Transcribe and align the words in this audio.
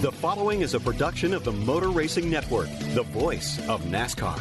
The 0.00 0.10
following 0.10 0.62
is 0.62 0.72
a 0.72 0.80
production 0.80 1.34
of 1.34 1.44
the 1.44 1.52
Motor 1.52 1.90
Racing 1.90 2.30
Network, 2.30 2.70
the 2.94 3.02
voice 3.02 3.58
of 3.68 3.82
NASCAR. 3.82 4.40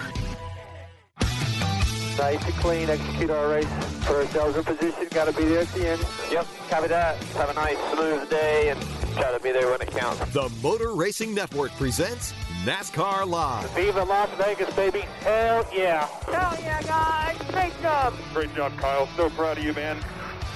Nice 2.18 2.46
and 2.46 2.54
clean, 2.56 2.90
execute 2.90 3.30
our 3.30 3.50
race. 3.50 3.68
Put 4.06 4.16
ourselves 4.16 4.56
in 4.56 4.64
position, 4.64 5.08
got 5.12 5.26
to 5.26 5.34
be 5.34 5.44
there 5.44 5.60
at 5.60 5.68
the 5.74 5.86
end. 5.86 6.06
Yep, 6.32 6.48
copy 6.70 6.88
that. 6.88 7.18
Have 7.34 7.50
a 7.50 7.54
nice, 7.56 7.78
smooth 7.92 8.30
day 8.30 8.70
and 8.70 8.82
try 9.18 9.34
to 9.34 9.40
be 9.44 9.52
there 9.52 9.70
when 9.70 9.82
it 9.82 9.92
counts. 9.92 10.22
The 10.32 10.50
Motor 10.64 10.94
Racing 10.94 11.36
Network 11.36 11.72
presents 11.72 12.32
NASCAR 12.64 13.28
Live. 13.28 13.70
Viva 13.72 14.06
Las 14.06 14.30
Vegas, 14.38 14.74
baby. 14.78 15.02
Hell 15.20 15.68
yeah. 15.76 16.06
Hell 16.28 16.58
yeah, 16.62 16.82
guys. 16.84 17.38
Great 17.52 17.74
job. 17.82 18.14
Great 18.34 18.56
job, 18.56 18.72
Kyle. 18.78 19.10
So 19.18 19.30
proud 19.32 19.58
of 19.58 19.66
you, 19.66 19.74
man. 19.74 19.98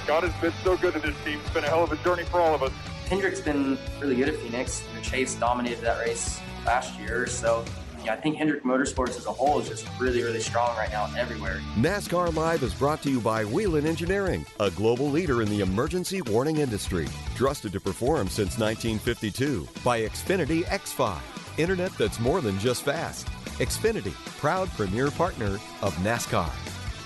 God 0.06 0.22
has 0.24 0.32
been 0.40 0.54
so 0.64 0.78
good 0.78 0.94
to 0.94 1.00
this 1.00 1.14
team. 1.26 1.40
It's 1.44 1.52
been 1.52 1.64
a 1.64 1.68
hell 1.68 1.84
of 1.84 1.92
a 1.92 1.96
journey 1.96 2.24
for 2.24 2.40
all 2.40 2.54
of 2.54 2.62
us. 2.62 2.72
Hendrick's 3.08 3.40
been 3.40 3.78
really 4.00 4.16
good 4.16 4.28
at 4.28 4.36
Phoenix. 4.36 4.82
Chase 5.02 5.34
dominated 5.34 5.80
that 5.82 6.00
race 6.00 6.40
last 6.64 6.98
year, 6.98 7.26
so 7.26 7.64
yeah, 8.04 8.14
I 8.14 8.16
think 8.16 8.36
Hendrick 8.36 8.64
Motorsports 8.64 9.16
as 9.16 9.26
a 9.26 9.32
whole 9.32 9.60
is 9.60 9.68
just 9.68 9.86
really, 9.98 10.22
really 10.22 10.40
strong 10.40 10.76
right 10.76 10.90
now 10.90 11.10
everywhere. 11.16 11.60
NASCAR 11.76 12.34
Live 12.34 12.62
is 12.62 12.74
brought 12.74 13.02
to 13.02 13.10
you 13.10 13.20
by 13.20 13.44
Whelen 13.44 13.86
Engineering, 13.86 14.44
a 14.60 14.70
global 14.70 15.08
leader 15.10 15.42
in 15.42 15.48
the 15.48 15.60
emergency 15.60 16.20
warning 16.22 16.58
industry. 16.58 17.06
Trusted 17.34 17.72
to 17.72 17.80
perform 17.80 18.28
since 18.28 18.58
1952 18.58 19.66
by 19.82 20.02
Xfinity 20.02 20.64
X5, 20.64 21.18
internet 21.58 21.92
that's 21.96 22.20
more 22.20 22.40
than 22.40 22.58
just 22.58 22.82
fast. 22.82 23.26
Xfinity, 23.58 24.12
proud 24.38 24.68
premier 24.70 25.10
partner 25.10 25.58
of 25.80 25.94
NASCAR. 26.02 26.50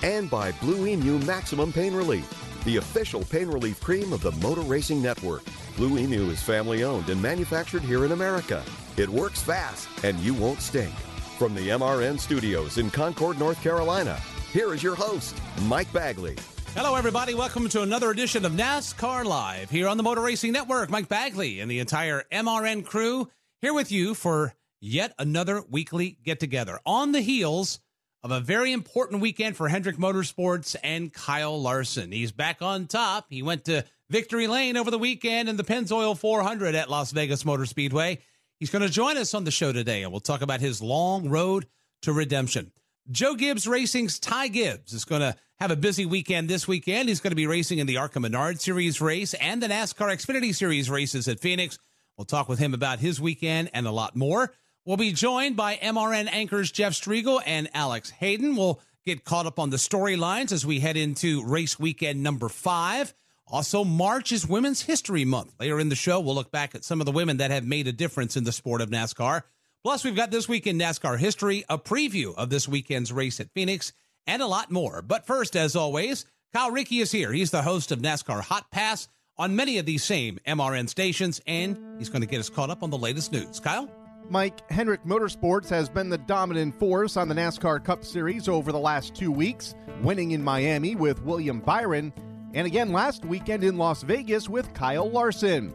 And 0.03 0.29
by 0.29 0.51
Blue 0.53 0.87
Emu 0.87 1.19
Maximum 1.19 1.71
Pain 1.71 1.93
Relief, 1.93 2.27
the 2.65 2.77
official 2.77 3.23
pain 3.23 3.47
relief 3.47 3.79
cream 3.81 4.11
of 4.11 4.21
the 4.21 4.31
Motor 4.33 4.61
Racing 4.61 5.01
Network. 5.01 5.43
Blue 5.79 5.97
Emu 5.97 6.29
is 6.29 6.43
family 6.43 6.83
owned 6.83 7.07
and 7.07 7.21
manufactured 7.21 7.83
here 7.83 8.03
in 8.03 8.11
America. 8.11 8.61
It 8.97 9.07
works 9.07 9.41
fast 9.41 9.87
and 10.03 10.19
you 10.19 10.33
won't 10.33 10.59
stink. 10.59 10.91
From 11.37 11.55
the 11.55 11.69
MRN 11.69 12.19
studios 12.19 12.77
in 12.77 12.91
Concord, 12.91 13.39
North 13.39 13.63
Carolina, 13.63 14.19
here 14.51 14.73
is 14.73 14.83
your 14.83 14.95
host, 14.95 15.41
Mike 15.61 15.89
Bagley. 15.93 16.35
Hello, 16.75 16.95
everybody. 16.95 17.33
Welcome 17.33 17.69
to 17.69 17.81
another 17.81 18.11
edition 18.11 18.43
of 18.43 18.51
NASCAR 18.51 19.23
Live 19.23 19.69
here 19.69 19.87
on 19.87 19.95
the 19.95 20.03
Motor 20.03 20.19
Racing 20.19 20.51
Network. 20.51 20.89
Mike 20.89 21.07
Bagley 21.07 21.61
and 21.61 21.71
the 21.71 21.79
entire 21.79 22.25
MRN 22.29 22.83
crew 22.83 23.29
here 23.61 23.73
with 23.73 23.89
you 23.89 24.13
for 24.15 24.53
yet 24.81 25.13
another 25.17 25.63
weekly 25.69 26.17
get 26.25 26.41
together 26.41 26.81
on 26.85 27.13
the 27.13 27.21
heels 27.21 27.79
of 28.21 28.31
a 28.31 28.41
very 28.41 28.73
important 28.73 29.21
weekend 29.21 29.55
for 29.55 29.69
Hendrick 29.69 29.95
Motorsports 29.95 30.75
and 30.83 31.13
Kyle 31.13 31.61
Larson. 31.61 32.11
He's 32.11 32.33
back 32.33 32.61
on 32.61 32.87
top. 32.87 33.27
He 33.29 33.41
went 33.41 33.63
to 33.63 33.85
Victory 34.09 34.47
Lane 34.47 34.75
over 34.75 34.89
the 34.89 34.97
weekend 34.97 35.49
in 35.49 35.55
the 35.55 35.63
Pennzoil 35.63 36.17
400 36.17 36.73
at 36.73 36.89
Las 36.89 37.11
Vegas 37.11 37.45
Motor 37.45 37.67
Speedway. 37.67 38.17
He's 38.59 38.71
going 38.71 38.81
to 38.81 38.89
join 38.89 39.17
us 39.17 39.35
on 39.35 39.43
the 39.43 39.51
show 39.51 39.71
today, 39.71 40.01
and 40.01 40.11
we'll 40.11 40.19
talk 40.19 40.41
about 40.41 40.61
his 40.61 40.81
long 40.81 41.29
road 41.29 41.67
to 42.01 42.11
redemption. 42.11 42.71
Joe 43.11 43.35
Gibbs 43.35 43.67
Racing's 43.67 44.17
Ty 44.17 44.47
Gibbs 44.47 44.93
is 44.93 45.05
going 45.05 45.21
to 45.21 45.35
have 45.59 45.69
a 45.69 45.75
busy 45.75 46.07
weekend 46.07 46.49
this 46.49 46.67
weekend. 46.67 47.07
He's 47.07 47.21
going 47.21 47.31
to 47.31 47.35
be 47.35 47.45
racing 47.45 47.77
in 47.77 47.85
the 47.85 47.97
ARCA 47.97 48.19
Menard 48.19 48.59
Series 48.59 48.99
race 48.99 49.35
and 49.35 49.61
the 49.61 49.67
NASCAR 49.67 50.11
Xfinity 50.11 50.55
Series 50.55 50.89
races 50.89 51.27
at 51.27 51.39
Phoenix. 51.39 51.77
We'll 52.17 52.25
talk 52.25 52.49
with 52.49 52.57
him 52.57 52.73
about 52.73 52.99
his 52.99 53.21
weekend 53.21 53.69
and 53.73 53.85
a 53.85 53.91
lot 53.91 54.15
more. 54.15 54.51
We'll 54.85 54.97
be 54.97 55.13
joined 55.13 55.55
by 55.55 55.75
MRN 55.77 56.27
anchors 56.31 56.71
Jeff 56.71 56.93
Striegle 56.93 57.41
and 57.45 57.69
Alex 57.75 58.09
Hayden. 58.09 58.55
We'll 58.55 58.81
get 59.05 59.23
caught 59.23 59.45
up 59.45 59.59
on 59.59 59.69
the 59.69 59.77
storylines 59.77 60.51
as 60.51 60.65
we 60.65 60.79
head 60.79 60.97
into 60.97 61.43
race 61.45 61.77
weekend 61.77 62.23
number 62.23 62.49
five. 62.49 63.13
Also, 63.49 63.83
March 63.83 64.31
is 64.31 64.47
Women's 64.47 64.81
History 64.81 65.25
Month. 65.25 65.53
Later 65.59 65.79
in 65.79 65.89
the 65.89 65.95
show, 65.95 66.19
we'll 66.19 66.35
look 66.35 66.51
back 66.51 66.75
at 66.75 66.83
some 66.83 66.99
of 66.99 67.05
the 67.05 67.11
women 67.11 67.37
that 67.37 67.49
have 67.49 67.65
made 67.65 67.87
a 67.87 67.91
difference 67.91 68.37
in 68.37 68.43
the 68.43 68.51
sport 68.51 68.81
of 68.81 68.89
NASCAR. 68.89 69.41
Plus, 69.83 70.03
we've 70.03 70.15
got 70.15 70.29
this 70.29 70.47
week 70.47 70.67
in 70.67 70.77
NASCAR 70.77 71.17
history, 71.17 71.63
a 71.67 71.77
preview 71.77 72.35
of 72.35 72.49
this 72.49 72.67
weekend's 72.67 73.11
race 73.11 73.39
at 73.39 73.51
Phoenix, 73.53 73.91
and 74.27 74.41
a 74.41 74.47
lot 74.47 74.69
more. 74.69 75.01
But 75.01 75.25
first, 75.25 75.55
as 75.55 75.75
always, 75.75 76.25
Kyle 76.53 76.69
Rickey 76.69 76.99
is 76.99 77.11
here. 77.11 77.31
He's 77.31 77.51
the 77.51 77.63
host 77.63 77.91
of 77.91 77.99
NASCAR 77.99 78.41
Hot 78.41 78.69
Pass 78.71 79.07
on 79.37 79.55
many 79.55 79.79
of 79.79 79.85
these 79.85 80.03
same 80.03 80.37
MRN 80.45 80.87
stations, 80.87 81.41
and 81.47 81.79
he's 81.97 82.09
going 82.09 82.21
to 82.21 82.27
get 82.27 82.39
us 82.39 82.49
caught 82.49 82.69
up 82.69 82.83
on 82.83 82.91
the 82.91 82.97
latest 82.97 83.31
news. 83.31 83.59
Kyle? 83.59 83.89
Mike, 84.29 84.69
Hendrick 84.69 85.03
Motorsports 85.05 85.69
has 85.69 85.89
been 85.89 86.09
the 86.09 86.17
dominant 86.19 86.77
force 86.77 87.17
on 87.17 87.27
the 87.27 87.33
NASCAR 87.33 87.83
Cup 87.83 88.05
Series 88.05 88.47
over 88.47 88.71
the 88.71 88.79
last 88.79 89.15
two 89.15 89.31
weeks, 89.31 89.73
winning 90.03 90.31
in 90.31 90.43
Miami 90.43 90.95
with 90.95 91.23
William 91.23 91.61
Byron, 91.61 92.13
and 92.53 92.65
again 92.65 92.91
last 92.91 93.25
weekend 93.25 93.63
in 93.63 93.77
Las 93.77 94.03
Vegas 94.03 94.49
with 94.49 94.73
Kyle 94.73 95.09
Larson. 95.09 95.73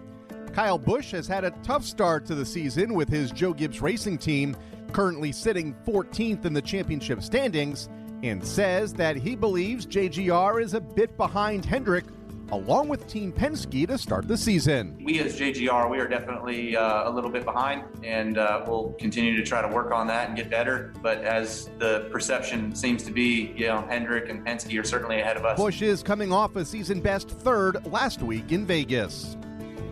Kyle 0.53 0.79
Busch 0.79 1.11
has 1.11 1.27
had 1.27 1.45
a 1.45 1.51
tough 1.63 1.85
start 1.85 2.27
to 2.27 2.35
the 2.35 2.47
season 2.47 2.95
with 2.95 3.09
his 3.09 3.31
Joe 3.31 3.53
Gibbs 3.53 3.81
Racing 3.81 4.19
team, 4.19 4.57
currently 4.93 5.33
sitting 5.33 5.75
14th 5.87 6.45
in 6.45 6.53
the 6.53 6.63
championship 6.63 7.23
standings, 7.23 7.89
and 8.23 8.45
says 8.45 8.93
that 8.95 9.17
he 9.17 9.35
believes 9.35 9.87
JGR 9.87 10.63
is 10.63 10.75
a 10.75 10.81
bit 10.81 11.17
behind 11.17 11.65
Hendrick 11.65 12.05
along 12.53 12.89
with 12.89 13.07
Team 13.07 13.33
Penske 13.33 13.87
to 13.87 13.99
start 13.99 14.29
the 14.29 14.37
season. 14.37 14.99
We 15.03 15.21
as 15.21 15.39
JGR, 15.39 15.91
we 15.91 15.99
are 15.99 16.09
definitely 16.09 16.77
uh, 16.77 17.09
a 17.09 17.11
little 17.11 17.31
bit 17.31 17.45
behind, 17.45 17.85
and 18.03 18.39
uh, 18.39 18.65
we'll 18.67 18.95
continue 18.99 19.37
to 19.37 19.43
try 19.43 19.63
to 19.63 19.69
work 19.69 19.93
on 19.93 20.07
that 20.09 20.29
and 20.29 20.37
get 20.37 20.51
better. 20.51 20.93
But 21.03 21.19
as 21.25 21.71
the 21.79 22.09
perception 22.11 22.75
seems 22.75 23.03
to 23.05 23.13
be, 23.13 23.53
you 23.57 23.67
know, 23.67 23.87
Hendrick 23.89 24.29
and 24.29 24.45
Penske 24.45 24.79
are 24.81 24.85
certainly 24.85 25.21
ahead 25.21 25.37
of 25.37 25.45
us. 25.45 25.59
Busch 25.59 25.83
is 25.83 26.03
coming 26.03 26.33
off 26.33 26.57
a 26.57 26.65
season 26.65 27.01
best 27.01 27.29
third 27.29 27.85
last 27.87 28.23
week 28.23 28.53
in 28.53 28.67
Vegas. 28.67 29.37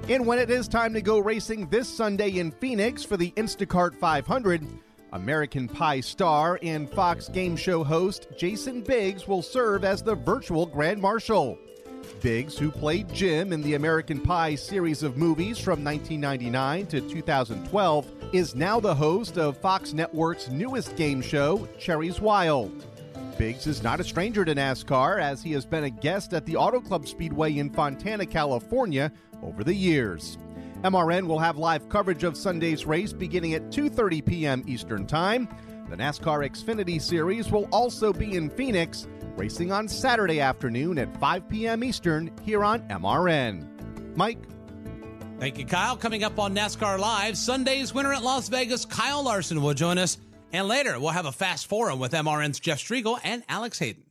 And 0.09 0.27
when 0.27 0.39
it 0.39 0.51
is 0.51 0.67
time 0.67 0.93
to 0.95 1.01
go 1.01 1.21
racing 1.21 1.69
this 1.69 1.89
Sunday 1.89 2.39
in 2.39 2.51
Phoenix 2.51 3.05
for 3.05 3.17
the 3.17 3.31
Instacart 3.37 3.95
500, 3.95 4.67
American 5.13 5.69
Pie 5.69 6.01
star 6.01 6.59
and 6.63 6.91
Fox 6.91 7.29
game 7.29 7.55
show 7.55 7.85
host 7.85 8.27
Jason 8.37 8.81
Biggs 8.81 9.29
will 9.29 9.43
serve 9.43 9.85
as 9.85 10.03
the 10.03 10.15
virtual 10.15 10.67
Grand 10.67 11.01
Marshal. 11.01 11.59
Biggs, 12.23 12.57
who 12.57 12.71
played 12.71 13.13
Jim 13.13 13.53
in 13.53 13.63
the 13.63 13.75
American 13.75 14.21
Pie 14.21 14.55
series 14.55 15.03
of 15.03 15.17
movies 15.17 15.59
from 15.59 15.83
1999 15.83 16.87
to 16.87 17.01
2012, 17.01 18.07
is 18.33 18.55
now 18.55 18.79
the 18.79 18.95
host 18.95 19.39
of 19.39 19.57
Fox 19.57 19.93
Network's 19.93 20.49
newest 20.49 20.95
game 20.95 21.21
show, 21.21 21.69
Cherries 21.81 22.21
Wild. 22.21 22.87
Biggs 23.37 23.67
is 23.67 23.83
not 23.83 23.99
a 23.99 24.05
stranger 24.05 24.45
to 24.45 24.55
NASCAR 24.55 25.21
as 25.21 25.43
he 25.43 25.51
has 25.53 25.67
been 25.67 25.83
a 25.83 25.91
guest 25.91 26.33
at 26.33 26.47
the 26.47 26.55
Auto 26.55 26.81
Club 26.81 27.09
Speedway 27.09 27.59
in 27.59 27.71
Fontana, 27.71 28.25
California 28.25 29.11
over 29.43 29.65
the 29.65 29.75
years. 29.75 30.39
MRN 30.85 31.27
will 31.27 31.41
have 31.41 31.57
live 31.57 31.89
coverage 31.89 32.23
of 32.23 32.37
Sunday's 32.37 32.87
race 32.87 33.13
beginning 33.13 33.55
at 33.55 33.71
2:30 33.71 34.25
p.m. 34.25 34.63
Eastern 34.69 35.07
Time. 35.07 35.49
The 35.91 35.97
NASCAR 35.97 36.49
Xfinity 36.49 37.03
Series 37.03 37.51
will 37.51 37.69
also 37.73 38.13
be 38.13 38.37
in 38.37 38.49
Phoenix, 38.49 39.09
racing 39.37 39.73
on 39.73 39.89
Saturday 39.89 40.41
afternoon 40.41 40.99
at 40.99 41.17
5 41.19 41.49
p.m. 41.49 41.85
Eastern 41.85 42.31
here 42.43 42.65
on 42.65 42.81
MRN. 42.89 44.17
Mike? 44.17 44.39
Thank 45.39 45.59
you, 45.59 45.67
Kyle. 45.67 45.97
Coming 45.97 46.23
up 46.23 46.39
on 46.39 46.55
NASCAR 46.55 46.99
Live, 46.99 47.37
Sunday's 47.37 47.93
winner 47.93 48.13
at 48.13 48.23
Las 48.23 48.49
Vegas, 48.49 48.85
Kyle 48.85 49.25
Larson, 49.25 49.63
will 49.63 49.75
join 49.75 49.99
us. 49.99 50.19
And 50.53 50.69
later, 50.69 51.01
we'll 51.01 51.11
have 51.11 51.27
a 51.27 51.33
fast 51.33 51.67
forum 51.67 51.99
with 51.99 52.13
MRN's 52.13 52.61
Jeff 52.61 52.79
Striegle 52.79 53.19
and 53.25 53.43
Alex 53.49 53.79
Hayden. 53.79 54.05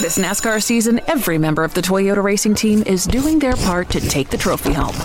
This 0.00 0.18
NASCAR 0.18 0.62
season, 0.62 1.00
every 1.06 1.38
member 1.38 1.62
of 1.62 1.74
the 1.74 1.80
Toyota 1.80 2.22
racing 2.22 2.54
team 2.54 2.82
is 2.82 3.04
doing 3.04 3.38
their 3.38 3.56
part 3.56 3.90
to 3.90 4.00
take 4.00 4.28
the 4.30 4.36
trophy 4.36 4.72
home. 4.72 4.96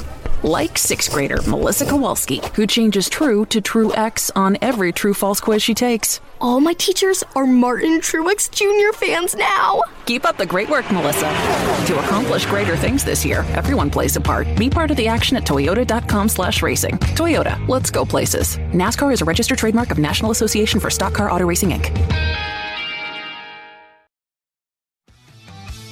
Like 0.44 0.78
sixth 0.78 1.12
grader 1.12 1.42
Melissa 1.48 1.86
Kowalski, 1.86 2.42
who 2.56 2.66
changes 2.66 3.10
true 3.10 3.46
to 3.48 3.62
Truex 3.62 4.32
on 4.36 4.58
every 4.62 4.94
true 4.94 5.14
false 5.14 5.42
quiz 5.42 5.62
she 5.62 5.74
takes. 5.74 6.22
All 6.40 6.62
my 6.62 6.72
teachers 6.74 7.26
are 7.36 7.46
Martin 7.46 8.00
Truex 8.00 8.50
Jr. 8.50 8.96
fans 8.98 9.36
now. 9.36 9.82
Keep 10.06 10.26
up 10.26 10.38
the 10.38 10.46
great 10.46 10.70
work, 10.70 10.90
Melissa. 10.92 11.28
To 11.88 12.00
accomplish 12.00 12.46
greater 12.46 12.78
things 12.78 13.04
this 13.04 13.26
year, 13.26 13.46
everyone 13.50 13.90
plays 13.90 14.16
a 14.16 14.22
part. 14.22 14.48
Be 14.56 14.70
part 14.70 14.90
of 14.92 14.96
the 14.98 15.08
action 15.08 15.36
at 15.36 15.44
toyota.com 15.44 16.30
slash 16.30 16.62
racing. 16.62 16.98
Toyota, 17.16 17.68
let's 17.68 17.92
go 17.92 18.06
places. 18.06 18.58
NASCAR 18.72 19.12
is 19.12 19.22
a 19.22 19.26
registered 19.26 19.58
trademark 19.58 19.92
of 19.92 20.00
National 20.00 20.32
Association 20.32 20.80
for 20.80 20.90
Stock 20.90 21.14
Car 21.14 21.30
Auto 21.30 21.46
Racing, 21.46 21.72
Inc. 21.72 22.40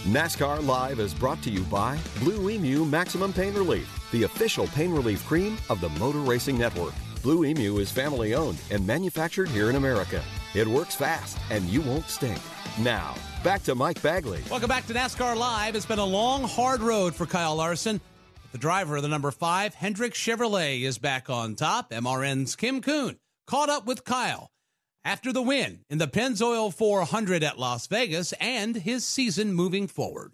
NASCAR 0.07 0.65
Live 0.65 1.01
is 1.01 1.13
brought 1.13 1.41
to 1.43 1.49
you 1.49 1.63
by 1.63 1.97
Blue 2.19 2.49
Emu 2.49 2.85
Maximum 2.85 3.33
Pain 3.33 3.53
Relief, 3.53 3.96
the 4.11 4.23
official 4.23 4.67
pain 4.67 4.91
relief 4.91 5.25
cream 5.25 5.57
of 5.69 5.81
the 5.81 5.89
Motor 5.89 6.19
Racing 6.19 6.57
Network. 6.57 6.93
Blue 7.21 7.45
Emu 7.45 7.79
is 7.79 7.91
family 7.91 8.35
owned 8.35 8.57
and 8.71 8.85
manufactured 8.85 9.49
here 9.49 9.69
in 9.69 9.75
America. 9.75 10.23
It 10.53 10.67
works 10.67 10.95
fast 10.95 11.37
and 11.49 11.65
you 11.65 11.81
won't 11.81 12.09
stink. 12.09 12.39
Now, 12.79 13.15
back 13.43 13.63
to 13.63 13.75
Mike 13.75 14.01
Bagley. 14.01 14.41
Welcome 14.49 14.69
back 14.69 14.85
to 14.87 14.93
NASCAR 14.93 15.35
Live. 15.35 15.75
It's 15.75 15.85
been 15.85 15.99
a 15.99 16.05
long, 16.05 16.43
hard 16.43 16.81
road 16.81 17.15
for 17.15 17.25
Kyle 17.25 17.55
Larson. 17.55 17.99
The 18.51 18.57
driver 18.57 18.95
of 18.97 19.03
the 19.03 19.09
number 19.09 19.31
five, 19.31 19.73
Hendrick 19.75 20.13
Chevrolet, 20.13 20.81
is 20.81 20.97
back 20.97 21.29
on 21.29 21.55
top. 21.55 21.91
MRN's 21.91 22.55
Kim 22.55 22.81
Coon 22.81 23.17
caught 23.45 23.69
up 23.69 23.85
with 23.85 24.05
Kyle 24.05 24.51
after 25.03 25.33
the 25.33 25.41
win 25.41 25.81
in 25.89 25.97
the 25.97 26.07
Pennzoil 26.07 26.73
400 26.73 27.43
at 27.43 27.59
Las 27.59 27.87
Vegas 27.87 28.33
and 28.33 28.75
his 28.75 29.05
season 29.05 29.53
moving 29.53 29.87
forward. 29.87 30.33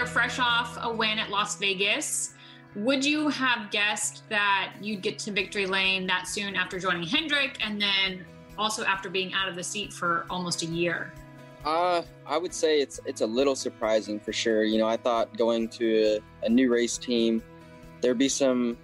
You're 0.00 0.06
fresh 0.06 0.38
off 0.38 0.78
a 0.80 0.90
win 0.90 1.18
at 1.18 1.28
Las 1.28 1.56
Vegas. 1.56 2.32
Would 2.74 3.04
you 3.04 3.28
have 3.28 3.70
guessed 3.70 4.26
that 4.30 4.72
you'd 4.80 5.02
get 5.02 5.18
to 5.18 5.30
victory 5.30 5.66
lane 5.66 6.06
that 6.06 6.26
soon 6.26 6.56
after 6.56 6.78
joining 6.78 7.02
Hendrick 7.02 7.58
and 7.62 7.78
then 7.78 8.24
also 8.56 8.82
after 8.82 9.10
being 9.10 9.34
out 9.34 9.46
of 9.46 9.56
the 9.56 9.62
seat 9.62 9.92
for 9.92 10.24
almost 10.30 10.62
a 10.62 10.64
year? 10.64 11.12
Uh, 11.66 12.00
I 12.26 12.38
would 12.38 12.54
say 12.54 12.80
it's 12.80 12.98
it's 13.04 13.20
a 13.20 13.26
little 13.26 13.54
surprising 13.54 14.18
for 14.18 14.32
sure. 14.32 14.64
You 14.64 14.78
know, 14.78 14.88
I 14.88 14.96
thought 14.96 15.36
going 15.36 15.68
to 15.68 16.18
a, 16.42 16.46
a 16.46 16.48
new 16.48 16.72
race 16.72 16.96
team, 16.96 17.42
there'd 18.00 18.16
be 18.16 18.30
some 18.30 18.78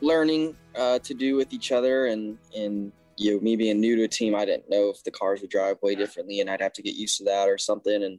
learning 0.00 0.56
uh, 0.74 0.98
to 1.00 1.12
do 1.12 1.36
with 1.36 1.52
each 1.52 1.72
other, 1.72 2.06
and 2.06 2.38
and 2.56 2.90
you 3.18 3.34
know, 3.34 3.40
me 3.40 3.54
being 3.54 3.80
new 3.80 3.96
to 3.96 4.04
a 4.04 4.08
team, 4.08 4.34
I 4.34 4.46
didn't 4.46 4.70
know 4.70 4.88
if 4.88 5.04
the 5.04 5.10
cars 5.10 5.42
would 5.42 5.50
drive 5.50 5.76
way 5.82 5.94
differently, 5.94 6.40
and 6.40 6.48
I'd 6.48 6.62
have 6.62 6.72
to 6.72 6.82
get 6.82 6.94
used 6.94 7.18
to 7.18 7.24
that 7.24 7.50
or 7.50 7.58
something. 7.58 8.02
And 8.02 8.18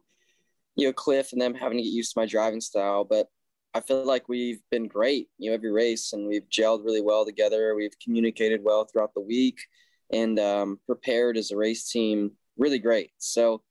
you 0.79 0.87
know, 0.87 0.93
Cliff 0.93 1.33
and 1.33 1.41
them 1.41 1.53
having 1.53 1.77
to 1.77 1.83
get 1.83 1.91
used 1.91 2.13
to 2.13 2.19
my 2.19 2.25
driving 2.25 2.61
style, 2.61 3.03
but 3.03 3.27
I 3.73 3.81
feel 3.81 4.05
like 4.05 4.29
we've 4.29 4.61
been 4.71 4.87
great, 4.87 5.27
you 5.37 5.49
know, 5.49 5.55
every 5.55 5.71
race, 5.71 6.13
and 6.13 6.27
we've 6.27 6.47
gelled 6.49 6.85
really 6.85 7.01
well 7.01 7.25
together. 7.25 7.75
We've 7.75 7.97
communicated 8.03 8.63
well 8.63 8.85
throughout 8.85 9.13
the 9.13 9.21
week, 9.21 9.59
and 10.11 10.39
um, 10.39 10.79
prepared 10.85 11.37
as 11.37 11.51
a 11.51 11.57
race 11.57 11.89
team 11.89 12.31
really 12.57 12.79
great. 12.79 13.11
So 13.17 13.61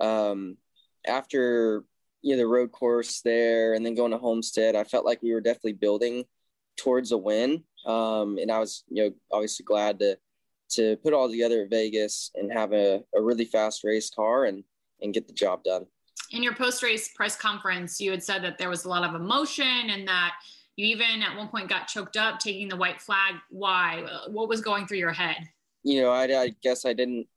um, 0.00 0.56
after 1.06 1.84
you 2.22 2.32
know 2.32 2.38
the 2.38 2.46
road 2.46 2.72
course 2.72 3.20
there 3.20 3.74
and 3.74 3.84
then 3.84 3.94
going 3.94 4.12
to 4.12 4.18
Homestead, 4.18 4.74
I 4.74 4.84
felt 4.84 5.04
like 5.04 5.22
we 5.22 5.32
were 5.32 5.42
definitely 5.42 5.74
building 5.74 6.24
towards 6.76 7.12
a 7.12 7.18
win. 7.18 7.62
Um, 7.86 8.38
and 8.38 8.50
I 8.50 8.58
was 8.58 8.84
you 8.88 9.04
know 9.04 9.10
obviously 9.30 9.64
glad 9.64 9.98
to 10.00 10.18
to 10.70 10.96
put 11.04 11.12
all 11.12 11.28
together 11.30 11.62
at 11.62 11.70
Vegas 11.70 12.30
and 12.34 12.50
have 12.50 12.72
a, 12.72 13.02
a 13.14 13.20
really 13.20 13.44
fast 13.44 13.84
race 13.84 14.10
car 14.10 14.46
and 14.46 14.64
and 15.02 15.12
get 15.12 15.26
the 15.26 15.34
job 15.34 15.62
done. 15.62 15.86
In 16.34 16.42
your 16.42 16.54
post 16.56 16.82
race 16.82 17.08
press 17.14 17.36
conference, 17.36 18.00
you 18.00 18.10
had 18.10 18.22
said 18.22 18.42
that 18.42 18.58
there 18.58 18.68
was 18.68 18.84
a 18.84 18.88
lot 18.88 19.08
of 19.08 19.14
emotion 19.14 19.90
and 19.90 20.06
that 20.08 20.32
you 20.74 20.84
even 20.86 21.22
at 21.22 21.36
one 21.36 21.46
point 21.46 21.68
got 21.68 21.86
choked 21.86 22.16
up 22.16 22.40
taking 22.40 22.68
the 22.68 22.76
white 22.76 23.00
flag. 23.00 23.36
Why? 23.50 24.04
What 24.28 24.48
was 24.48 24.60
going 24.60 24.88
through 24.88 24.98
your 24.98 25.12
head? 25.12 25.36
You 25.84 26.02
know, 26.02 26.10
I, 26.10 26.24
I 26.24 26.54
guess 26.60 26.84
I 26.84 26.92
didn't 26.92 27.28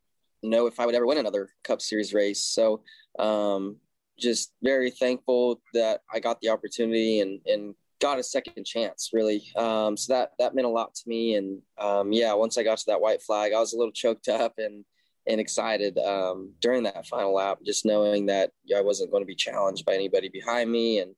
know 0.41 0.65
if 0.65 0.79
I 0.79 0.87
would 0.87 0.95
ever 0.95 1.05
win 1.05 1.19
another 1.19 1.49
Cup 1.63 1.79
Series 1.79 2.11
race. 2.11 2.43
So 2.43 2.81
um, 3.19 3.75
just 4.19 4.53
very 4.63 4.89
thankful 4.89 5.61
that 5.75 6.01
I 6.11 6.19
got 6.19 6.41
the 6.41 6.49
opportunity 6.49 7.19
and 7.19 7.39
and 7.45 7.75
got 7.99 8.17
a 8.17 8.23
second 8.23 8.65
chance 8.65 9.11
really. 9.13 9.43
Um, 9.55 9.95
so 9.95 10.13
that 10.13 10.31
that 10.39 10.55
meant 10.55 10.65
a 10.65 10.71
lot 10.71 10.95
to 10.95 11.03
me. 11.07 11.35
And 11.35 11.61
um, 11.77 12.11
yeah, 12.11 12.33
once 12.33 12.57
I 12.57 12.63
got 12.63 12.79
to 12.79 12.85
that 12.87 13.01
white 13.01 13.21
flag, 13.21 13.53
I 13.53 13.59
was 13.59 13.73
a 13.73 13.77
little 13.77 13.91
choked 13.91 14.27
up 14.27 14.55
and 14.57 14.83
and 15.27 15.39
excited 15.39 15.97
um, 15.97 16.53
during 16.61 16.83
that 16.83 17.05
final 17.07 17.35
lap, 17.35 17.59
just 17.65 17.85
knowing 17.85 18.25
that 18.27 18.51
I 18.75 18.81
wasn't 18.81 19.11
going 19.11 19.23
to 19.23 19.27
be 19.27 19.35
challenged 19.35 19.85
by 19.85 19.93
anybody 19.93 20.29
behind 20.29 20.71
me 20.71 20.99
and 20.99 21.15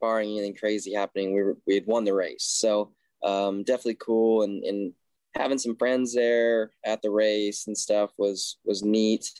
barring 0.00 0.30
anything 0.30 0.54
crazy 0.54 0.92
happening, 0.92 1.34
we 1.34 1.42
were, 1.42 1.56
we 1.66 1.74
had 1.74 1.86
won 1.86 2.04
the 2.04 2.14
race. 2.14 2.44
So 2.44 2.92
um, 3.22 3.62
definitely 3.64 3.98
cool 4.00 4.42
and, 4.42 4.64
and 4.64 4.92
having 5.34 5.58
some 5.58 5.76
friends 5.76 6.14
there 6.14 6.70
at 6.84 7.02
the 7.02 7.10
race 7.10 7.66
and 7.66 7.76
stuff 7.76 8.10
was 8.18 8.58
was 8.64 8.82
neat. 8.82 9.30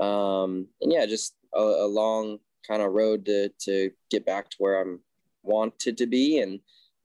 Um, 0.00 0.68
and 0.80 0.92
yeah, 0.92 1.06
just 1.06 1.34
a, 1.54 1.60
a 1.60 1.88
long 1.88 2.38
kind 2.66 2.82
of 2.82 2.92
road 2.92 3.24
to 3.26 3.50
to 3.60 3.90
get 4.10 4.26
back 4.26 4.50
to 4.50 4.56
where 4.58 4.80
I'm 4.80 5.00
wanted 5.42 5.96
to 5.98 6.06
be, 6.06 6.38
and 6.40 6.60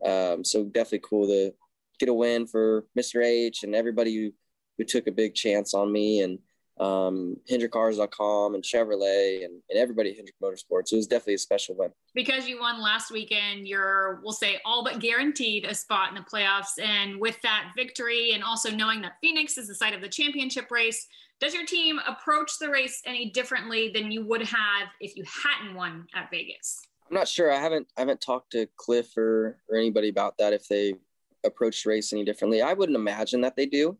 um, 0.05 0.43
so 0.43 0.65
definitely 0.65 1.07
cool 1.07 1.27
to 1.27 1.53
get 1.99 2.09
a 2.09 2.13
win 2.13 2.47
for 2.47 2.85
Mr. 2.97 3.23
H 3.23 3.63
and 3.63 3.75
everybody 3.75 4.15
who 4.15 4.31
who 4.77 4.83
took 4.83 5.07
a 5.07 5.11
big 5.11 5.35
chance 5.35 5.73
on 5.73 5.91
me 5.91 6.21
and 6.21 6.39
um, 6.79 7.37
HendrickCars.com 7.49 8.55
and 8.55 8.63
Chevrolet 8.63 9.45
and, 9.45 9.61
and 9.69 9.77
everybody 9.77 10.09
at 10.09 10.15
Hendrick 10.15 10.35
Motorsports. 10.41 10.91
It 10.91 10.95
was 10.95 11.07
definitely 11.07 11.35
a 11.35 11.39
special 11.39 11.75
win. 11.75 11.91
Because 12.15 12.47
you 12.47 12.59
won 12.59 12.81
last 12.81 13.11
weekend, 13.11 13.67
you're, 13.67 14.19
we'll 14.23 14.33
say, 14.33 14.59
all 14.65 14.83
but 14.83 14.99
guaranteed 14.99 15.65
a 15.65 15.75
spot 15.75 16.09
in 16.09 16.15
the 16.15 16.21
playoffs. 16.21 16.81
And 16.81 17.19
with 17.19 17.39
that 17.43 17.71
victory, 17.75 18.31
and 18.33 18.43
also 18.43 18.71
knowing 18.71 19.01
that 19.01 19.13
Phoenix 19.21 19.57
is 19.57 19.67
the 19.67 19.75
site 19.75 19.93
of 19.93 20.01
the 20.01 20.09
championship 20.09 20.71
race, 20.71 21.07
does 21.39 21.53
your 21.53 21.65
team 21.65 21.99
approach 22.07 22.57
the 22.59 22.69
race 22.69 23.01
any 23.05 23.29
differently 23.29 23.89
than 23.89 24.11
you 24.11 24.25
would 24.25 24.43
have 24.43 24.87
if 24.99 25.15
you 25.15 25.23
hadn't 25.43 25.75
won 25.75 26.07
at 26.15 26.29
Vegas? 26.31 26.79
I'm 27.09 27.15
not 27.15 27.27
sure. 27.27 27.51
I 27.51 27.57
haven't 27.59 27.87
I 27.97 28.01
haven't 28.01 28.21
talked 28.21 28.53
to 28.53 28.67
Cliff 28.77 29.15
or, 29.17 29.59
or 29.69 29.77
anybody 29.77 30.09
about 30.09 30.37
that 30.37 30.53
if 30.53 30.67
they 30.67 30.95
approach 31.43 31.83
the 31.83 31.89
race 31.89 32.13
any 32.13 32.23
differently. 32.23 32.61
I 32.61 32.73
wouldn't 32.73 32.95
imagine 32.95 33.41
that 33.41 33.55
they 33.55 33.65
do. 33.65 33.97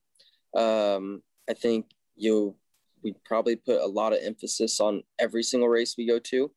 Um, 0.55 1.21
I 1.49 1.53
think 1.53 1.87
you 2.15 2.55
we 3.03 3.13
probably 3.25 3.55
put 3.55 3.81
a 3.81 3.85
lot 3.85 4.13
of 4.13 4.19
emphasis 4.23 4.79
on 4.79 5.03
every 5.19 5.43
single 5.43 5.67
race 5.67 5.95
we 5.97 6.07
go 6.07 6.19
to. 6.19 6.51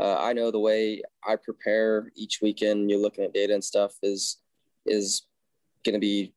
Uh, 0.00 0.16
I 0.18 0.32
know 0.32 0.50
the 0.50 0.58
way 0.58 1.02
I 1.26 1.36
prepare 1.36 2.10
each 2.16 2.40
weekend, 2.40 2.90
you're 2.90 2.98
looking 2.98 3.24
at 3.24 3.34
data 3.34 3.52
and 3.52 3.62
stuff 3.62 3.92
is 4.02 4.38
is 4.86 5.26
going 5.84 5.94
to 5.94 6.00
be 6.00 6.32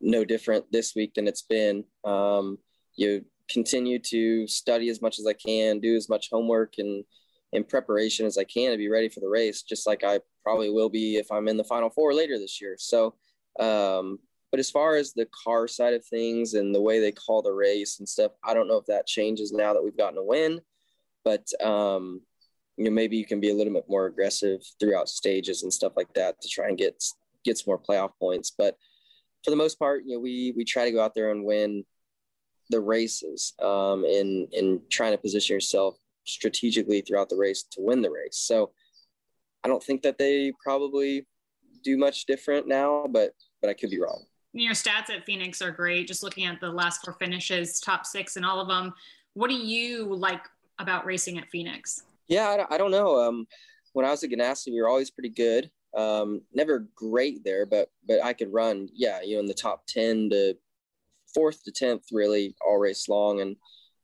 no 0.00 0.24
different 0.24 0.70
this 0.70 0.94
week 0.94 1.14
than 1.14 1.26
it's 1.26 1.42
been. 1.42 1.84
Um, 2.04 2.58
you 2.94 3.24
continue 3.50 3.98
to 3.98 4.46
study 4.46 4.88
as 4.88 5.02
much 5.02 5.18
as 5.18 5.26
I 5.26 5.32
can, 5.32 5.80
do 5.80 5.96
as 5.96 6.08
much 6.08 6.28
homework 6.30 6.74
and 6.78 7.04
in 7.52 7.64
preparation 7.64 8.24
as 8.24 8.38
I 8.38 8.44
can 8.44 8.70
to 8.70 8.78
be 8.78 8.88
ready 8.88 9.08
for 9.08 9.20
the 9.20 9.28
race, 9.28 9.62
just 9.62 9.86
like 9.86 10.02
I 10.04 10.20
probably 10.42 10.70
will 10.70 10.88
be 10.88 11.16
if 11.16 11.30
I'm 11.30 11.48
in 11.48 11.56
the 11.56 11.64
final 11.64 11.90
four 11.90 12.14
later 12.14 12.38
this 12.38 12.60
year. 12.60 12.76
So, 12.78 13.14
um, 13.60 14.18
but 14.52 14.60
as 14.60 14.70
far 14.70 14.96
as 14.96 15.14
the 15.14 15.26
car 15.44 15.66
side 15.66 15.94
of 15.94 16.04
things 16.04 16.52
and 16.52 16.74
the 16.74 16.80
way 16.80 17.00
they 17.00 17.10
call 17.10 17.40
the 17.40 17.50
race 17.50 17.98
and 17.98 18.08
stuff, 18.08 18.32
I 18.44 18.52
don't 18.52 18.68
know 18.68 18.76
if 18.76 18.84
that 18.86 19.06
changes 19.06 19.50
now 19.50 19.72
that 19.72 19.82
we've 19.82 19.96
gotten 19.96 20.18
a 20.18 20.22
win. 20.22 20.60
But 21.24 21.50
um, 21.64 22.20
you 22.76 22.84
know, 22.84 22.90
maybe 22.90 23.16
you 23.16 23.24
can 23.24 23.40
be 23.40 23.50
a 23.50 23.54
little 23.54 23.72
bit 23.72 23.88
more 23.88 24.04
aggressive 24.04 24.60
throughout 24.78 25.08
stages 25.08 25.62
and 25.62 25.72
stuff 25.72 25.94
like 25.96 26.12
that 26.14 26.40
to 26.42 26.48
try 26.48 26.68
and 26.68 26.76
get 26.76 27.02
get 27.44 27.56
some 27.56 27.64
more 27.68 27.78
playoff 27.78 28.10
points. 28.20 28.52
But 28.56 28.76
for 29.42 29.50
the 29.50 29.56
most 29.56 29.78
part, 29.78 30.02
you 30.04 30.16
know, 30.16 30.20
we 30.20 30.52
we 30.54 30.64
try 30.66 30.84
to 30.84 30.92
go 30.92 31.02
out 31.02 31.14
there 31.14 31.30
and 31.30 31.46
win 31.46 31.84
the 32.68 32.80
races 32.80 33.54
um, 33.58 34.04
and 34.04 34.80
trying 34.90 35.12
to 35.12 35.18
position 35.18 35.54
yourself 35.54 35.96
strategically 36.24 37.00
throughout 37.00 37.30
the 37.30 37.36
race 37.36 37.62
to 37.70 37.80
win 37.80 38.02
the 38.02 38.10
race. 38.10 38.36
So 38.36 38.72
I 39.64 39.68
don't 39.68 39.82
think 39.82 40.02
that 40.02 40.18
they 40.18 40.52
probably 40.62 41.26
do 41.82 41.96
much 41.96 42.26
different 42.26 42.68
now, 42.68 43.06
but 43.08 43.32
but 43.62 43.70
I 43.70 43.74
could 43.74 43.88
be 43.88 43.98
wrong 43.98 44.26
your 44.52 44.74
stats 44.74 45.10
at 45.10 45.24
Phoenix 45.24 45.62
are 45.62 45.70
great. 45.70 46.06
Just 46.06 46.22
looking 46.22 46.46
at 46.46 46.60
the 46.60 46.70
last 46.70 47.04
four 47.04 47.14
finishes, 47.14 47.80
top 47.80 48.06
six 48.06 48.36
in 48.36 48.44
all 48.44 48.60
of 48.60 48.68
them. 48.68 48.92
What 49.34 49.48
do 49.48 49.56
you 49.56 50.14
like 50.14 50.44
about 50.78 51.06
racing 51.06 51.38
at 51.38 51.48
Phoenix? 51.48 52.02
Yeah, 52.28 52.64
I, 52.70 52.74
I 52.74 52.78
don't 52.78 52.90
know. 52.90 53.20
Um, 53.20 53.46
when 53.92 54.04
I 54.04 54.10
was 54.10 54.22
at 54.22 54.30
Ganassi, 54.30 54.68
we 54.68 54.80
were 54.80 54.88
always 54.88 55.10
pretty 55.10 55.30
good. 55.30 55.70
Um, 55.96 56.42
never 56.54 56.88
great 56.94 57.44
there, 57.44 57.66
but 57.66 57.90
but 58.06 58.22
I 58.22 58.32
could 58.32 58.52
run. 58.52 58.88
Yeah, 58.94 59.20
you 59.22 59.34
know, 59.34 59.40
in 59.40 59.46
the 59.46 59.54
top 59.54 59.86
ten 59.86 60.30
to 60.30 60.56
fourth 61.34 61.64
to 61.64 61.72
tenth, 61.72 62.04
really 62.12 62.54
all 62.66 62.78
race 62.78 63.08
long, 63.08 63.40
and 63.40 63.56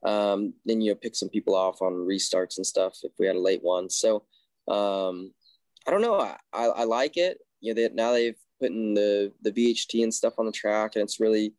um, 0.04 0.54
then 0.64 0.80
you 0.80 0.90
know, 0.90 0.94
pick 0.96 1.16
some 1.16 1.28
people 1.28 1.54
off 1.54 1.80
on 1.80 1.92
restarts 1.92 2.58
and 2.58 2.66
stuff 2.66 2.98
if 3.02 3.12
we 3.18 3.26
had 3.26 3.36
a 3.36 3.40
late 3.40 3.62
one. 3.62 3.88
So 3.88 4.24
um, 4.68 5.32
I 5.86 5.90
don't 5.90 6.02
know. 6.02 6.20
I, 6.20 6.36
I, 6.52 6.66
I 6.66 6.84
like 6.84 7.16
it. 7.16 7.38
You 7.60 7.74
know, 7.74 7.82
they, 7.82 7.94
now 7.94 8.12
they've 8.12 8.36
putting 8.60 8.94
the 8.94 9.32
the 9.42 9.52
VHT 9.52 10.02
and 10.02 10.12
stuff 10.12 10.34
on 10.38 10.46
the 10.46 10.52
track, 10.52 10.92
and 10.94 11.02
it's 11.02 11.20
really 11.20 11.54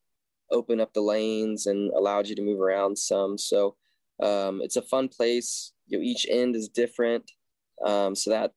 opened 0.52 0.82
up 0.82 0.94
the 0.94 1.02
lanes 1.02 1.68
and 1.68 1.92
allowed 1.94 2.28
you 2.28 2.36
to 2.36 2.42
move 2.42 2.60
around 2.60 2.98
some. 2.98 3.38
So 3.38 3.76
um, 4.22 4.62
it's 4.62 4.76
a 4.76 4.82
fun 4.82 5.08
place. 5.08 5.74
You 5.88 5.98
know, 5.98 6.04
each 6.04 6.26
end 6.30 6.56
is 6.56 6.70
different, 6.70 7.30
um, 7.86 8.16
so 8.16 8.32
that 8.32 8.52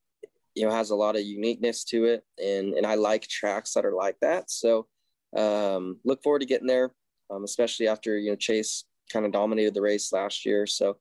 you 0.55 0.65
know 0.65 0.71
has 0.71 0.89
a 0.91 0.95
lot 0.95 1.15
of 1.15 1.23
uniqueness 1.23 1.83
to 1.85 2.05
it, 2.05 2.23
and 2.43 2.73
and 2.73 2.85
I 2.85 2.95
like 2.95 3.27
tracks 3.27 3.73
that 3.73 3.85
are 3.85 3.95
like 3.95 4.17
that. 4.21 4.51
So 4.51 4.87
um, 5.35 5.99
look 6.03 6.21
forward 6.23 6.39
to 6.39 6.45
getting 6.45 6.67
there, 6.67 6.91
um, 7.29 7.43
especially 7.43 7.87
after 7.87 8.17
you 8.17 8.31
know 8.31 8.35
Chase 8.35 8.85
kind 9.11 9.25
of 9.25 9.31
dominated 9.31 9.73
the 9.73 9.81
race 9.81 10.11
last 10.13 10.45
year. 10.45 10.65
So 10.65 10.97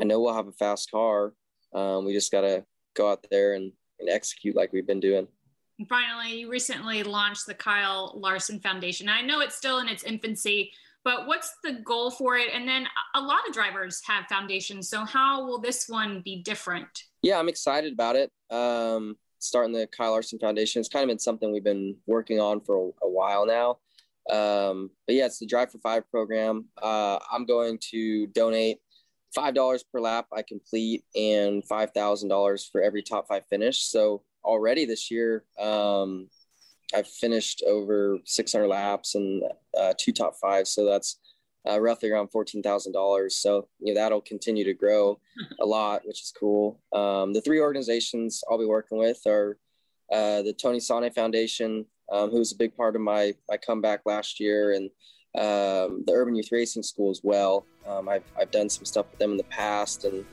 I 0.00 0.04
know 0.04 0.20
we'll 0.20 0.34
have 0.34 0.48
a 0.48 0.52
fast 0.52 0.90
car. 0.90 1.32
Um, 1.74 2.04
we 2.04 2.12
just 2.12 2.32
got 2.32 2.42
to 2.42 2.64
go 2.94 3.10
out 3.10 3.26
there 3.30 3.54
and, 3.54 3.72
and 4.00 4.08
execute 4.08 4.56
like 4.56 4.72
we've 4.72 4.86
been 4.86 5.00
doing. 5.00 5.28
And 5.78 5.88
finally, 5.88 6.40
you 6.40 6.50
recently 6.50 7.02
launched 7.02 7.46
the 7.46 7.54
Kyle 7.54 8.12
Larson 8.16 8.60
Foundation. 8.60 9.08
I 9.08 9.20
know 9.20 9.40
it's 9.40 9.56
still 9.56 9.78
in 9.78 9.88
its 9.88 10.04
infancy, 10.04 10.72
but 11.04 11.26
what's 11.26 11.54
the 11.62 11.74
goal 11.84 12.10
for 12.10 12.36
it? 12.36 12.48
And 12.52 12.66
then 12.66 12.86
a 13.14 13.20
lot 13.20 13.46
of 13.46 13.54
drivers 13.54 14.00
have 14.06 14.26
foundations. 14.26 14.88
So 14.88 15.04
how 15.04 15.46
will 15.46 15.60
this 15.60 15.88
one 15.88 16.22
be 16.24 16.42
different? 16.42 16.88
Yeah, 17.22 17.38
I'm 17.38 17.48
excited 17.48 17.92
about 17.92 18.16
it. 18.16 18.32
Um, 18.50 19.16
starting 19.38 19.72
the 19.72 19.86
Kyle 19.86 20.12
Larson 20.12 20.38
Foundation. 20.38 20.80
It's 20.80 20.88
kind 20.88 21.04
of 21.04 21.08
been 21.08 21.18
something 21.18 21.52
we've 21.52 21.62
been 21.62 21.96
working 22.06 22.40
on 22.40 22.60
for 22.60 22.76
a, 22.76 23.06
a 23.06 23.10
while 23.10 23.46
now. 23.46 23.78
Um, 24.30 24.90
but 25.06 25.14
yeah, 25.14 25.26
it's 25.26 25.38
the 25.38 25.46
Drive 25.46 25.70
for 25.70 25.78
Five 25.78 26.10
program. 26.10 26.66
Uh, 26.82 27.18
I'm 27.30 27.44
going 27.44 27.78
to 27.90 28.26
donate 28.28 28.78
five 29.34 29.54
dollars 29.54 29.82
per 29.82 30.00
lap 30.00 30.26
I 30.32 30.42
complete 30.42 31.04
and 31.14 31.64
five 31.64 31.90
thousand 31.92 32.30
dollars 32.30 32.64
for 32.64 32.82
every 32.82 33.02
top 33.02 33.28
five 33.28 33.44
finish. 33.48 33.82
So 33.82 34.22
already 34.46 34.86
this 34.86 35.10
year, 35.10 35.44
um, 35.58 36.28
I've 36.94 37.08
finished 37.08 37.62
over 37.66 38.18
600 38.24 38.66
laps 38.66 39.14
and 39.16 39.42
uh, 39.78 39.92
two 39.98 40.12
top 40.12 40.36
fives. 40.40 40.70
So 40.70 40.86
that's 40.86 41.18
uh, 41.68 41.80
roughly 41.80 42.10
around 42.10 42.28
fourteen 42.28 42.62
thousand 42.62 42.92
dollars. 42.92 43.36
So 43.36 43.68
you 43.80 43.92
know 43.92 44.00
that'll 44.00 44.20
continue 44.20 44.64
to 44.64 44.74
grow 44.74 45.18
a 45.60 45.66
lot, 45.66 46.02
which 46.06 46.22
is 46.22 46.32
cool. 46.38 46.80
Um, 46.92 47.32
the 47.32 47.40
three 47.40 47.60
organizations 47.60 48.42
I'll 48.48 48.58
be 48.58 48.64
working 48.64 48.98
with 48.98 49.20
are 49.26 49.58
uh, 50.12 50.42
the 50.42 50.52
Tony 50.52 50.80
Sane 50.80 51.10
Foundation, 51.12 51.84
um, 52.12 52.30
who 52.30 52.38
was 52.38 52.52
a 52.52 52.56
big 52.56 52.76
part 52.76 52.94
of 52.94 53.02
my 53.02 53.34
my 53.48 53.56
comeback 53.56 54.02
last 54.06 54.38
year, 54.38 54.72
and 54.72 54.90
um, 55.34 56.04
the 56.06 56.12
Urban 56.12 56.36
Youth 56.36 56.52
Racing 56.52 56.84
School 56.84 57.10
as 57.10 57.20
well. 57.24 57.66
Um, 57.86 58.08
I've 58.08 58.24
I've 58.40 58.50
done 58.50 58.68
some 58.68 58.84
stuff 58.84 59.06
with 59.10 59.18
them 59.18 59.32
in 59.32 59.36
the 59.36 59.44
past, 59.44 60.04
and 60.04 60.24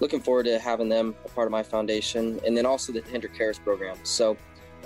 looking 0.00 0.20
forward 0.20 0.44
to 0.46 0.58
having 0.58 0.88
them 0.88 1.14
a 1.24 1.28
part 1.28 1.46
of 1.46 1.52
my 1.52 1.62
foundation, 1.62 2.40
and 2.46 2.56
then 2.56 2.66
also 2.66 2.92
the 2.92 3.02
Hendrick 3.10 3.38
Marrow 3.38 3.54
program. 3.64 3.96
So. 4.02 4.36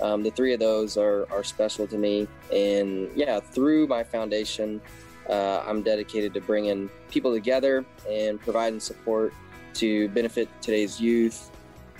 Um, 0.01 0.23
the 0.23 0.31
three 0.31 0.53
of 0.53 0.59
those 0.59 0.97
are, 0.97 1.31
are 1.31 1.43
special 1.43 1.85
to 1.85 1.97
me. 1.99 2.27
And 2.51 3.11
yeah, 3.15 3.39
through 3.39 3.85
my 3.85 4.03
foundation, 4.03 4.81
uh, 5.29 5.63
I'm 5.65 5.81
dedicated 5.81 6.33
to 6.33 6.41
bringing 6.41 6.89
people 7.09 7.31
together 7.31 7.85
and 8.09 8.39
providing 8.39 8.79
support 8.79 9.33
to 9.75 10.09
benefit 10.09 10.49
today's 10.61 10.99
youth, 10.99 11.51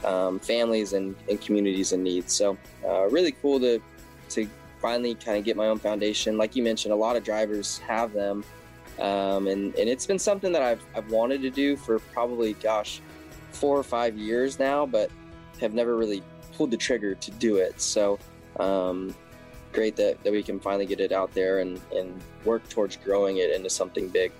um, 0.03 0.39
families, 0.39 0.93
and, 0.93 1.15
and, 1.29 1.39
communities 1.39 1.91
in 1.93 2.03
need. 2.03 2.29
So, 2.29 2.58
uh, 2.86 3.08
really 3.10 3.32
cool 3.32 3.60
to 3.60 3.82
to 4.29 4.50
finally 4.82 5.15
kind 5.15 5.38
of 5.38 5.46
get 5.46 5.55
my 5.55 5.67
own 5.67 5.79
foundation. 5.79 6.38
Like 6.38 6.55
you 6.55 6.63
mentioned, 6.63 6.91
a 6.93 6.98
lot 6.98 7.15
of 7.15 7.24
drivers 7.24 7.77
have 7.79 8.13
them, 8.13 8.43
um, 9.00 9.47
and 9.47 9.75
and 9.75 9.89
it's 9.89 10.05
been 10.05 10.19
something 10.19 10.51
that 10.51 10.62
I've 10.62 10.83
I've 10.95 11.09
wanted 11.12 11.41
to 11.41 11.50
do 11.50 11.75
for 11.75 12.00
probably, 12.00 12.53
gosh, 12.53 13.01
four 13.51 13.77
or 13.77 13.83
five 13.83 14.17
years 14.17 14.59
now, 14.59 14.85
but 14.85 15.09
have 15.59 15.73
never 15.73 15.95
really 15.95 16.23
pulled 16.55 16.71
the 16.71 16.77
trigger 16.77 17.15
to 17.15 17.31
do 17.31 17.57
it. 17.57 17.81
So. 17.81 18.19
Um, 18.59 19.15
great 19.73 19.95
that, 19.95 20.23
that 20.23 20.31
we 20.31 20.43
can 20.43 20.59
finally 20.59 20.85
get 20.85 21.00
it 21.00 21.12
out 21.12 21.33
there 21.33 21.57
and, 21.59 21.81
and 21.95 22.21
work 22.45 22.69
towards 22.69 22.95
growing 22.97 23.38
it 23.38 23.50
into 23.50 23.69
something 23.69 24.07
big. 24.07 24.31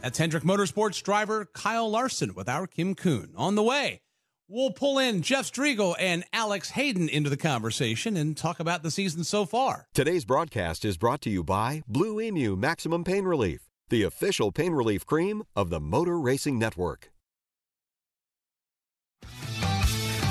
That's 0.00 0.18
Hendrick 0.18 0.44
Motorsports 0.44 1.02
driver 1.02 1.46
Kyle 1.46 1.88
Larson 1.90 2.34
with 2.34 2.48
our 2.48 2.66
Kim 2.66 2.94
Coon. 2.94 3.32
On 3.36 3.54
the 3.54 3.62
way, 3.62 4.00
we'll 4.48 4.70
pull 4.70 4.98
in 4.98 5.22
Jeff 5.22 5.44
Striegle 5.44 5.94
and 5.98 6.24
Alex 6.32 6.70
Hayden 6.70 7.08
into 7.08 7.30
the 7.30 7.36
conversation 7.36 8.16
and 8.16 8.36
talk 8.36 8.58
about 8.58 8.82
the 8.82 8.90
season 8.90 9.24
so 9.24 9.44
far. 9.44 9.86
Today's 9.94 10.24
broadcast 10.24 10.84
is 10.84 10.96
brought 10.96 11.20
to 11.22 11.30
you 11.30 11.44
by 11.44 11.82
Blue 11.86 12.20
Emu 12.20 12.56
Maximum 12.56 13.04
Pain 13.04 13.24
Relief, 13.24 13.68
the 13.90 14.02
official 14.02 14.50
pain 14.50 14.72
relief 14.72 15.04
cream 15.06 15.42
of 15.54 15.70
the 15.70 15.80
Motor 15.80 16.18
Racing 16.18 16.58
Network. 16.58 17.10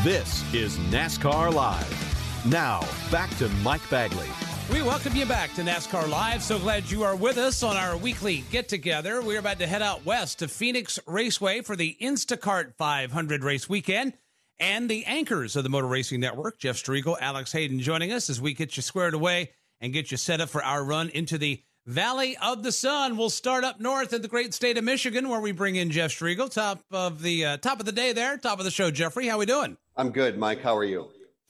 This 0.03 0.53
is 0.53 0.77
NASCAR 0.77 1.53
Live. 1.53 2.45
Now, 2.45 2.81
back 3.11 3.29
to 3.37 3.49
Mike 3.49 3.87
Bagley. 3.89 4.29
We 4.69 4.81
welcome 4.81 5.15
you 5.15 5.25
back 5.25 5.53
to 5.53 5.61
NASCAR 5.61 6.09
Live. 6.09 6.43
So 6.43 6.59
glad 6.59 6.91
you 6.91 7.03
are 7.03 7.15
with 7.15 7.37
us 7.37 7.63
on 7.63 7.77
our 7.77 7.95
weekly 7.95 8.43
get 8.51 8.67
together. 8.67 9.21
We're 9.21 9.39
about 9.39 9.59
to 9.59 9.67
head 9.67 9.81
out 9.81 10.05
west 10.05 10.39
to 10.39 10.49
Phoenix 10.49 10.99
Raceway 11.07 11.61
for 11.61 11.77
the 11.77 11.95
Instacart 12.01 12.75
500 12.75 13.45
race 13.45 13.69
weekend. 13.69 14.13
And 14.59 14.89
the 14.89 15.05
anchors 15.05 15.55
of 15.55 15.63
the 15.63 15.69
Motor 15.69 15.87
Racing 15.87 16.19
Network, 16.19 16.59
Jeff 16.59 16.75
Striegle, 16.75 17.15
Alex 17.21 17.53
Hayden, 17.53 17.79
joining 17.79 18.11
us 18.11 18.29
as 18.29 18.41
we 18.41 18.53
get 18.53 18.75
you 18.75 18.83
squared 18.83 19.13
away 19.13 19.51
and 19.79 19.93
get 19.93 20.11
you 20.11 20.17
set 20.17 20.41
up 20.41 20.49
for 20.49 20.61
our 20.61 20.83
run 20.83 21.09
into 21.09 21.37
the 21.37 21.63
Valley 21.85 22.35
of 22.41 22.63
the 22.63 22.71
Sun. 22.73 23.15
We'll 23.15 23.29
start 23.29 23.63
up 23.63 23.79
north 23.79 24.11
in 24.11 24.21
the 24.21 24.27
great 24.27 24.53
state 24.53 24.77
of 24.77 24.83
Michigan, 24.83 25.29
where 25.29 25.39
we 25.39 25.53
bring 25.53 25.77
in 25.77 25.91
Jeff 25.91 26.11
Striegle, 26.11 26.51
top 26.51 26.83
of 26.91 27.21
the 27.21 27.45
uh, 27.45 27.57
top 27.57 27.79
of 27.79 27.85
the 27.85 27.93
day 27.93 28.11
there, 28.11 28.37
top 28.37 28.59
of 28.59 28.65
the 28.65 28.71
show. 28.71 28.91
Jeffrey, 28.91 29.27
how 29.27 29.35
are 29.35 29.39
we 29.39 29.45
doing? 29.45 29.77
I'm 29.95 30.09
good, 30.09 30.37
Mike. 30.37 30.61
How 30.61 30.75
are 30.75 30.83
you? 30.83 31.07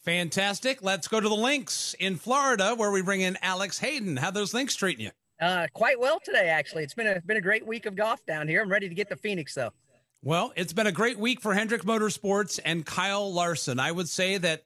Fantastic. 0.07 0.81
Let's 0.81 1.09
go 1.09 1.19
to 1.19 1.27
the 1.27 1.35
links 1.35 1.93
in 1.99 2.15
Florida 2.15 2.73
where 2.77 2.91
we 2.91 3.01
bring 3.01 3.19
in 3.19 3.37
Alex 3.41 3.77
Hayden. 3.79 4.15
How 4.15 4.31
those 4.31 4.53
links 4.53 4.73
treating 4.73 5.03
you? 5.03 5.11
Uh, 5.41 5.67
quite 5.73 5.99
well 5.99 6.17
today, 6.23 6.47
actually. 6.47 6.83
It's 6.83 6.93
been 6.93 7.07
a 7.07 7.19
been 7.19 7.35
a 7.35 7.41
great 7.41 7.67
week 7.67 7.85
of 7.85 7.93
golf 7.93 8.25
down 8.25 8.47
here. 8.47 8.61
I'm 8.61 8.71
ready 8.71 8.87
to 8.87 8.95
get 8.95 9.09
to 9.09 9.17
Phoenix 9.17 9.53
though. 9.53 9.71
Well, 10.23 10.53
it's 10.55 10.71
been 10.71 10.87
a 10.87 10.93
great 10.93 11.19
week 11.19 11.41
for 11.41 11.53
Hendrick 11.53 11.81
Motorsports 11.81 12.57
and 12.63 12.85
Kyle 12.85 13.33
Larson. 13.33 13.81
I 13.81 13.91
would 13.91 14.07
say 14.07 14.37
that 14.37 14.63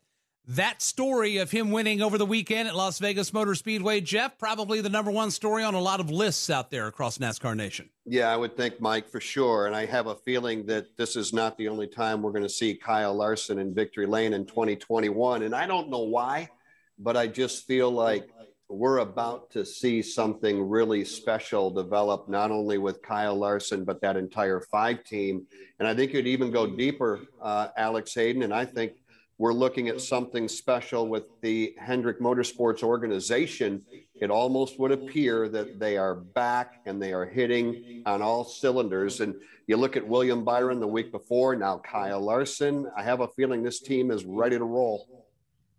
that 0.47 0.81
story 0.81 1.37
of 1.37 1.51
him 1.51 1.71
winning 1.71 2.01
over 2.01 2.17
the 2.17 2.25
weekend 2.25 2.67
at 2.67 2.75
Las 2.75 2.99
Vegas 2.99 3.31
Motor 3.31 3.55
Speedway, 3.55 4.01
Jeff, 4.01 4.37
probably 4.37 4.81
the 4.81 4.89
number 4.89 5.11
one 5.11 5.31
story 5.31 5.63
on 5.63 5.75
a 5.75 5.79
lot 5.79 5.99
of 5.99 6.09
lists 6.09 6.49
out 6.49 6.71
there 6.71 6.87
across 6.87 7.19
NASCAR 7.19 7.55
Nation. 7.55 7.89
Yeah, 8.05 8.31
I 8.31 8.37
would 8.37 8.57
think, 8.57 8.81
Mike, 8.81 9.07
for 9.07 9.19
sure. 9.19 9.67
And 9.67 9.75
I 9.75 9.85
have 9.85 10.07
a 10.07 10.15
feeling 10.15 10.65
that 10.65 10.97
this 10.97 11.15
is 11.15 11.31
not 11.31 11.57
the 11.57 11.67
only 11.67 11.87
time 11.87 12.21
we're 12.21 12.31
going 12.31 12.43
to 12.43 12.49
see 12.49 12.75
Kyle 12.75 13.13
Larson 13.13 13.59
in 13.59 13.73
victory 13.73 14.07
lane 14.07 14.33
in 14.33 14.45
2021. 14.45 15.43
And 15.43 15.55
I 15.55 15.67
don't 15.67 15.89
know 15.89 16.03
why, 16.03 16.49
but 16.97 17.15
I 17.15 17.27
just 17.27 17.67
feel 17.67 17.91
like 17.91 18.27
we're 18.67 18.99
about 18.99 19.51
to 19.51 19.65
see 19.65 20.01
something 20.01 20.67
really 20.67 21.03
special 21.03 21.69
develop, 21.69 22.29
not 22.29 22.51
only 22.51 22.77
with 22.77 23.01
Kyle 23.01 23.35
Larson, 23.35 23.83
but 23.83 24.01
that 24.01 24.15
entire 24.15 24.61
five 24.61 25.03
team. 25.03 25.45
And 25.79 25.87
I 25.87 25.93
think 25.93 26.13
you'd 26.13 26.27
even 26.27 26.51
go 26.51 26.65
deeper, 26.65 27.19
uh, 27.41 27.67
Alex 27.75 28.13
Hayden. 28.15 28.43
And 28.43 28.53
I 28.53 28.65
think 28.65 28.93
we're 29.41 29.53
looking 29.53 29.87
at 29.87 29.99
something 29.99 30.47
special 30.47 31.07
with 31.07 31.23
the 31.41 31.73
Hendrick 31.79 32.19
Motorsports 32.19 32.83
organization. 32.83 33.81
It 34.13 34.29
almost 34.29 34.79
would 34.79 34.91
appear 34.91 35.49
that 35.49 35.79
they 35.79 35.97
are 35.97 36.13
back 36.13 36.81
and 36.85 37.01
they 37.01 37.11
are 37.11 37.25
hitting 37.25 38.03
on 38.05 38.21
all 38.21 38.43
cylinders. 38.43 39.19
And 39.19 39.33
you 39.65 39.77
look 39.77 39.97
at 39.97 40.07
William 40.07 40.43
Byron 40.43 40.79
the 40.79 40.87
week 40.87 41.11
before, 41.11 41.55
now 41.55 41.79
Kyle 41.79 42.21
Larson. 42.21 42.85
I 42.95 43.01
have 43.01 43.21
a 43.21 43.29
feeling 43.29 43.63
this 43.63 43.79
team 43.79 44.11
is 44.11 44.25
ready 44.25 44.59
to 44.59 44.63
roll. 44.63 45.20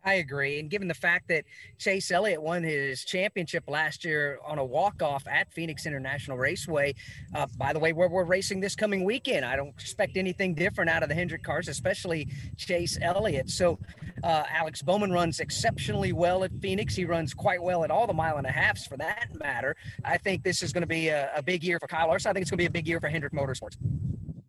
I 0.05 0.15
agree. 0.15 0.59
And 0.59 0.69
given 0.69 0.89
the 0.89 0.95
fact 0.95 1.29
that 1.29 1.45
Chase 1.79 2.11
Elliott 2.11 2.43
won 2.43 2.65
his 2.65 3.05
championship 3.05 3.65
last 3.69 4.05
year 4.05 4.39
on 4.45 4.59
a 4.59 4.65
walk-off 4.65 5.25
at 5.29 5.53
Phoenix 5.53 5.87
International 5.87 6.37
Raceway, 6.37 6.95
uh, 7.35 7.47
by 7.57 7.73
the 7.73 7.79
way, 7.79 7.93
where 7.93 8.09
we're 8.09 8.25
racing 8.25 8.59
this 8.59 8.75
coming 8.75 9.05
weekend, 9.05 9.45
I 9.45 9.55
don't 9.55 9.69
expect 9.69 10.17
anything 10.17 10.55
different 10.55 10.91
out 10.91 11.05
of 11.05 11.09
the 11.09 11.15
Hendrick 11.15 11.45
cars, 11.45 11.69
especially 11.69 12.27
Chase 12.57 12.99
Elliott. 13.01 13.49
So 13.49 13.79
uh, 14.25 14.43
Alex 14.51 14.83
Bowman 14.83 15.13
runs 15.13 15.39
exceptionally 15.39 16.13
well 16.13 16.43
at 16.43 16.51
Phoenix. 16.61 16.97
He 16.97 17.05
runs 17.05 17.33
quite 17.33 17.63
well 17.63 17.85
at 17.85 17.93
all 17.93 18.09
the 18.09 18.13
mile 18.13 18.39
and 18.39 18.47
a 18.47 18.53
halfs 18.53 18.85
for 18.85 18.97
that 18.97 19.29
matter. 19.39 19.77
I 20.05 20.19
think 20.19 20.43
this 20.43 20.65
is 20.65 20.73
going 20.73 20.83
to 20.83 20.89
be 20.89 21.09
a, 21.09 21.31
a 21.37 21.43
big 21.43 21.63
year 21.63 21.79
for 21.79 21.87
Kyle 21.87 22.09
Larson. 22.09 22.31
I 22.31 22.33
think 22.33 22.43
it's 22.43 22.51
going 22.51 22.59
to 22.59 22.63
be 22.63 22.67
a 22.67 22.71
big 22.71 22.89
year 22.89 22.99
for 22.99 23.09
Hendrick 23.09 23.33
Motorsports. 23.33 23.77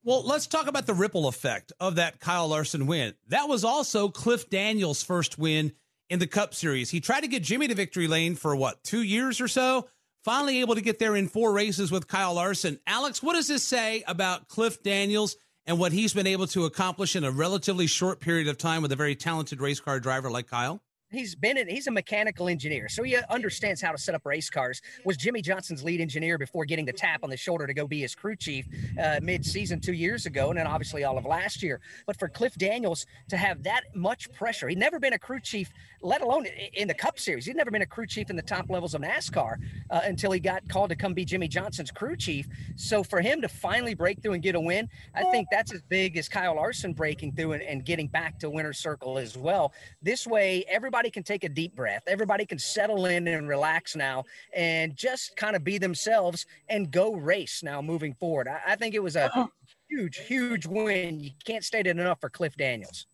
Well, 0.05 0.23
let's 0.23 0.47
talk 0.47 0.67
about 0.67 0.85
the 0.85 0.93
ripple 0.93 1.29
effect 1.29 1.71
of 1.79 1.95
that 1.95 2.19
Kyle 2.19 2.49
Larson 2.49 2.87
win. 2.87 3.13
That 3.29 3.47
was 3.47 3.63
also 3.63 4.09
Cliff 4.09 4.49
Daniels' 4.49 5.01
first 5.01 5.37
win 5.37 5.71
in 6.09 6.19
the 6.19 6.27
Cup 6.27 6.53
Series. 6.53 6.89
He 6.89 6.99
tried 6.99 7.21
to 7.21 7.29
get 7.29 7.41
Jimmy 7.41 7.69
to 7.69 7.75
victory 7.75 8.09
lane 8.09 8.35
for 8.35 8.53
what, 8.53 8.83
two 8.83 9.01
years 9.01 9.39
or 9.39 9.47
so? 9.47 9.87
Finally 10.25 10.59
able 10.59 10.75
to 10.75 10.81
get 10.81 10.99
there 10.99 11.15
in 11.15 11.29
four 11.29 11.53
races 11.53 11.89
with 11.89 12.09
Kyle 12.09 12.33
Larson. 12.33 12.81
Alex, 12.85 13.23
what 13.23 13.35
does 13.35 13.47
this 13.47 13.63
say 13.63 14.03
about 14.05 14.49
Cliff 14.49 14.83
Daniels 14.83 15.37
and 15.65 15.79
what 15.79 15.93
he's 15.93 16.13
been 16.13 16.27
able 16.27 16.47
to 16.47 16.65
accomplish 16.65 17.15
in 17.15 17.23
a 17.23 17.31
relatively 17.31 17.87
short 17.87 18.19
period 18.19 18.49
of 18.49 18.57
time 18.57 18.81
with 18.81 18.91
a 18.91 18.97
very 18.97 19.15
talented 19.15 19.61
race 19.61 19.79
car 19.79 20.01
driver 20.01 20.29
like 20.29 20.47
Kyle? 20.47 20.81
He's 21.13 21.35
been 21.35 21.57
in, 21.57 21.67
he's 21.67 21.85
a 21.85 21.91
mechanical 21.91 22.49
engineer, 22.49 22.89
so 22.89 23.03
he 23.03 23.15
understands 23.29 23.79
how 23.81 23.91
to 23.91 23.97
set 23.99 24.15
up 24.15 24.25
race 24.25 24.49
cars. 24.49 24.81
Was 25.05 25.15
Jimmie 25.15 25.43
Johnson's 25.43 25.83
lead 25.83 26.01
engineer 26.01 26.39
before 26.39 26.65
getting 26.65 26.85
the 26.85 26.91
tap 26.91 27.19
on 27.23 27.29
the 27.29 27.37
shoulder 27.37 27.67
to 27.67 27.73
go 27.73 27.87
be 27.87 28.01
his 28.01 28.15
crew 28.15 28.35
chief 28.35 28.65
uh, 29.01 29.19
mid-season 29.21 29.79
two 29.79 29.93
years 29.93 30.25
ago, 30.25 30.49
and 30.49 30.57
then 30.57 30.65
obviously 30.65 31.03
all 31.03 31.17
of 31.17 31.25
last 31.25 31.61
year. 31.61 31.81
But 32.07 32.17
for 32.17 32.27
Cliff 32.27 32.55
Daniels 32.55 33.05
to 33.29 33.37
have 33.37 33.61
that 33.63 33.83
much 33.93 34.31
pressure, 34.33 34.67
he'd 34.67 34.79
never 34.79 34.99
been 34.99 35.13
a 35.13 35.19
crew 35.19 35.39
chief, 35.39 35.71
let 36.01 36.21
alone 36.21 36.47
in 36.73 36.87
the 36.87 36.93
Cup 36.95 37.19
Series. 37.19 37.45
He'd 37.45 37.55
never 37.55 37.69
been 37.69 37.83
a 37.83 37.85
crew 37.85 38.07
chief 38.07 38.31
in 38.31 38.35
the 38.35 38.41
top 38.41 38.69
levels 38.69 38.95
of 38.95 39.01
NASCAR 39.01 39.57
uh, 39.91 40.01
until 40.03 40.31
he 40.31 40.39
got 40.39 40.67
called 40.67 40.89
to 40.89 40.95
come 40.95 41.13
be 41.13 41.25
Jimmie 41.25 41.47
Johnson's 41.47 41.91
crew 41.91 42.15
chief. 42.15 42.47
So 42.75 43.03
for 43.03 43.21
him 43.21 43.39
to 43.41 43.47
finally 43.47 43.93
break 43.93 44.23
through 44.23 44.33
and 44.33 44.41
get 44.41 44.55
a 44.55 44.59
win, 44.59 44.89
I 45.13 45.23
think 45.25 45.47
that's 45.51 45.71
as 45.71 45.83
big 45.83 46.17
as 46.17 46.27
Kyle 46.27 46.55
Larson 46.55 46.93
breaking 46.93 47.33
through 47.33 47.51
and, 47.53 47.61
and 47.61 47.85
getting 47.85 48.07
back 48.07 48.39
to 48.39 48.49
winner's 48.49 48.79
circle 48.79 49.19
as 49.19 49.37
well. 49.37 49.73
This 50.01 50.25
way, 50.25 50.65
everybody 50.67 51.02
can 51.09 51.23
take 51.23 51.43
a 51.43 51.49
deep 51.49 51.75
breath. 51.75 52.03
Everybody 52.07 52.45
can 52.45 52.59
settle 52.59 53.05
in 53.05 53.27
and 53.27 53.47
relax 53.47 53.95
now 53.95 54.25
and 54.55 54.95
just 54.95 55.35
kind 55.35 55.55
of 55.55 55.63
be 55.63 55.77
themselves 55.77 56.45
and 56.69 56.91
go 56.91 57.13
race 57.13 57.63
now 57.63 57.81
moving 57.81 58.13
forward. 58.13 58.47
I, 58.47 58.73
I 58.73 58.75
think 58.75 58.95
it 58.95 59.03
was 59.03 59.15
a 59.15 59.25
uh-huh. 59.25 59.47
huge, 59.89 60.17
huge 60.17 60.65
win. 60.65 61.19
You 61.19 61.31
can't 61.45 61.63
state 61.63 61.87
it 61.87 61.97
enough 61.97 62.19
for 62.21 62.29
Cliff 62.29 62.55
Daniels. 62.55 63.07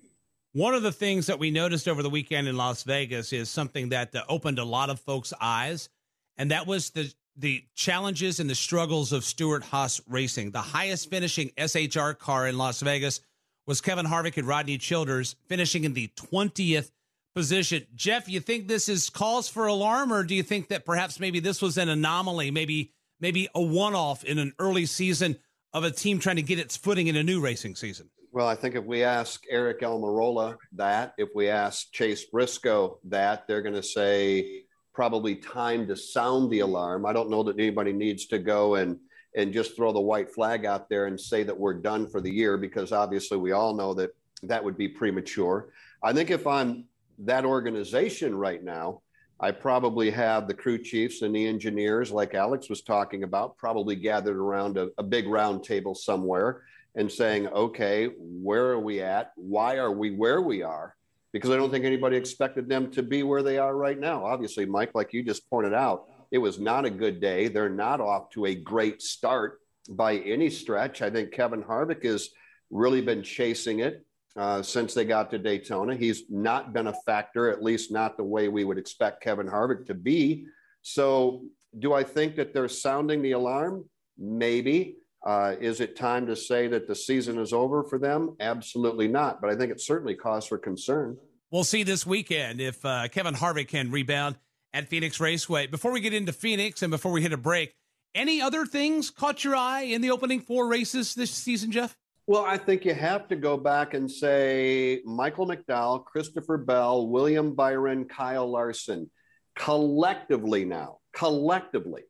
One 0.53 0.74
of 0.74 0.81
the 0.81 0.91
things 0.91 1.27
that 1.27 1.38
we 1.38 1.51
noticed 1.51 1.88
over 1.88 2.01
the 2.01 2.10
weekend 2.10 2.48
in 2.48 2.58
Las 2.58 2.84
Vegas 2.84 3.31
is 3.34 3.50
something 3.50 3.89
that 3.89 4.15
uh, 4.15 4.24
opened 4.27 4.58
a 4.58 4.63
lot 4.63 4.89
of 4.89 5.00
folks' 5.00 5.31
eyes, 5.39 5.89
and 6.38 6.50
that 6.51 6.65
was 6.65 6.89
the 6.89 7.13
the 7.38 7.63
challenges 7.74 8.41
and 8.41 8.50
the 8.50 8.55
struggles 8.55 9.13
of 9.13 9.24
Stewart-Haas 9.24 10.01
Racing. 10.08 10.51
The 10.51 10.60
highest 10.60 11.10
finishing 11.10 11.51
SHR 11.58 12.17
car 12.17 12.48
in 12.48 12.58
Las 12.58 12.81
Vegas 12.81 13.22
was 13.65 13.79
Kevin 13.79 14.05
Harvick 14.05 14.36
and 14.36 14.48
Rodney 14.48 14.77
Childers, 14.77 15.36
finishing 15.48 15.86
in 15.86 15.93
the 15.93 16.10
20th 16.17 16.91
position. 17.36 17.86
Jeff, 17.95 18.27
you 18.27 18.39
think 18.39 18.67
this 18.67 18.89
is 18.89 19.09
cause 19.09 19.48
for 19.48 19.67
alarm, 19.67 20.12
or 20.12 20.24
do 20.24 20.36
you 20.36 20.43
think 20.43 20.69
that 20.69 20.86
perhaps 20.86 21.19
maybe 21.19 21.39
this 21.39 21.62
was 21.62 21.77
an 21.77 21.89
anomaly, 21.89 22.51
maybe 22.51 22.93
maybe 23.19 23.50
a 23.53 23.62
one-off 23.62 24.24
in 24.24 24.39
an 24.39 24.53
early 24.59 24.86
season 24.86 25.38
of 25.74 25.83
a 25.83 25.91
team 25.91 26.19
trying 26.19 26.38
to 26.38 26.41
get 26.41 26.57
its 26.57 26.77
footing 26.77 27.07
in 27.07 27.15
a 27.15 27.24
new 27.24 27.41
racing 27.41 27.75
season? 27.75 28.09
Well, 28.31 28.48
I 28.48 28.55
think 28.55 28.75
if 28.75 28.86
we 28.86 29.03
ask 29.03 29.43
Aric 29.51 29.79
Almirola 29.79 30.55
that, 30.74 31.13
if 31.17 31.29
we 31.36 31.50
ask 31.50 31.91
Chase 31.91 32.25
Briscoe 32.25 33.00
that, 33.05 33.48
they're 33.48 33.62
going 33.62 33.75
to 33.75 33.83
say 33.83 34.63
probably 34.93 35.36
time 35.36 35.88
to 35.88 35.95
sound 35.95 36.51
the 36.51 36.59
alarm. 36.59 37.05
I 37.05 37.13
don't 37.13 37.29
know 37.29 37.43
that 37.43 37.59
anybody 37.59 37.93
needs 37.93 38.27
to 38.27 38.39
go 38.39 38.75
and 38.75 39.00
and 39.36 39.53
just 39.53 39.75
throw 39.75 39.93
the 39.93 40.00
white 40.00 40.31
flag 40.33 40.65
out 40.65 40.89
there 40.89 41.05
and 41.05 41.19
say 41.19 41.43
that 41.43 41.57
we're 41.57 41.75
done 41.75 42.09
for 42.09 42.19
the 42.19 42.31
year 42.31 42.57
because 42.57 42.91
obviously 42.91 43.38
we 43.38 43.51
all 43.51 43.75
know 43.75 43.93
that 43.93 44.09
that 44.43 44.63
would 44.63 44.75
be 44.75 44.88
premature. 44.88 45.69
I 46.01 46.13
think 46.13 46.31
if 46.31 46.48
I'm 46.48 46.86
that 47.25 47.45
organization 47.45 48.35
right 48.35 48.63
now, 48.63 49.01
I 49.39 49.51
probably 49.51 50.11
have 50.11 50.47
the 50.47 50.53
crew 50.53 50.77
chiefs 50.77 51.21
and 51.21 51.33
the 51.33 51.47
engineers, 51.47 52.11
like 52.11 52.33
Alex 52.33 52.69
was 52.69 52.81
talking 52.81 53.23
about, 53.23 53.57
probably 53.57 53.95
gathered 53.95 54.38
around 54.38 54.77
a, 54.77 54.89
a 54.97 55.03
big 55.03 55.27
round 55.27 55.63
table 55.63 55.95
somewhere 55.95 56.63
and 56.95 57.09
saying, 57.09 57.47
okay, 57.47 58.09
where 58.17 58.71
are 58.71 58.79
we 58.79 59.01
at? 59.01 59.31
Why 59.35 59.77
are 59.77 59.91
we 59.91 60.11
where 60.11 60.41
we 60.41 60.63
are? 60.63 60.95
because 61.31 61.49
I 61.51 61.55
don't 61.55 61.69
think 61.69 61.85
anybody 61.85 62.17
expected 62.17 62.67
them 62.67 62.91
to 62.91 63.03
be 63.03 63.23
where 63.23 63.43
they 63.43 63.57
are 63.57 63.75
right 63.75 63.99
now. 63.99 64.25
Obviously, 64.25 64.65
Mike, 64.65 64.91
like 64.95 65.13
you 65.13 65.23
just 65.23 65.49
pointed 65.49 65.73
out, 65.73 66.05
it 66.31 66.39
was 66.39 66.59
not 66.59 66.85
a 66.85 66.89
good 66.89 67.19
day. 67.19 67.47
They're 67.47 67.69
not 67.69 68.01
off 68.01 68.29
to 68.31 68.45
a 68.45 68.55
great 68.55 69.01
start 69.01 69.59
by 69.89 70.17
any 70.17 70.49
stretch. 70.49 71.01
I 71.01 71.09
think 71.09 71.31
Kevin 71.31 71.63
Harvick 71.63 72.03
has 72.03 72.29
really 72.71 73.01
been 73.01 73.23
chasing 73.23 73.79
it 73.79 74.05
uh, 74.36 74.62
since 74.62 74.93
they 74.93 75.05
got 75.05 75.31
to 75.31 75.39
Daytona. 75.39 75.95
He's 75.95 76.24
not 76.29 76.74
been 76.74 76.88
a 76.88 76.93
factor, 77.05 77.50
at 77.50 77.63
least 77.63 77.91
not 77.91 78.17
the 78.17 78.24
way 78.24 78.48
we 78.48 78.63
would 78.63 78.77
expect 78.77 79.24
Kevin 79.24 79.48
Harvick 79.48 79.86
to 79.88 79.93
be. 79.93 80.45
So, 80.81 81.43
do 81.77 81.93
I 81.93 82.03
think 82.03 82.36
that 82.38 82.53
they're 82.53 82.67
sounding 82.67 83.21
the 83.21 83.33
alarm? 83.33 83.86
Maybe. 84.17 84.95
Uh, 85.25 85.55
is 85.59 85.81
it 85.81 85.95
time 85.95 86.25
to 86.27 86.36
say 86.36 86.67
that 86.67 86.88
the 86.88 86.95
season 86.95 87.38
is 87.38 87.53
over 87.53 87.83
for 87.83 88.00
them? 88.00 88.36
Absolutely 88.39 89.07
not. 89.07 89.41
But 89.41 89.50
I 89.50 89.55
think 89.55 89.71
it's 89.71 89.86
certainly 89.86 90.15
cause 90.15 90.48
for 90.48 90.57
concern. 90.57 91.17
We'll 91.51 91.63
see 91.63 91.83
this 91.83 92.05
weekend 92.05 92.62
if 92.62 92.83
uh, 92.86 93.07
Kevin 93.09 93.36
Harvick 93.36 93.67
can 93.67 93.91
rebound 93.91 94.38
at 94.74 94.88
Phoenix 94.88 95.19
Raceway. 95.19 95.67
Before 95.67 95.91
we 95.91 96.00
get 96.00 96.13
into 96.13 96.31
Phoenix 96.31 96.81
and 96.81 96.91
before 96.91 97.12
we 97.12 97.21
hit 97.21 97.33
a 97.33 97.38
break, 97.38 97.74
any 98.15 98.41
other 98.41 98.65
things 98.65 99.09
caught 99.09 99.43
your 99.43 99.55
eye 99.55 99.81
in 99.81 100.01
the 100.01 100.12
opening 100.12 100.41
four 100.41 100.67
races 100.67 101.15
this 101.15 101.31
season, 101.31 101.71
Jeff? 101.71 101.95
Well, 102.29 102.45
I 102.45 102.57
think 102.57 102.86
you 102.86 102.93
have 102.93 103.27
to 103.29 103.36
go 103.36 103.57
back 103.57 103.95
and 103.95 104.09
say 104.09 105.01
Michael 105.03 105.48
McDowell, 105.48 106.05
Christopher 106.05 106.59
Bell, 106.59 107.07
William 107.07 107.55
Byron, 107.55 108.05
Kyle 108.05 108.48
Larson, 108.48 109.09
collectively 109.55 110.63
now, 110.63 111.00
collectively, 111.12 112.03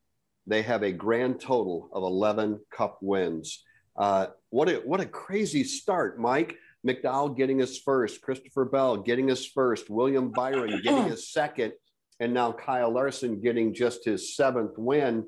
they 0.45 0.61
have 0.61 0.83
a 0.83 0.91
grand 0.91 1.39
total 1.39 1.87
of 1.93 2.03
11 2.03 2.59
cup 2.69 2.97
wins. 3.01 3.63
Uh, 3.95 4.25
what, 4.49 4.67
a, 4.67 4.81
what 4.83 4.99
a 4.99 5.05
crazy 5.05 5.63
start, 5.63 6.19
Mike. 6.19 6.57
McDowell 6.85 7.37
getting 7.37 7.59
his 7.59 7.77
first, 7.79 8.21
Christopher 8.21 8.65
Bell 8.65 8.97
getting 8.97 9.29
his 9.29 9.45
first, 9.45 9.89
William 9.89 10.31
Byron 10.31 10.81
getting 10.83 11.05
his 11.09 11.31
second, 11.31 11.71
and 12.19 12.33
now 12.33 12.51
Kyle 12.51 12.91
Larson 12.91 13.39
getting 13.39 13.73
just 13.73 14.03
his 14.03 14.35
seventh 14.35 14.77
win. 14.77 15.27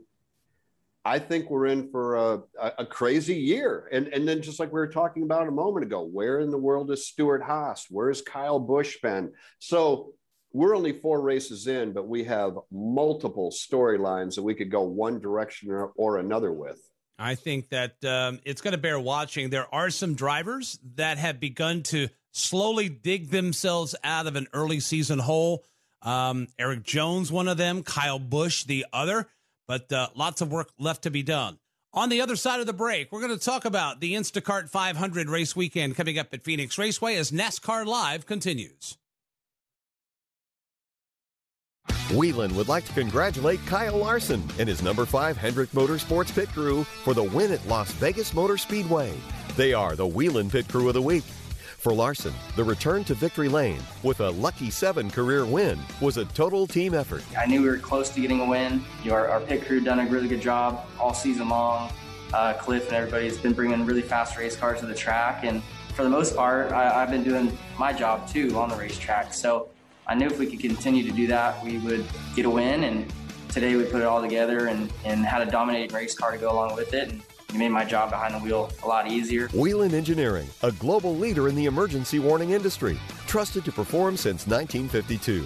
I 1.03 1.17
think 1.19 1.49
we're 1.49 1.65
in 1.65 1.89
for 1.89 2.15
a, 2.15 2.43
a, 2.77 2.85
crazy 2.85 3.35
year. 3.35 3.89
And, 3.91 4.07
and 4.09 4.27
then, 4.27 4.41
just 4.41 4.59
like 4.59 4.69
we 4.69 4.79
were 4.79 4.87
talking 4.87 5.23
about 5.23 5.47
a 5.47 5.51
moment 5.51 5.85
ago, 5.85 6.03
where 6.03 6.39
in 6.39 6.51
the 6.51 6.59
world 6.59 6.91
is 6.91 7.07
Stewart-Haas? 7.07 7.87
Where's 7.89 8.21
Kyle 8.21 8.59
Busch 8.59 8.97
been? 9.01 9.31
So 9.57 10.13
we're 10.53 10.75
only 10.75 10.93
four 10.93 11.21
races 11.21 11.65
in, 11.67 11.93
but 11.93 12.07
we 12.07 12.25
have 12.25 12.53
multiple 12.71 13.51
storylines 13.51 14.35
that 14.35 14.43
we 14.43 14.53
could 14.53 14.69
go 14.69 14.83
one 14.83 15.19
direction 15.19 15.71
or, 15.71 15.91
or 15.95 16.17
another 16.17 16.51
with. 16.51 16.79
I 17.17 17.35
think 17.35 17.69
that 17.69 18.03
um, 18.03 18.39
it's 18.45 18.61
going 18.61 18.73
to 18.73 18.79
bear 18.79 18.99
watching. 18.99 19.49
There 19.49 19.73
are 19.73 19.89
some 19.89 20.15
drivers 20.15 20.79
that 20.95 21.17
have 21.17 21.39
begun 21.39 21.83
to 21.83 22.09
slowly 22.31 22.89
dig 22.89 23.29
themselves 23.29 23.95
out 24.03 24.27
of 24.27 24.35
an 24.35 24.47
early 24.53 24.79
season 24.79 25.19
hole. 25.19 25.63
Um, 26.01 26.47
Erik 26.57 26.83
Jones, 26.83 27.31
one 27.31 27.47
of 27.47 27.57
them, 27.57 27.83
Kyle 27.83 28.19
Busch, 28.19 28.63
the 28.63 28.85
other, 28.91 29.27
but 29.71 29.89
uh, 29.93 30.09
lots 30.15 30.41
of 30.41 30.51
work 30.51 30.69
left 30.77 31.03
to 31.03 31.09
be 31.09 31.23
done. 31.23 31.57
On 31.93 32.09
the 32.09 32.19
other 32.19 32.35
side 32.35 32.59
of 32.59 32.65
the 32.65 32.73
break, 32.73 33.09
we're 33.09 33.25
going 33.25 33.39
to 33.39 33.45
talk 33.45 33.63
about 33.63 34.01
the 34.01 34.15
Instacart 34.15 34.67
500 34.67 35.29
race 35.29 35.55
weekend 35.55 35.95
coming 35.95 36.19
up 36.19 36.33
at 36.33 36.43
Phoenix 36.43 36.77
Raceway 36.77 37.15
as 37.15 37.31
NASCAR 37.31 37.85
Live 37.85 38.25
continues. 38.25 38.97
Whelen 42.11 42.53
would 42.57 42.67
like 42.67 42.83
to 42.83 42.91
congratulate 42.91 43.65
Kyle 43.65 43.95
Larson 43.95 44.43
and 44.59 44.67
his 44.67 44.83
number 44.83 45.05
five 45.05 45.37
Hendrick 45.37 45.69
Motorsports 45.69 46.35
pit 46.35 46.49
crew 46.49 46.83
for 46.83 47.13
the 47.13 47.23
win 47.23 47.53
at 47.53 47.65
Las 47.65 47.93
Vegas 47.93 48.33
Motor 48.33 48.57
Speedway. 48.57 49.13
They 49.55 49.73
are 49.73 49.95
the 49.95 50.05
Whelen 50.05 50.49
Pit 50.49 50.67
Crew 50.67 50.89
of 50.89 50.95
the 50.95 51.01
Week. 51.01 51.23
For 51.81 51.95
Larson, 51.95 52.31
the 52.55 52.63
return 52.63 53.03
to 53.05 53.15
victory 53.15 53.49
lane 53.49 53.81
with 54.03 54.19
a 54.19 54.29
lucky 54.29 54.69
seven 54.69 55.09
career 55.09 55.47
win 55.47 55.79
was 55.99 56.17
a 56.17 56.25
total 56.25 56.67
team 56.67 56.93
effort. 56.93 57.23
I 57.35 57.47
knew 57.47 57.63
we 57.63 57.69
were 57.69 57.79
close 57.79 58.11
to 58.11 58.21
getting 58.21 58.39
a 58.39 58.45
win. 58.45 58.83
You 59.01 59.09
know, 59.09 59.15
our, 59.15 59.27
our 59.29 59.39
pit 59.39 59.65
crew 59.65 59.81
done 59.81 59.97
a 59.97 60.05
really 60.05 60.27
good 60.27 60.43
job 60.43 60.85
all 60.99 61.11
season 61.11 61.49
long. 61.49 61.91
Uh, 62.35 62.53
Cliff 62.53 62.85
and 62.89 62.93
everybody 62.93 63.25
has 63.25 63.39
been 63.39 63.53
bringing 63.53 63.83
really 63.83 64.03
fast 64.03 64.37
race 64.37 64.55
cars 64.55 64.79
to 64.81 64.85
the 64.85 64.93
track, 64.93 65.43
and 65.43 65.63
for 65.95 66.03
the 66.03 66.09
most 66.09 66.35
part, 66.35 66.71
I, 66.71 67.01
I've 67.01 67.09
been 67.09 67.23
doing 67.23 67.57
my 67.79 67.91
job 67.93 68.29
too 68.29 68.55
on 68.59 68.69
the 68.69 68.75
racetrack. 68.75 69.33
So 69.33 69.69
I 70.05 70.13
knew 70.13 70.27
if 70.27 70.37
we 70.37 70.45
could 70.45 70.59
continue 70.59 71.01
to 71.09 71.11
do 71.11 71.25
that, 71.27 71.63
we 71.63 71.79
would 71.79 72.05
get 72.35 72.45
a 72.45 72.49
win. 72.51 72.83
And 72.83 73.11
today 73.49 73.75
we 73.75 73.85
put 73.85 74.01
it 74.01 74.05
all 74.05 74.21
together 74.21 74.67
and, 74.67 74.93
and 75.03 75.25
had 75.25 75.47
a 75.47 75.49
dominating 75.49 75.95
race 75.95 76.13
car 76.13 76.31
to 76.31 76.37
go 76.37 76.51
along 76.51 76.75
with 76.75 76.93
it. 76.93 77.09
And 77.09 77.23
it 77.53 77.57
made 77.57 77.69
my 77.69 77.83
job 77.83 78.09
behind 78.09 78.33
the 78.33 78.39
wheel 78.39 78.71
a 78.83 78.87
lot 78.87 79.11
easier. 79.11 79.47
Whelen 79.49 79.93
Engineering, 79.93 80.47
a 80.63 80.71
global 80.73 81.15
leader 81.15 81.47
in 81.47 81.55
the 81.55 81.65
emergency 81.65 82.19
warning 82.19 82.51
industry, 82.51 82.97
trusted 83.27 83.65
to 83.65 83.71
perform 83.71 84.17
since 84.17 84.47
1952. 84.47 85.45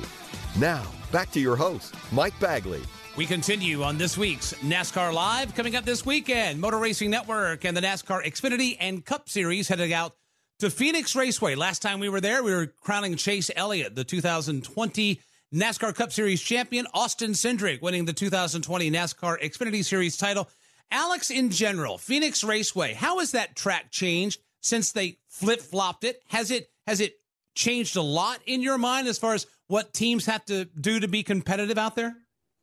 Now, 0.60 0.84
back 1.12 1.32
to 1.32 1.40
your 1.40 1.56
host, 1.56 1.96
Mike 2.12 2.40
Bagley. 2.40 2.82
We 3.18 3.26
continue 3.26 3.82
on 3.82 3.98
this 3.98 4.18
week's 4.18 4.54
NASCAR 4.56 5.14
Live. 5.14 5.56
Coming 5.56 5.76
up 5.76 5.86
this 5.86 6.06
weekend, 6.06 6.60
Motor 6.60 6.80
Racing 6.80 7.10
Network 7.10 7.64
and 7.64 7.76
the 7.76 7.82
NASCAR 7.82 8.26
Xfinity 8.26 8.76
and 8.80 9.06
Cup 9.06 9.30
Series 9.30 9.68
heading 9.68 9.94
out 9.94 10.14
to 10.60 10.70
Phoenix 10.70 11.16
Raceway. 11.16 11.56
Last 11.56 11.82
time 11.82 12.00
we 12.00 12.10
were 12.10 12.22
there, 12.22 12.44
we 12.44 12.54
were 12.54 12.68
crowning 12.82 13.16
Chase 13.16 13.50
Elliott, 13.56 13.96
the 13.96 14.04
2020 14.04 15.22
NASCAR 15.54 15.96
Cup 15.96 16.12
Series 16.12 16.42
champion, 16.42 16.86
Austin 16.94 17.32
Cindric 17.32 17.82
winning 17.82 18.04
the 18.04 18.14
2020 18.14 18.92
NASCAR 18.92 19.42
Xfinity 19.42 19.84
Series 19.86 20.18
title. 20.18 20.50
Alex, 20.92 21.30
in 21.30 21.50
general, 21.50 21.98
Phoenix 21.98 22.44
Raceway, 22.44 22.94
how 22.94 23.20
has 23.20 23.32
that 23.32 23.56
track 23.56 23.92
changed 23.92 24.40
since 24.62 24.92
they 24.92 25.18
flip 25.28 25.62
flopped 25.62 26.04
it? 26.04 26.22
Has 26.28 26.52
it 26.52 26.70
has 26.88 27.00
it 27.02 27.16
changed 27.56 27.96
a 27.96 28.02
lot 28.02 28.40
in 28.46 28.62
your 28.62 28.78
mind 28.78 29.08
as 29.08 29.18
far 29.18 29.34
as 29.34 29.48
what 29.68 29.94
teams 29.94 30.26
have 30.26 30.46
to 30.46 30.66
do 30.66 31.00
to 31.00 31.08
be 31.08 31.24
competitive 31.24 31.78
out 31.78 31.96
there? 31.96 32.16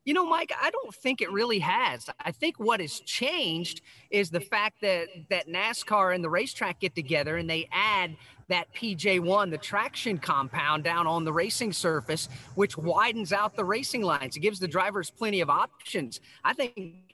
You 0.04 0.14
know, 0.14 0.26
Mike, 0.26 0.52
I 0.61 0.70
don't 0.70 0.92
think 0.92 1.22
it 1.22 1.30
really 1.30 1.61
has. 1.61 2.11
I 2.18 2.32
think 2.32 2.58
what 2.58 2.80
has 2.80 2.98
changed 3.00 3.82
is 4.11 4.30
the 4.30 4.40
fact 4.40 4.80
that 4.82 5.06
that 5.30 5.46
NASCAR 5.46 6.12
and 6.12 6.24
the 6.24 6.30
racetrack 6.30 6.80
get 6.80 6.96
together 6.96 7.37
and 7.37 7.48
they 7.48 7.68
add 7.70 8.16
that 8.48 8.66
PJ1, 8.74 9.50
the 9.50 9.58
traction 9.58 10.18
compound 10.18 10.82
down 10.82 11.06
on 11.06 11.24
the 11.24 11.32
racing 11.32 11.72
surface, 11.72 12.28
which 12.56 12.76
widens 12.76 13.32
out 13.32 13.54
the 13.54 13.64
racing 13.64 14.02
lines. 14.02 14.37
It 14.37 14.40
gives 14.40 14.58
the 14.58 14.66
drivers 14.66 15.08
plenty 15.08 15.40
of 15.40 15.48
options. 15.48 16.20
I 16.44 16.52
think 16.52 17.12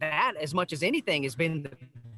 that, 0.00 0.34
as 0.40 0.54
much 0.54 0.72
as 0.72 0.82
anything, 0.82 1.22
has 1.22 1.34
been 1.34 1.62
the 1.62 1.70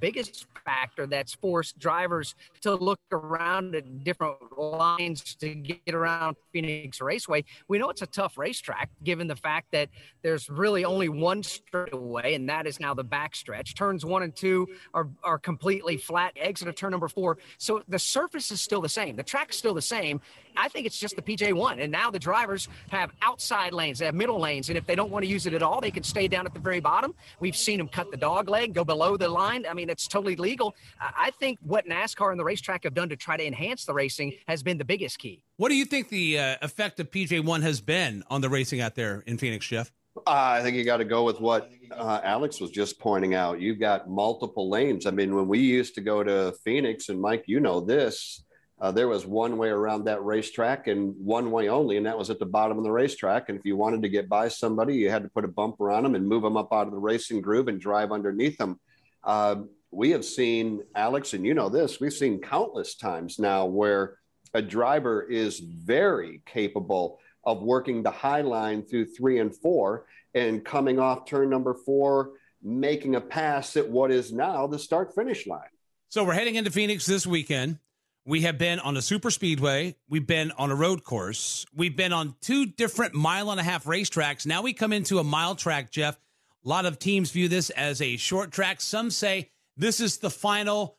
biggest 0.02 0.46
factor 0.64 1.06
that's 1.06 1.32
forced 1.32 1.78
drivers 1.78 2.34
to 2.60 2.74
look 2.74 2.98
around 3.12 3.76
at 3.76 4.02
different 4.02 4.36
lines 4.58 5.36
to 5.36 5.54
get 5.54 5.94
around 5.94 6.36
Phoenix 6.52 7.00
Raceway. 7.00 7.44
We 7.68 7.78
know 7.78 7.88
it's 7.88 8.02
a 8.02 8.06
tough 8.06 8.36
racetrack 8.36 8.90
given 9.04 9.28
the 9.28 9.36
fact 9.36 9.68
that 9.70 9.90
there's 10.22 10.50
really 10.50 10.84
only 10.84 11.08
one 11.08 11.44
straightaway, 11.44 12.34
and 12.34 12.48
that 12.48 12.66
is 12.66 12.80
now 12.80 12.94
the 12.94 13.04
backstretch. 13.04 13.76
Turns 13.76 14.04
one 14.04 14.24
and 14.24 14.34
two 14.34 14.66
are, 14.92 15.08
are 15.22 15.38
completely 15.38 15.96
flat, 15.96 16.32
exit 16.34 16.66
of 16.66 16.74
turn 16.74 16.90
number 16.90 17.08
four. 17.08 17.38
So 17.58 17.84
the 17.86 17.98
surface 17.98 18.50
is 18.50 18.60
still 18.60 18.80
the 18.80 18.88
same, 18.88 19.14
the 19.14 19.22
track's 19.22 19.56
still 19.56 19.74
the 19.74 19.82
same. 19.82 20.20
I 20.56 20.68
think 20.68 20.86
it's 20.86 20.98
just 20.98 21.16
the 21.16 21.22
PJ1. 21.22 21.82
And 21.82 21.90
now 21.90 22.10
the 22.10 22.18
drivers 22.18 22.68
have 22.90 23.12
outside 23.22 23.72
lanes, 23.72 23.98
they 23.98 24.06
have 24.06 24.14
middle 24.14 24.40
lanes. 24.40 24.68
And 24.68 24.78
if 24.78 24.86
they 24.86 24.94
don't 24.94 25.10
want 25.10 25.24
to 25.24 25.30
use 25.30 25.46
it 25.46 25.54
at 25.54 25.62
all, 25.62 25.80
they 25.80 25.90
can 25.90 26.02
stay 26.02 26.28
down 26.28 26.46
at 26.46 26.54
the 26.54 26.60
very 26.60 26.80
bottom. 26.80 27.14
We've 27.40 27.56
seen 27.56 27.78
them 27.78 27.88
cut 27.88 28.10
the 28.10 28.16
dog 28.16 28.48
leg, 28.48 28.74
go 28.74 28.84
below 28.84 29.16
the 29.16 29.28
line. 29.28 29.66
I 29.68 29.74
mean, 29.74 29.90
it's 29.90 30.06
totally 30.06 30.36
legal. 30.36 30.74
I 31.00 31.30
think 31.38 31.58
what 31.62 31.86
NASCAR 31.86 32.30
and 32.30 32.40
the 32.40 32.44
racetrack 32.44 32.84
have 32.84 32.94
done 32.94 33.08
to 33.08 33.16
try 33.16 33.36
to 33.36 33.46
enhance 33.46 33.84
the 33.84 33.94
racing 33.94 34.32
has 34.48 34.62
been 34.62 34.78
the 34.78 34.84
biggest 34.84 35.18
key. 35.18 35.42
What 35.56 35.68
do 35.68 35.74
you 35.74 35.84
think 35.84 36.08
the 36.08 36.38
uh, 36.38 36.56
effect 36.62 37.00
of 37.00 37.10
PJ1 37.10 37.62
has 37.62 37.80
been 37.80 38.24
on 38.28 38.40
the 38.40 38.48
racing 38.48 38.80
out 38.80 38.94
there 38.94 39.22
in 39.26 39.38
Phoenix, 39.38 39.66
Jeff? 39.66 39.92
Uh, 40.16 40.20
I 40.26 40.62
think 40.62 40.76
you 40.76 40.84
got 40.84 40.98
to 40.98 41.04
go 41.04 41.24
with 41.24 41.40
what 41.40 41.70
uh, 41.90 42.20
Alex 42.22 42.60
was 42.60 42.70
just 42.70 42.98
pointing 42.98 43.34
out. 43.34 43.60
You've 43.60 43.80
got 43.80 44.10
multiple 44.10 44.68
lanes. 44.68 45.06
I 45.06 45.10
mean, 45.10 45.34
when 45.34 45.48
we 45.48 45.58
used 45.58 45.94
to 45.94 46.00
go 46.00 46.22
to 46.22 46.52
Phoenix, 46.64 47.08
and 47.08 47.20
Mike, 47.20 47.44
you 47.46 47.60
know 47.60 47.80
this, 47.80 48.44
uh, 48.82 48.90
there 48.90 49.06
was 49.06 49.24
one 49.24 49.58
way 49.58 49.68
around 49.68 50.02
that 50.04 50.24
racetrack 50.24 50.88
and 50.88 51.14
one 51.16 51.52
way 51.52 51.68
only, 51.68 51.96
and 51.96 52.04
that 52.04 52.18
was 52.18 52.30
at 52.30 52.40
the 52.40 52.44
bottom 52.44 52.76
of 52.78 52.82
the 52.82 52.90
racetrack. 52.90 53.48
And 53.48 53.56
if 53.56 53.64
you 53.64 53.76
wanted 53.76 54.02
to 54.02 54.08
get 54.08 54.28
by 54.28 54.48
somebody, 54.48 54.96
you 54.96 55.08
had 55.08 55.22
to 55.22 55.28
put 55.28 55.44
a 55.44 55.48
bumper 55.48 55.88
on 55.92 56.02
them 56.02 56.16
and 56.16 56.26
move 56.26 56.42
them 56.42 56.56
up 56.56 56.72
out 56.72 56.88
of 56.88 56.92
the 56.92 56.98
racing 56.98 57.42
groove 57.42 57.68
and 57.68 57.80
drive 57.80 58.10
underneath 58.10 58.58
them. 58.58 58.80
Uh, 59.22 59.62
we 59.92 60.10
have 60.10 60.24
seen, 60.24 60.82
Alex, 60.96 61.32
and 61.32 61.46
you 61.46 61.54
know 61.54 61.68
this, 61.68 62.00
we've 62.00 62.12
seen 62.12 62.40
countless 62.40 62.96
times 62.96 63.38
now 63.38 63.66
where 63.66 64.18
a 64.52 64.60
driver 64.60 65.22
is 65.22 65.60
very 65.60 66.42
capable 66.44 67.20
of 67.44 67.62
working 67.62 68.02
the 68.02 68.10
high 68.10 68.40
line 68.40 68.82
through 68.82 69.06
three 69.06 69.38
and 69.38 69.54
four 69.54 70.06
and 70.34 70.64
coming 70.64 70.98
off 70.98 71.24
turn 71.24 71.48
number 71.48 71.74
four, 71.74 72.32
making 72.60 73.14
a 73.14 73.20
pass 73.20 73.76
at 73.76 73.88
what 73.88 74.10
is 74.10 74.32
now 74.32 74.66
the 74.66 74.78
start 74.78 75.14
finish 75.14 75.46
line. 75.46 75.60
So 76.08 76.24
we're 76.24 76.34
heading 76.34 76.56
into 76.56 76.72
Phoenix 76.72 77.06
this 77.06 77.28
weekend. 77.28 77.78
We 78.24 78.42
have 78.42 78.56
been 78.56 78.78
on 78.78 78.96
a 78.96 79.02
super 79.02 79.32
speedway. 79.32 79.96
We've 80.08 80.26
been 80.26 80.52
on 80.52 80.70
a 80.70 80.76
road 80.76 81.02
course. 81.02 81.66
We've 81.74 81.96
been 81.96 82.12
on 82.12 82.36
two 82.40 82.66
different 82.66 83.14
mile 83.14 83.50
and 83.50 83.58
a 83.58 83.64
half 83.64 83.84
racetracks. 83.84 84.46
Now 84.46 84.62
we 84.62 84.72
come 84.72 84.92
into 84.92 85.18
a 85.18 85.24
mile 85.24 85.56
track, 85.56 85.90
Jeff. 85.90 86.16
A 86.64 86.68
lot 86.68 86.86
of 86.86 87.00
teams 87.00 87.32
view 87.32 87.48
this 87.48 87.70
as 87.70 88.00
a 88.00 88.16
short 88.16 88.52
track. 88.52 88.80
Some 88.80 89.10
say 89.10 89.50
this 89.76 89.98
is 89.98 90.18
the 90.18 90.30
final 90.30 90.98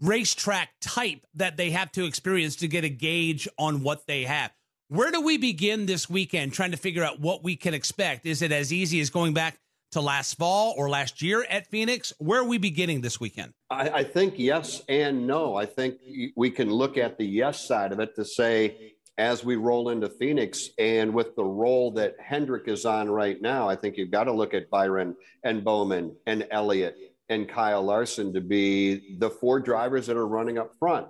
racetrack 0.00 0.70
type 0.80 1.24
that 1.34 1.56
they 1.56 1.70
have 1.70 1.92
to 1.92 2.04
experience 2.04 2.56
to 2.56 2.68
get 2.68 2.82
a 2.82 2.88
gauge 2.88 3.46
on 3.56 3.84
what 3.84 4.08
they 4.08 4.24
have. 4.24 4.50
Where 4.88 5.12
do 5.12 5.20
we 5.20 5.38
begin 5.38 5.86
this 5.86 6.10
weekend 6.10 6.52
trying 6.52 6.72
to 6.72 6.76
figure 6.76 7.04
out 7.04 7.20
what 7.20 7.44
we 7.44 7.54
can 7.54 7.74
expect? 7.74 8.26
Is 8.26 8.42
it 8.42 8.50
as 8.50 8.72
easy 8.72 9.00
as 9.00 9.08
going 9.08 9.34
back 9.34 9.60
to 9.94 10.00
last 10.00 10.34
fall 10.34 10.74
or 10.76 10.88
last 10.88 11.22
year 11.22 11.44
at 11.48 11.66
Phoenix? 11.68 12.12
Where 12.18 12.40
are 12.40 12.44
we 12.44 12.58
beginning 12.58 13.00
this 13.00 13.18
weekend? 13.18 13.54
I, 13.70 13.88
I 13.90 14.04
think 14.04 14.34
yes 14.36 14.82
and 14.88 15.26
no. 15.26 15.56
I 15.56 15.66
think 15.66 15.96
we 16.36 16.50
can 16.50 16.70
look 16.70 16.96
at 16.98 17.16
the 17.16 17.24
yes 17.24 17.66
side 17.66 17.92
of 17.92 18.00
it 18.00 18.14
to 18.16 18.24
say, 18.24 18.94
as 19.16 19.44
we 19.44 19.54
roll 19.56 19.90
into 19.90 20.08
Phoenix 20.08 20.70
and 20.78 21.14
with 21.14 21.36
the 21.36 21.44
roll 21.44 21.92
that 21.92 22.16
Hendrick 22.20 22.66
is 22.66 22.84
on 22.84 23.08
right 23.08 23.40
now, 23.40 23.68
I 23.68 23.76
think 23.76 23.96
you've 23.96 24.10
got 24.10 24.24
to 24.24 24.32
look 24.32 24.54
at 24.54 24.68
Byron 24.70 25.14
and 25.44 25.64
Bowman 25.64 26.16
and 26.26 26.46
Elliott 26.50 26.96
and 27.28 27.48
Kyle 27.48 27.82
Larson 27.82 28.32
to 28.34 28.40
be 28.40 29.16
the 29.18 29.30
four 29.30 29.60
drivers 29.60 30.06
that 30.08 30.16
are 30.16 30.26
running 30.26 30.58
up 30.58 30.74
front, 30.78 31.06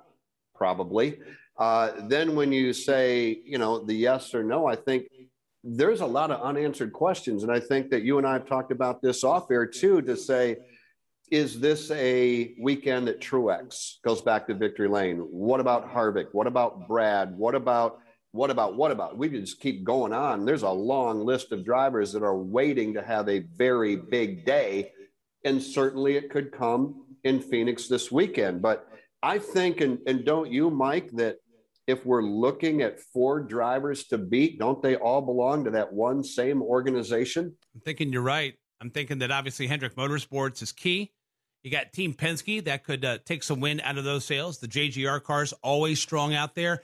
probably. 0.54 1.18
Uh, 1.56 1.92
then 2.08 2.36
when 2.36 2.52
you 2.52 2.72
say, 2.72 3.40
you 3.44 3.58
know, 3.58 3.78
the 3.78 3.94
yes 3.94 4.34
or 4.34 4.44
no, 4.44 4.66
I 4.66 4.76
think 4.76 5.06
there's 5.64 6.02
a 6.02 6.06
lot 6.06 6.30
of 6.30 6.42
unanswered 6.42 6.92
questions. 6.92 7.42
And 7.42 7.50
I 7.50 7.58
think 7.58 7.90
that 7.90 8.02
you 8.02 8.18
and 8.18 8.26
I 8.26 8.34
have 8.34 8.46
talked 8.46 8.70
about 8.70 9.00
this 9.00 9.24
off 9.24 9.50
air 9.50 9.66
too 9.66 10.02
to 10.02 10.16
say, 10.16 10.58
is 11.30 11.58
this 11.58 11.90
a 11.90 12.54
weekend 12.60 13.08
that 13.08 13.20
Truex 13.20 13.94
goes 14.04 14.20
back 14.20 14.46
to 14.46 14.54
victory 14.54 14.88
lane? 14.88 15.18
What 15.18 15.60
about 15.60 15.90
Harvick? 15.90 16.26
What 16.32 16.46
about 16.46 16.86
Brad? 16.86 17.36
What 17.36 17.54
about 17.54 18.00
what 18.32 18.50
about 18.50 18.76
what 18.76 18.90
about? 18.90 19.16
We 19.16 19.28
just 19.28 19.60
keep 19.60 19.84
going 19.84 20.12
on. 20.12 20.44
There's 20.44 20.64
a 20.64 20.70
long 20.70 21.24
list 21.24 21.52
of 21.52 21.64
drivers 21.64 22.12
that 22.12 22.24
are 22.24 22.36
waiting 22.36 22.92
to 22.94 23.02
have 23.02 23.28
a 23.28 23.38
very 23.56 23.94
big 23.94 24.44
day, 24.44 24.90
and 25.44 25.62
certainly 25.62 26.16
it 26.16 26.30
could 26.30 26.50
come 26.50 27.04
in 27.22 27.40
Phoenix 27.40 27.86
this 27.86 28.10
weekend. 28.10 28.60
But 28.60 28.88
I 29.22 29.38
think, 29.38 29.80
and, 29.80 30.00
and 30.08 30.24
don't 30.24 30.50
you, 30.50 30.68
Mike, 30.68 31.10
that 31.12 31.36
if 31.86 32.04
we're 32.06 32.22
looking 32.22 32.82
at 32.82 33.00
four 33.00 33.40
drivers 33.40 34.04
to 34.04 34.18
beat, 34.18 34.58
don't 34.58 34.82
they 34.82 34.96
all 34.96 35.20
belong 35.20 35.64
to 35.64 35.70
that 35.72 35.92
one 35.92 36.22
same 36.22 36.62
organization? 36.62 37.54
I'm 37.74 37.80
thinking 37.80 38.12
you're 38.12 38.22
right. 38.22 38.54
I'm 38.80 38.90
thinking 38.90 39.18
that 39.18 39.30
obviously 39.30 39.66
Hendrick 39.66 39.96
Motorsports 39.96 40.62
is 40.62 40.72
key. 40.72 41.12
You 41.62 41.70
got 41.70 41.92
Team 41.92 42.12
Penske 42.12 42.64
that 42.64 42.84
could 42.84 43.04
uh, 43.04 43.18
take 43.24 43.42
some 43.42 43.60
wind 43.60 43.80
out 43.84 43.96
of 43.96 44.04
those 44.04 44.24
sails. 44.24 44.58
The 44.58 44.68
JGR 44.68 45.22
cars 45.22 45.54
always 45.62 46.00
strong 46.00 46.34
out 46.34 46.54
there. 46.54 46.82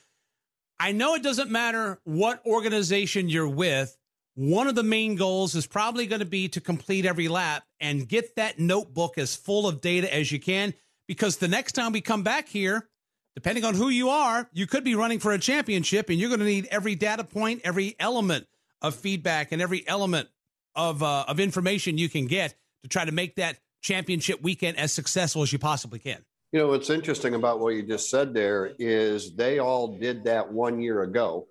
I 0.78 0.92
know 0.92 1.14
it 1.14 1.22
doesn't 1.22 1.50
matter 1.50 2.00
what 2.04 2.44
organization 2.46 3.28
you're 3.28 3.48
with. 3.48 3.94
One 4.34 4.68
of 4.68 4.74
the 4.74 4.82
main 4.82 5.16
goals 5.16 5.54
is 5.54 5.66
probably 5.66 6.06
going 6.06 6.20
to 6.20 6.26
be 6.26 6.48
to 6.48 6.60
complete 6.60 7.04
every 7.04 7.28
lap 7.28 7.64
and 7.80 8.08
get 8.08 8.36
that 8.36 8.58
notebook 8.58 9.18
as 9.18 9.36
full 9.36 9.68
of 9.68 9.82
data 9.82 10.12
as 10.14 10.32
you 10.32 10.40
can 10.40 10.72
because 11.06 11.36
the 11.36 11.48
next 11.48 11.72
time 11.72 11.92
we 11.92 12.00
come 12.00 12.22
back 12.22 12.48
here, 12.48 12.88
depending 13.34 13.64
on 13.64 13.74
who 13.74 13.88
you 13.88 14.08
are, 14.10 14.48
you 14.52 14.66
could 14.66 14.84
be 14.84 14.94
running 14.94 15.18
for 15.18 15.32
a 15.32 15.38
championship 15.38 16.10
and 16.10 16.18
you're 16.18 16.28
going 16.28 16.40
to 16.40 16.46
need 16.46 16.68
every 16.70 16.94
data 16.94 17.24
point, 17.24 17.60
every 17.64 17.96
element 17.98 18.46
of 18.82 18.94
feedback, 18.94 19.52
and 19.52 19.60
every 19.62 19.86
element 19.86 20.28
of, 20.74 21.02
uh, 21.02 21.24
of 21.28 21.40
information 21.40 21.98
you 21.98 22.08
can 22.08 22.26
get 22.26 22.54
to 22.82 22.88
try 22.88 23.04
to 23.04 23.12
make 23.12 23.36
that 23.36 23.58
championship 23.82 24.42
weekend 24.42 24.78
as 24.78 24.92
successful 24.92 25.42
as 25.42 25.52
you 25.52 25.58
possibly 25.58 25.98
can. 25.98 26.18
You 26.52 26.60
know, 26.60 26.68
what's 26.68 26.90
interesting 26.90 27.34
about 27.34 27.60
what 27.60 27.74
you 27.74 27.82
just 27.82 28.10
said 28.10 28.34
there 28.34 28.72
is 28.78 29.36
they 29.36 29.58
all 29.58 29.98
did 29.98 30.24
that 30.24 30.50
one 30.50 30.80
year 30.80 31.02
ago, 31.02 31.46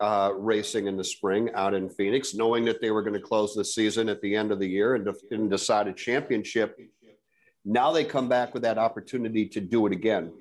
uh, 0.00 0.32
racing 0.36 0.86
in 0.86 0.96
the 0.96 1.04
spring 1.04 1.50
out 1.54 1.74
in 1.74 1.88
Phoenix, 1.88 2.34
knowing 2.34 2.64
that 2.64 2.80
they 2.80 2.90
were 2.90 3.02
going 3.02 3.14
to 3.14 3.20
close 3.20 3.54
the 3.54 3.64
season 3.64 4.08
at 4.08 4.20
the 4.20 4.34
end 4.34 4.50
of 4.50 4.58
the 4.58 4.66
year 4.66 4.96
and, 4.96 5.04
de- 5.04 5.34
and 5.34 5.48
decide 5.48 5.86
a 5.86 5.92
championship. 5.92 6.76
Now 7.64 7.92
they 7.92 8.04
come 8.04 8.28
back 8.28 8.52
with 8.52 8.64
that 8.64 8.78
opportunity 8.78 9.46
to 9.46 9.60
do 9.60 9.86
it 9.86 9.92
again 9.92 10.32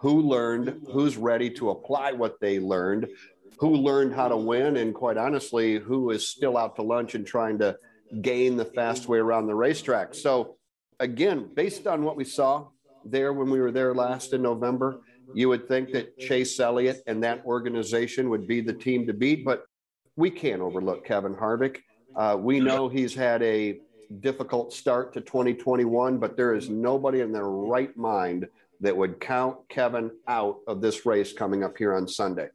who 0.00 0.22
learned, 0.22 0.86
who's 0.90 1.18
ready 1.18 1.50
to 1.50 1.70
apply 1.70 2.12
what 2.12 2.40
they 2.40 2.58
learned, 2.58 3.06
who 3.58 3.76
learned 3.76 4.14
how 4.14 4.28
to 4.28 4.36
win, 4.36 4.78
and 4.78 4.94
quite 4.94 5.18
honestly, 5.18 5.78
who 5.78 6.10
is 6.10 6.26
still 6.26 6.56
out 6.56 6.74
to 6.76 6.82
lunch 6.82 7.14
and 7.14 7.26
trying 7.26 7.58
to 7.58 7.76
gain 8.22 8.56
the 8.56 8.64
fast 8.64 9.08
way 9.08 9.18
around 9.18 9.46
the 9.46 9.54
racetrack. 9.54 10.14
So, 10.14 10.56
again, 10.98 11.50
based 11.54 11.86
on 11.86 12.02
what 12.02 12.16
we 12.16 12.24
saw 12.24 12.68
there 13.04 13.34
when 13.34 13.50
we 13.50 13.60
were 13.60 13.70
there 13.70 13.94
last 13.94 14.32
in 14.32 14.40
November, 14.40 15.00
you 15.34 15.50
would 15.50 15.68
think 15.68 15.92
that 15.92 16.18
Chase 16.18 16.58
Elliott 16.58 17.02
and 17.06 17.22
that 17.22 17.44
organization 17.44 18.30
would 18.30 18.46
be 18.46 18.62
the 18.62 18.72
team 18.72 19.06
to 19.06 19.12
beat, 19.12 19.44
but 19.44 19.64
we 20.16 20.30
can't 20.30 20.62
overlook 20.62 21.04
Kevin 21.04 21.34
Harvick. 21.34 21.78
Uh, 22.16 22.36
we 22.40 22.58
know 22.58 22.88
he's 22.88 23.14
had 23.14 23.42
a 23.42 23.80
difficult 24.20 24.72
start 24.72 25.12
to 25.12 25.20
2021, 25.20 26.18
but 26.18 26.38
there 26.38 26.54
is 26.54 26.70
nobody 26.70 27.20
in 27.20 27.32
their 27.32 27.48
right 27.48 27.94
mind 27.96 28.48
that 28.80 28.96
would 28.96 29.20
count 29.20 29.56
Kevin 29.68 30.10
out 30.26 30.58
of 30.66 30.80
this 30.80 31.04
race 31.06 31.32
coming 31.32 31.62
up 31.62 31.76
here 31.76 31.94
on 31.94 32.08
Sunday. 32.08 32.48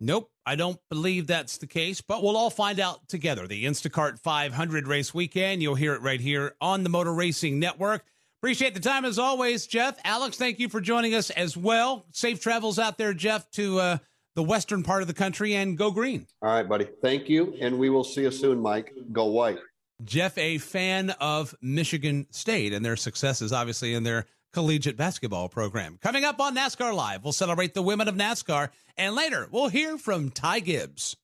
Nope, 0.00 0.30
I 0.46 0.56
don't 0.56 0.78
believe 0.88 1.26
that's 1.26 1.58
the 1.58 1.66
case, 1.66 2.00
but 2.00 2.22
we'll 2.22 2.36
all 2.36 2.50
find 2.50 2.80
out 2.80 3.06
together. 3.08 3.46
The 3.46 3.66
Instacart 3.66 4.18
500 4.18 4.88
race 4.88 5.12
weekend, 5.12 5.62
you'll 5.62 5.74
hear 5.74 5.94
it 5.94 6.00
right 6.00 6.20
here 6.20 6.54
on 6.60 6.82
the 6.82 6.88
Motor 6.88 7.12
Racing 7.12 7.58
Network. 7.58 8.04
Appreciate 8.40 8.72
the 8.72 8.80
time 8.80 9.04
as 9.04 9.18
always, 9.18 9.66
Jeff. 9.66 9.98
Alex, 10.02 10.38
thank 10.38 10.58
you 10.58 10.70
for 10.70 10.80
joining 10.80 11.14
us 11.14 11.28
as 11.28 11.54
well. 11.54 12.06
Safe 12.12 12.40
travels 12.40 12.78
out 12.78 12.96
there, 12.96 13.12
Jeff, 13.12 13.50
to 13.50 13.78
uh, 13.78 13.98
the 14.34 14.42
western 14.42 14.82
part 14.82 15.02
of 15.02 15.08
the 15.08 15.14
country 15.14 15.54
and 15.54 15.76
go 15.76 15.90
green. 15.90 16.26
All 16.40 16.48
right, 16.48 16.66
buddy. 16.66 16.88
Thank 17.02 17.28
you, 17.28 17.54
and 17.60 17.78
we 17.78 17.90
will 17.90 18.04
see 18.04 18.22
you 18.22 18.30
soon, 18.30 18.58
Mike. 18.58 18.94
Go 19.12 19.26
white. 19.26 19.58
Jeff, 20.04 20.38
a 20.38 20.56
fan 20.56 21.10
of 21.20 21.54
Michigan 21.60 22.26
State 22.30 22.72
and 22.72 22.82
their 22.82 22.96
successes, 22.96 23.52
obviously, 23.52 23.92
in 23.92 24.02
their 24.02 24.24
collegiate 24.52 24.96
basketball 24.96 25.48
program. 25.48 25.98
Coming 26.02 26.24
up 26.24 26.40
on 26.40 26.56
NASCAR 26.56 26.94
Live, 26.94 27.24
we'll 27.24 27.32
celebrate 27.32 27.74
the 27.74 27.82
women 27.82 28.08
of 28.08 28.14
NASCAR, 28.14 28.70
and 28.96 29.14
later 29.14 29.48
we'll 29.50 29.68
hear 29.68 29.98
from 29.98 30.30
Ty 30.30 30.60
Gibbs. 30.60 31.16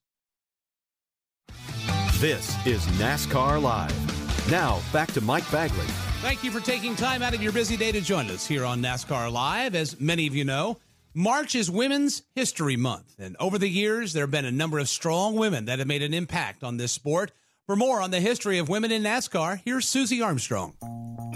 This 2.19 2.55
is 2.65 2.83
NASCAR 2.99 3.61
Live. 3.61 4.51
Now, 4.51 4.81
back 4.91 5.11
to 5.13 5.21
Mike 5.21 5.49
Bagley. 5.51 5.85
Thank 6.21 6.43
you 6.43 6.49
for 6.49 6.59
taking 6.59 6.95
time 6.95 7.21
out 7.21 7.35
of 7.35 7.43
your 7.43 7.51
busy 7.51 7.77
day 7.77 7.91
to 7.91 8.01
join 8.01 8.29
us 8.31 8.47
here 8.47 8.65
on 8.65 8.81
NASCAR 8.81 9.31
Live. 9.31 9.75
As 9.75 9.99
many 9.99 10.25
of 10.25 10.33
you 10.33 10.43
know, 10.43 10.77
March 11.13 11.53
is 11.53 11.69
Women's 11.69 12.23
History 12.33 12.75
Month, 12.75 13.15
and 13.19 13.35
over 13.39 13.57
the 13.57 13.67
years, 13.67 14.13
there 14.13 14.23
have 14.23 14.31
been 14.31 14.45
a 14.45 14.51
number 14.51 14.79
of 14.79 14.89
strong 14.89 15.35
women 15.35 15.65
that 15.65 15.79
have 15.79 15.87
made 15.87 16.01
an 16.01 16.13
impact 16.13 16.63
on 16.63 16.77
this 16.77 16.91
sport. 16.91 17.31
For 17.67 17.75
more 17.75 18.01
on 18.01 18.11
the 18.11 18.21
history 18.21 18.59
of 18.59 18.69
women 18.69 18.93
in 18.93 19.03
NASCAR, 19.03 19.59
here's 19.65 19.85
Susie 19.85 20.21
Armstrong. 20.21 20.73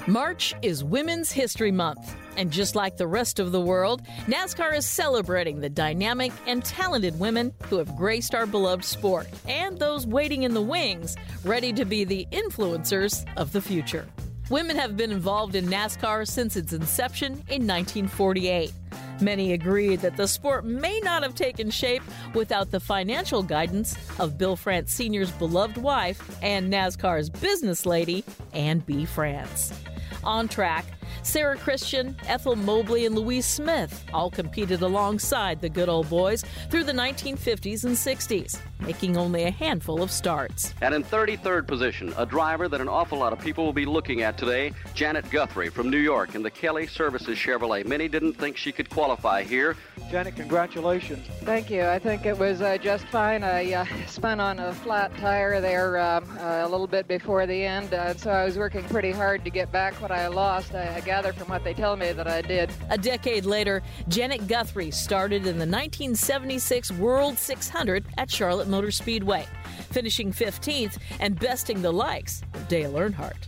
March 0.07 0.53
is 0.61 0.81
Women's 0.81 1.29
History 1.29 1.73
Month, 1.73 2.15
and 2.37 2.49
just 2.49 2.73
like 2.73 2.95
the 2.95 3.05
rest 3.05 3.37
of 3.37 3.51
the 3.51 3.59
world, 3.59 4.03
NASCAR 4.27 4.73
is 4.73 4.85
celebrating 4.85 5.59
the 5.59 5.69
dynamic 5.69 6.31
and 6.47 6.63
talented 6.63 7.19
women 7.19 7.51
who 7.63 7.75
have 7.79 7.97
graced 7.97 8.33
our 8.33 8.45
beloved 8.45 8.85
sport 8.85 9.27
and 9.45 9.77
those 9.77 10.07
waiting 10.07 10.43
in 10.43 10.53
the 10.53 10.61
wings, 10.61 11.17
ready 11.43 11.73
to 11.73 11.83
be 11.83 12.05
the 12.05 12.25
influencers 12.31 13.25
of 13.35 13.51
the 13.51 13.61
future. 13.61 14.07
Women 14.51 14.75
have 14.75 14.97
been 14.97 15.13
involved 15.13 15.55
in 15.55 15.67
NASCAR 15.67 16.27
since 16.27 16.57
its 16.57 16.73
inception 16.73 17.31
in 17.47 17.65
1948. 17.65 18.73
Many 19.21 19.53
agree 19.53 19.95
that 19.95 20.17
the 20.17 20.27
sport 20.27 20.65
may 20.65 20.99
not 20.99 21.23
have 21.23 21.35
taken 21.35 21.71
shape 21.71 22.03
without 22.33 22.69
the 22.69 22.81
financial 22.81 23.43
guidance 23.43 23.95
of 24.19 24.37
Bill 24.37 24.57
France 24.57 24.91
Sr.'s 24.91 25.31
beloved 25.31 25.77
wife 25.77 26.37
and 26.43 26.69
NASCAR's 26.69 27.29
business 27.29 27.85
lady, 27.85 28.25
Anne 28.51 28.79
B. 28.79 29.05
France. 29.05 29.71
On 30.21 30.49
track, 30.49 30.83
Sara 31.23 31.57
Christian, 31.57 32.15
Ethel 32.27 32.55
Mobley, 32.55 33.05
and 33.05 33.15
Louise 33.15 33.45
Smith 33.45 34.03
all 34.13 34.29
competed 34.29 34.81
alongside 34.81 35.61
the 35.61 35.69
good 35.69 35.89
old 35.89 36.09
boys 36.09 36.43
through 36.69 36.83
the 36.83 36.91
1950s 36.91 37.83
and 37.85 37.95
60s, 37.95 38.59
making 38.79 39.17
only 39.17 39.43
a 39.43 39.51
handful 39.51 40.01
of 40.01 40.11
starts. 40.11 40.73
And 40.81 40.93
in 40.93 41.03
33rd 41.03 41.67
position, 41.67 42.13
a 42.17 42.25
driver 42.25 42.67
that 42.67 42.81
an 42.81 42.87
awful 42.87 43.17
lot 43.17 43.33
of 43.33 43.39
people 43.39 43.65
will 43.65 43.73
be 43.73 43.85
looking 43.85 44.21
at 44.21 44.37
today, 44.37 44.73
Janet 44.93 45.29
Guthrie 45.29 45.69
from 45.69 45.89
New 45.89 45.97
York 45.97 46.35
in 46.35 46.43
the 46.43 46.51
Kelly 46.51 46.87
Services 46.87 47.37
Chevrolet. 47.37 47.85
Many 47.85 48.07
didn't 48.07 48.33
think 48.33 48.57
she 48.57 48.71
could 48.71 48.89
qualify 48.89 49.43
here. 49.43 49.75
Janet, 50.09 50.35
congratulations. 50.35 51.27
Thank 51.43 51.69
you. 51.69 51.83
I 51.83 51.99
think 51.99 52.25
it 52.25 52.37
was 52.37 52.61
uh, 52.61 52.77
just 52.77 53.05
fine. 53.05 53.43
I 53.43 53.73
uh, 53.73 53.85
spun 54.07 54.39
on 54.39 54.59
a 54.59 54.73
flat 54.73 55.15
tire 55.17 55.61
there 55.61 55.99
um, 55.99 56.25
uh, 56.39 56.61
a 56.65 56.67
little 56.67 56.87
bit 56.87 57.07
before 57.07 57.45
the 57.45 57.63
end, 57.63 57.93
uh, 57.93 58.13
so 58.15 58.31
I 58.31 58.45
was 58.45 58.57
working 58.57 58.83
pretty 58.85 59.11
hard 59.11 59.43
to 59.45 59.49
get 59.49 59.71
back 59.71 59.93
what 60.01 60.11
I 60.11 60.27
lost. 60.27 60.75
I, 60.75 61.00
Gather 61.05 61.33
from 61.33 61.49
what 61.49 61.63
they 61.63 61.73
tell 61.73 61.95
me 61.95 62.11
that 62.11 62.27
I 62.27 62.41
did. 62.41 62.71
A 62.89 62.97
decade 62.97 63.45
later, 63.45 63.81
Janet 64.07 64.47
Guthrie 64.47 64.91
started 64.91 65.41
in 65.41 65.57
the 65.57 65.65
1976 65.65 66.91
World 66.93 67.37
600 67.37 68.05
at 68.17 68.29
Charlotte 68.29 68.67
Motor 68.67 68.91
Speedway, 68.91 69.45
finishing 69.89 70.31
15th 70.31 70.97
and 71.19 71.39
besting 71.39 71.81
the 71.81 71.91
likes 71.91 72.41
of 72.53 72.67
Dale 72.67 72.93
Earnhardt. 72.93 73.47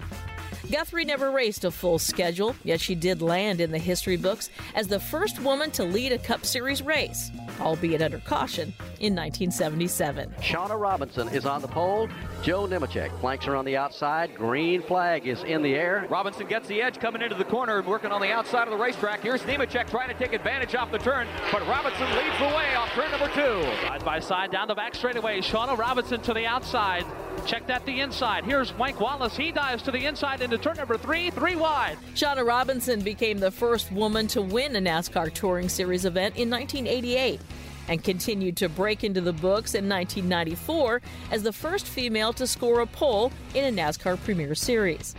Guthrie 0.71 1.04
never 1.04 1.30
raced 1.30 1.65
a 1.65 1.71
full 1.71 1.99
schedule, 1.99 2.56
yet 2.63 2.80
she 2.80 2.95
did 2.95 3.21
land 3.21 3.60
in 3.60 3.71
the 3.71 3.78
history 3.78 4.15
books 4.15 4.49
as 4.76 4.88
the 4.88 4.99
first 4.99 5.41
woman 5.41 5.69
to 5.71 5.84
lead 5.84 6.13
a 6.13 6.17
Cup 6.17 6.45
Series 6.45 6.82
race, 6.82 7.32
albeit 7.60 8.02
under 8.02 8.19
caution, 8.19 8.73
in 8.99 9.13
1977. 9.13 10.34
Shauna 10.39 10.80
Robinson 10.80 11.28
is 11.30 11.45
on 11.45 11.62
the 11.62 11.67
pole. 11.67 12.08
Joe 12.43 12.65
Nemechek 12.65 13.19
flanks 13.19 13.45
her 13.45 13.56
on 13.56 13.65
the 13.65 13.76
outside. 13.76 14.36
Green 14.36 14.82
flag 14.82 15.28
is 15.28 15.43
in 15.43 15.62
the 15.62 15.76
air. 15.76 16.08
Robinson 16.10 16.47
gets 16.47 16.67
the 16.67 16.82
edge 16.82 16.97
coming 16.97 17.21
into 17.21 17.36
the 17.36 17.43
corner 17.43 17.80
and 17.80 17.88
working 17.88 18.12
on 18.12 18.21
the 18.21 18.32
outside 18.32 18.67
of 18.67 18.71
the 18.71 18.82
racetrack. 18.82 19.21
Here's 19.21 19.41
Nemechek 19.41 19.89
trying 19.89 20.10
to 20.10 20.15
take 20.15 20.34
advantage 20.34 20.76
off 20.76 20.91
the 20.91 20.97
turn, 20.97 21.28
but 21.52 21.67
Robinson 21.67 22.08
leads 22.15 22.38
the 22.39 22.45
way 22.45 22.73
off 22.76 22.89
turn 22.91 23.12
number 23.12 23.28
two. 23.36 23.63
Side 23.86 24.06
by 24.06 24.19
side 24.19 24.52
down 24.52 24.69
the 24.69 24.76
back 24.76 24.95
straightaway. 24.95 25.41
Shauna 25.41 25.78
Robinson 25.78 26.21
to 26.21 26.34
the 26.34 26.45
outside. 26.45 27.06
Check 27.46 27.67
that 27.67 27.86
the 27.86 28.00
inside. 28.00 28.46
Here's 28.46 28.74
Mike 28.78 29.00
Wallace. 29.00 29.36
He 29.36 29.52
dives 29.52 29.84
to 29.84 29.91
the 29.91 30.06
inside 30.06 30.41
into 30.41 30.58
turn 30.58 30.78
number 30.78 30.98
three, 30.98 31.30
three 31.30 31.56
wide. 31.56 31.98
Shauna 32.15 32.46
Robinson 32.46 33.02
became 33.02 33.38
the 33.38 33.52
first 33.52 33.91
woman 33.91 34.28
to 34.28 34.41
win 34.41 34.76
a 34.76 34.80
NASCAR 34.80 35.34
Touring 35.34 35.69
Series 35.69 36.06
event 36.06 36.38
in 36.38 36.50
1988 36.50 37.41
and 37.89 38.04
continued 38.04 38.58
to 38.58 38.69
break 38.69 39.04
into 39.04 39.22
the 39.22 39.34
books 39.34 39.76
in 39.76 39.89
1994 39.89 41.02
as 41.32 41.43
the 41.43 41.52
first 41.52 41.86
female 41.86 42.32
to 42.34 42.48
score 42.48 42.80
a 42.80 42.88
pole 42.88 43.32
in 43.54 43.65
a 43.65 43.82
NASCAR 43.82 44.22
Premier 44.24 44.56
Series. 44.56 45.15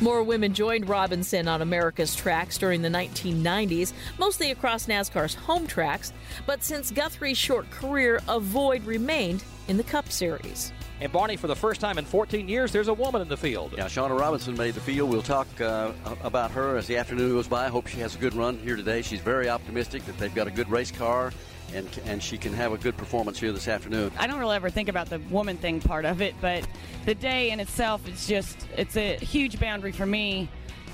More 0.00 0.22
women 0.22 0.52
joined 0.52 0.88
Robinson 0.88 1.46
on 1.46 1.62
America's 1.62 2.14
tracks 2.14 2.58
during 2.58 2.82
the 2.82 2.88
1990s, 2.88 3.92
mostly 4.18 4.50
across 4.50 4.86
NASCAR's 4.86 5.34
home 5.34 5.66
tracks, 5.66 6.12
but 6.46 6.64
since 6.64 6.90
Guthrie's 6.90 7.38
short 7.38 7.70
career, 7.70 8.20
a 8.28 8.40
void 8.40 8.84
remained 8.84 9.44
in 9.68 9.76
the 9.76 9.84
Cup 9.84 10.10
Series. 10.10 10.72
And 11.00 11.12
Barney, 11.12 11.36
for 11.36 11.48
the 11.48 11.56
first 11.56 11.80
time 11.80 11.98
in 11.98 12.04
14 12.04 12.48
years, 12.48 12.72
there's 12.72 12.88
a 12.88 12.94
woman 12.94 13.20
in 13.20 13.28
the 13.28 13.36
field. 13.36 13.74
Yeah, 13.76 13.86
Shauna 13.86 14.18
Robinson 14.18 14.56
made 14.56 14.74
the 14.74 14.80
field. 14.80 15.10
We'll 15.10 15.22
talk 15.22 15.48
uh, 15.60 15.92
about 16.22 16.50
her 16.52 16.76
as 16.76 16.86
the 16.86 16.96
afternoon 16.96 17.30
goes 17.30 17.48
by. 17.48 17.66
I 17.66 17.68
hope 17.68 17.88
she 17.88 17.98
has 17.98 18.14
a 18.14 18.18
good 18.18 18.34
run 18.34 18.58
here 18.58 18.76
today. 18.76 19.02
She's 19.02 19.20
very 19.20 19.48
optimistic 19.48 20.04
that 20.06 20.16
they've 20.18 20.34
got 20.34 20.46
a 20.46 20.52
good 20.52 20.70
race 20.70 20.90
car 20.90 21.32
and 21.72 21.88
and 22.04 22.22
she 22.22 22.38
can 22.38 22.52
have 22.52 22.72
a 22.72 22.78
good 22.78 22.96
performance 22.96 23.38
here 23.38 23.52
this 23.52 23.68
afternoon. 23.68 24.12
I 24.18 24.26
don't 24.26 24.38
really 24.38 24.56
ever 24.56 24.70
think 24.70 24.88
about 24.88 25.08
the 25.08 25.18
woman 25.30 25.56
thing 25.56 25.80
part 25.80 26.04
of 26.04 26.20
it, 26.20 26.34
but 26.40 26.66
the 27.04 27.14
day 27.14 27.50
in 27.50 27.60
itself, 27.60 28.06
it's 28.06 28.26
just 28.26 28.66
it's 28.76 28.96
a 28.96 29.16
huge 29.16 29.58
boundary 29.58 29.92
for 29.92 30.06
me 30.06 30.48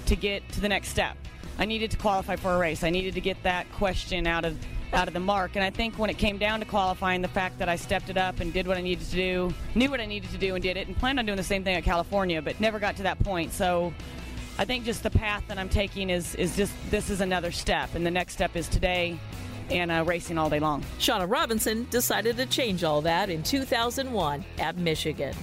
to 0.07 0.17
get 0.17 0.49
to 0.51 0.61
the 0.61 0.69
next 0.69 0.89
step. 0.89 1.17
I 1.59 1.67
needed 1.67 1.91
to 1.91 1.97
qualify 1.99 2.37
for 2.37 2.55
a 2.55 2.59
race. 2.59 2.83
I 2.85 2.91
needed 2.91 3.15
to 3.15 3.21
get 3.21 3.43
that 3.43 3.71
question 3.73 4.27
out 4.27 4.45
of 4.45 4.57
out 4.93 5.09
of 5.09 5.15
the 5.15 5.21
mark. 5.21 5.53
And 5.55 5.65
I 5.65 5.71
think 5.71 5.99
when 5.99 6.11
it 6.11 6.19
came 6.19 6.39
down 6.39 6.61
to 6.61 6.67
qualifying, 6.67 7.23
the 7.23 7.29
fact 7.29 7.59
that 7.59 7.69
I 7.69 7.77
stepped 7.77 8.11
it 8.11 8.17
up 8.17 8.41
and 8.41 8.53
did 8.53 8.67
what 8.67 8.77
I 8.77 8.81
needed 8.81 9.07
to 9.09 9.17
do, 9.17 9.55
knew 9.75 9.91
what 9.91 10.01
I 10.01 10.07
needed 10.07 10.31
to 10.31 10.39
do 10.39 10.55
and 10.55 10.63
did 10.63 10.77
it, 10.77 10.89
and 10.89 10.97
planned 10.97 11.19
on 11.19 11.27
doing 11.27 11.37
the 11.37 11.43
same 11.43 11.65
thing 11.65 11.77
at 11.77 11.85
California, 11.85 12.43
but 12.43 12.61
never 12.61 12.79
got 12.79 12.97
to 12.97 13.03
that 13.05 13.19
point. 13.21 13.53
So 13.53 13.93
I 14.59 14.65
think 14.65 14.85
just 14.85 15.03
the 15.03 15.11
path 15.11 15.45
that 15.49 15.59
I'm 15.59 15.69
taking 15.69 16.11
is 16.11 16.35
is 16.35 16.57
just 16.57 16.73
this 16.91 17.11
is 17.11 17.21
another 17.21 17.51
step, 17.51 17.95
and 17.95 18.05
the 18.05 18.11
next 18.11 18.35
step 18.35 18.57
is 18.57 18.69
today 18.69 19.19
and 19.71 19.91
uh, 19.91 20.05
racing 20.05 20.37
all 20.37 20.51
day 20.51 20.61
long. 20.61 20.83
Shauna 20.99 21.31
Robinson 21.31 21.87
decided 21.91 22.37
to 22.37 22.47
change 22.47 22.85
all 22.85 23.01
that 23.03 23.31
in 23.31 23.43
2001 23.43 24.45
at 24.59 24.77
Michigan. 24.77 25.35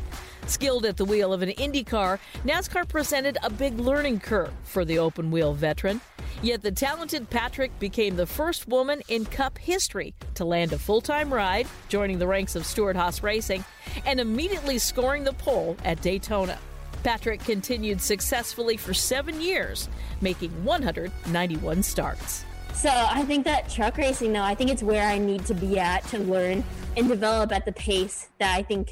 Skilled 0.46 0.85
at 0.85 0.96
the 0.96 1.04
wheel 1.04 1.33
of 1.33 1.42
an 1.42 1.50
Indy 1.50 1.83
car, 1.83 2.20
NASCAR 2.44 2.87
presented 2.88 3.38
a 3.42 3.50
big 3.50 3.78
learning 3.78 4.20
curve 4.20 4.52
for 4.62 4.85
the 4.85 4.98
open 4.98 5.30
wheel 5.30 5.54
veteran. 5.54 6.00
Yet 6.42 6.62
the 6.62 6.70
talented 6.70 7.30
Patrick 7.30 7.76
became 7.78 8.16
the 8.16 8.26
first 8.26 8.68
woman 8.68 9.02
in 9.09 9.24
Cup 9.24 9.57
history 9.57 10.14
to 10.35 10.44
land 10.44 10.72
a 10.74 10.78
full 10.78 11.00
time 11.00 11.33
ride, 11.33 11.66
joining 11.88 12.18
the 12.18 12.26
ranks 12.26 12.57
of 12.57 12.66
Stewart 12.66 12.96
Haas 12.96 13.22
Racing, 13.22 13.64
and 14.04 14.20
immediately 14.20 14.78
scoring 14.78 15.24
the 15.24 15.33
pole 15.33 15.76
at 15.85 16.02
Daytona. 16.02 16.59
Patrick 17.02 17.42
continued 17.44 18.00
successfully 18.00 18.76
for 18.76 18.92
seven 18.92 19.40
years, 19.40 19.88
making 20.20 20.50
191 20.64 21.83
starts. 21.83 22.44
So 22.74 22.90
I 22.90 23.22
think 23.22 23.44
that 23.44 23.70
truck 23.70 23.96
racing, 23.96 24.33
though, 24.33 24.42
I 24.42 24.54
think 24.54 24.70
it's 24.70 24.83
where 24.83 25.07
I 25.07 25.16
need 25.16 25.46
to 25.46 25.54
be 25.54 25.78
at 25.78 26.04
to 26.09 26.18
learn 26.18 26.64
and 26.96 27.09
develop 27.09 27.52
at 27.52 27.64
the 27.64 27.72
pace 27.72 28.28
that 28.38 28.54
I 28.57 28.62
think 28.62 28.90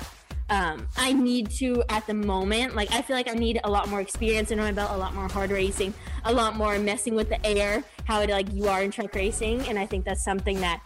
um, 0.52 0.86
I 0.98 1.14
need 1.14 1.50
to 1.52 1.82
at 1.88 2.06
the 2.06 2.12
moment. 2.12 2.76
Like 2.76 2.92
I 2.92 3.00
feel 3.00 3.16
like 3.16 3.28
I 3.28 3.32
need 3.32 3.58
a 3.64 3.70
lot 3.70 3.88
more 3.88 4.02
experience 4.02 4.52
under 4.52 4.62
my 4.62 4.72
belt, 4.72 4.90
a 4.92 4.96
lot 4.98 5.14
more 5.14 5.26
hard 5.26 5.50
racing, 5.50 5.94
a 6.26 6.32
lot 6.32 6.56
more 6.56 6.78
messing 6.78 7.14
with 7.14 7.30
the 7.30 7.44
air, 7.44 7.82
how 8.04 8.20
it 8.20 8.28
like 8.28 8.52
you 8.52 8.68
are 8.68 8.82
in 8.82 8.90
truck 8.90 9.14
racing, 9.14 9.66
and 9.68 9.78
I 9.78 9.86
think 9.86 10.04
that's 10.04 10.22
something 10.22 10.60
that 10.60 10.82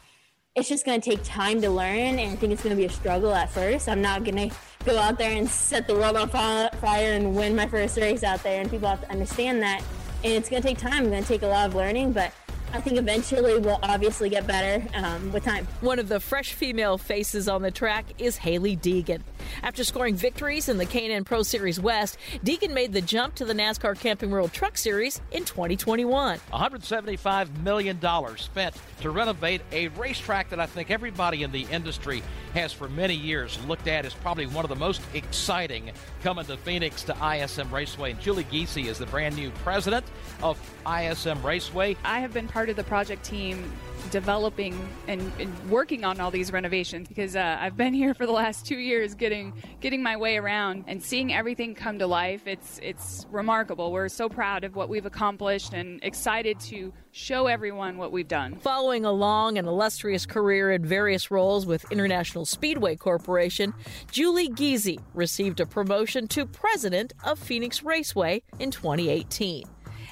it's 0.54 0.68
just 0.68 0.86
going 0.86 1.00
to 1.00 1.10
take 1.10 1.22
time 1.24 1.60
to 1.62 1.68
learn, 1.68 2.18
and 2.20 2.32
I 2.32 2.36
think 2.36 2.52
it's 2.52 2.62
going 2.62 2.76
to 2.76 2.80
be 2.80 2.86
a 2.86 2.90
struggle 2.90 3.34
at 3.34 3.50
first. 3.50 3.88
I'm 3.88 4.00
not 4.00 4.24
going 4.24 4.48
to 4.48 4.56
go 4.84 4.96
out 4.98 5.18
there 5.18 5.32
and 5.32 5.48
set 5.48 5.86
the 5.88 5.94
world 5.94 6.16
on 6.16 6.28
fire 6.28 7.12
and 7.12 7.34
win 7.34 7.56
my 7.56 7.66
first 7.66 7.98
race 7.98 8.22
out 8.22 8.42
there, 8.42 8.60
and 8.60 8.70
people 8.70 8.88
have 8.88 9.02
to 9.02 9.10
understand 9.10 9.62
that. 9.62 9.82
and 10.24 10.32
it's 10.32 10.48
going 10.48 10.62
to 10.62 10.68
take 10.68 10.78
time. 10.78 11.02
It's 11.04 11.10
going 11.10 11.22
to 11.22 11.28
take 11.28 11.42
a 11.42 11.46
lot 11.46 11.66
of 11.66 11.74
learning, 11.74 12.12
but 12.12 12.32
I 12.72 12.80
think 12.80 12.98
eventually 12.98 13.58
we'll 13.58 13.78
obviously 13.82 14.28
get 14.28 14.46
better 14.46 14.84
um, 14.94 15.32
with 15.32 15.44
time. 15.44 15.66
One 15.80 15.98
of 15.98 16.08
the 16.08 16.20
fresh 16.20 16.52
female 16.52 16.98
faces 16.98 17.48
on 17.48 17.62
the 17.62 17.70
track 17.70 18.06
is 18.18 18.36
Hailie 18.38 18.76
Deegan. 18.76 19.22
After 19.62 19.84
scoring 19.84 20.14
victories 20.14 20.68
in 20.68 20.78
the 20.78 20.86
K&N 20.86 21.24
Pro 21.24 21.42
Series 21.42 21.80
West, 21.80 22.18
Deegan 22.44 22.72
made 22.72 22.92
the 22.92 23.00
jump 23.00 23.34
to 23.36 23.44
the 23.44 23.54
NASCAR 23.54 23.98
Camping 23.98 24.30
World 24.30 24.52
Truck 24.52 24.76
Series 24.76 25.20
in 25.32 25.44
2021. 25.44 26.38
$175 26.52 27.62
million 27.62 28.00
spent 28.36 28.74
to 29.00 29.10
renovate 29.10 29.62
a 29.72 29.88
racetrack 29.88 30.50
that 30.50 30.60
I 30.60 30.66
think 30.66 30.90
everybody 30.90 31.42
in 31.42 31.52
the 31.52 31.66
industry 31.70 32.22
has 32.54 32.72
for 32.72 32.88
many 32.88 33.14
years 33.14 33.58
looked 33.66 33.86
at 33.86 34.04
as 34.04 34.14
probably 34.14 34.46
one 34.46 34.64
of 34.64 34.68
the 34.68 34.76
most 34.76 35.02
exciting 35.14 35.90
coming 36.22 36.44
to 36.46 36.56
Phoenix 36.58 37.02
to 37.04 37.16
ISM 37.34 37.72
Raceway. 37.72 38.12
And 38.12 38.20
Julie 38.20 38.44
Giese 38.44 38.86
is 38.86 38.98
the 38.98 39.06
brand 39.06 39.36
new 39.36 39.50
president 39.62 40.06
of 40.42 40.58
ISM 40.86 41.42
Raceway. 41.44 41.96
I 42.04 42.20
have 42.20 42.32
been 42.32 42.48
part 42.56 42.70
of 42.70 42.76
the 42.76 42.84
project 42.84 43.22
team 43.22 43.70
developing 44.10 44.74
and, 45.08 45.20
and, 45.38 45.70
working 45.70 46.06
on 46.06 46.18
all 46.20 46.30
these 46.30 46.50
renovations 46.50 47.06
because 47.06 47.36
uh, 47.36 47.58
I've 47.60 47.76
been 47.76 47.92
here 47.92 48.14
for 48.14 48.24
the 48.24 48.32
last 48.32 48.64
two 48.64 48.78
years 48.78 49.14
getting 49.14 49.52
getting 49.82 50.02
my 50.02 50.16
way 50.16 50.38
around 50.38 50.84
and 50.86 51.02
seeing 51.02 51.34
everything 51.34 51.74
come 51.74 51.98
to 51.98 52.06
life. 52.06 52.46
It's 52.46 52.80
it's 52.82 53.26
remarkable. 53.30 53.92
We're 53.92 54.08
so 54.08 54.30
proud 54.30 54.64
of 54.64 54.74
what 54.74 54.88
we've 54.88 55.04
accomplished 55.04 55.74
and 55.74 56.02
excited 56.02 56.58
to 56.60 56.94
show 57.12 57.46
everyone 57.46 57.98
what 57.98 58.10
we've 58.10 58.26
done. 58.26 58.54
Following 58.56 59.04
a 59.04 59.12
long 59.12 59.58
and 59.58 59.68
illustrious 59.68 60.24
career 60.24 60.72
in 60.72 60.82
various 60.82 61.30
roles 61.30 61.66
with 61.66 61.84
International 61.92 62.46
Speedway 62.46 62.96
Corporation, 62.96 63.74
Julie 64.10 64.48
Giese 64.48 64.96
received 65.12 65.60
a 65.60 65.66
promotion 65.66 66.26
to 66.28 66.46
president 66.46 67.12
of 67.22 67.38
Phoenix 67.38 67.82
Raceway 67.82 68.40
in 68.58 68.70
2018 68.70 69.66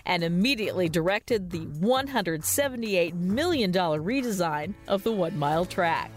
and 0.06 0.22
immediately 0.22 0.88
directed 0.88 1.50
the 1.50 1.66
$178 1.66 3.14
million 3.14 3.72
redesign 3.72 4.74
of 4.88 5.02
the 5.02 5.12
one 5.12 5.38
mile 5.38 5.64
track. 5.64 6.10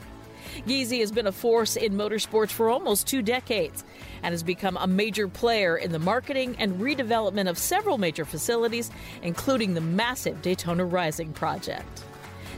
Giese 0.65 0.99
has 0.99 1.11
been 1.11 1.27
a 1.27 1.31
force 1.31 1.75
in 1.75 1.93
motorsports 1.93 2.51
for 2.51 2.69
almost 2.69 3.07
two 3.07 3.21
decades 3.21 3.83
and 4.23 4.33
has 4.33 4.43
become 4.43 4.77
a 4.77 4.87
major 4.87 5.27
player 5.27 5.77
in 5.77 5.91
the 5.91 5.99
marketing 5.99 6.55
and 6.59 6.79
redevelopment 6.79 7.49
of 7.49 7.57
several 7.57 7.97
major 7.97 8.25
facilities, 8.25 8.89
including 9.21 9.73
the 9.73 9.81
massive 9.81 10.41
Daytona 10.41 10.85
Rising 10.85 11.33
project. 11.33 12.03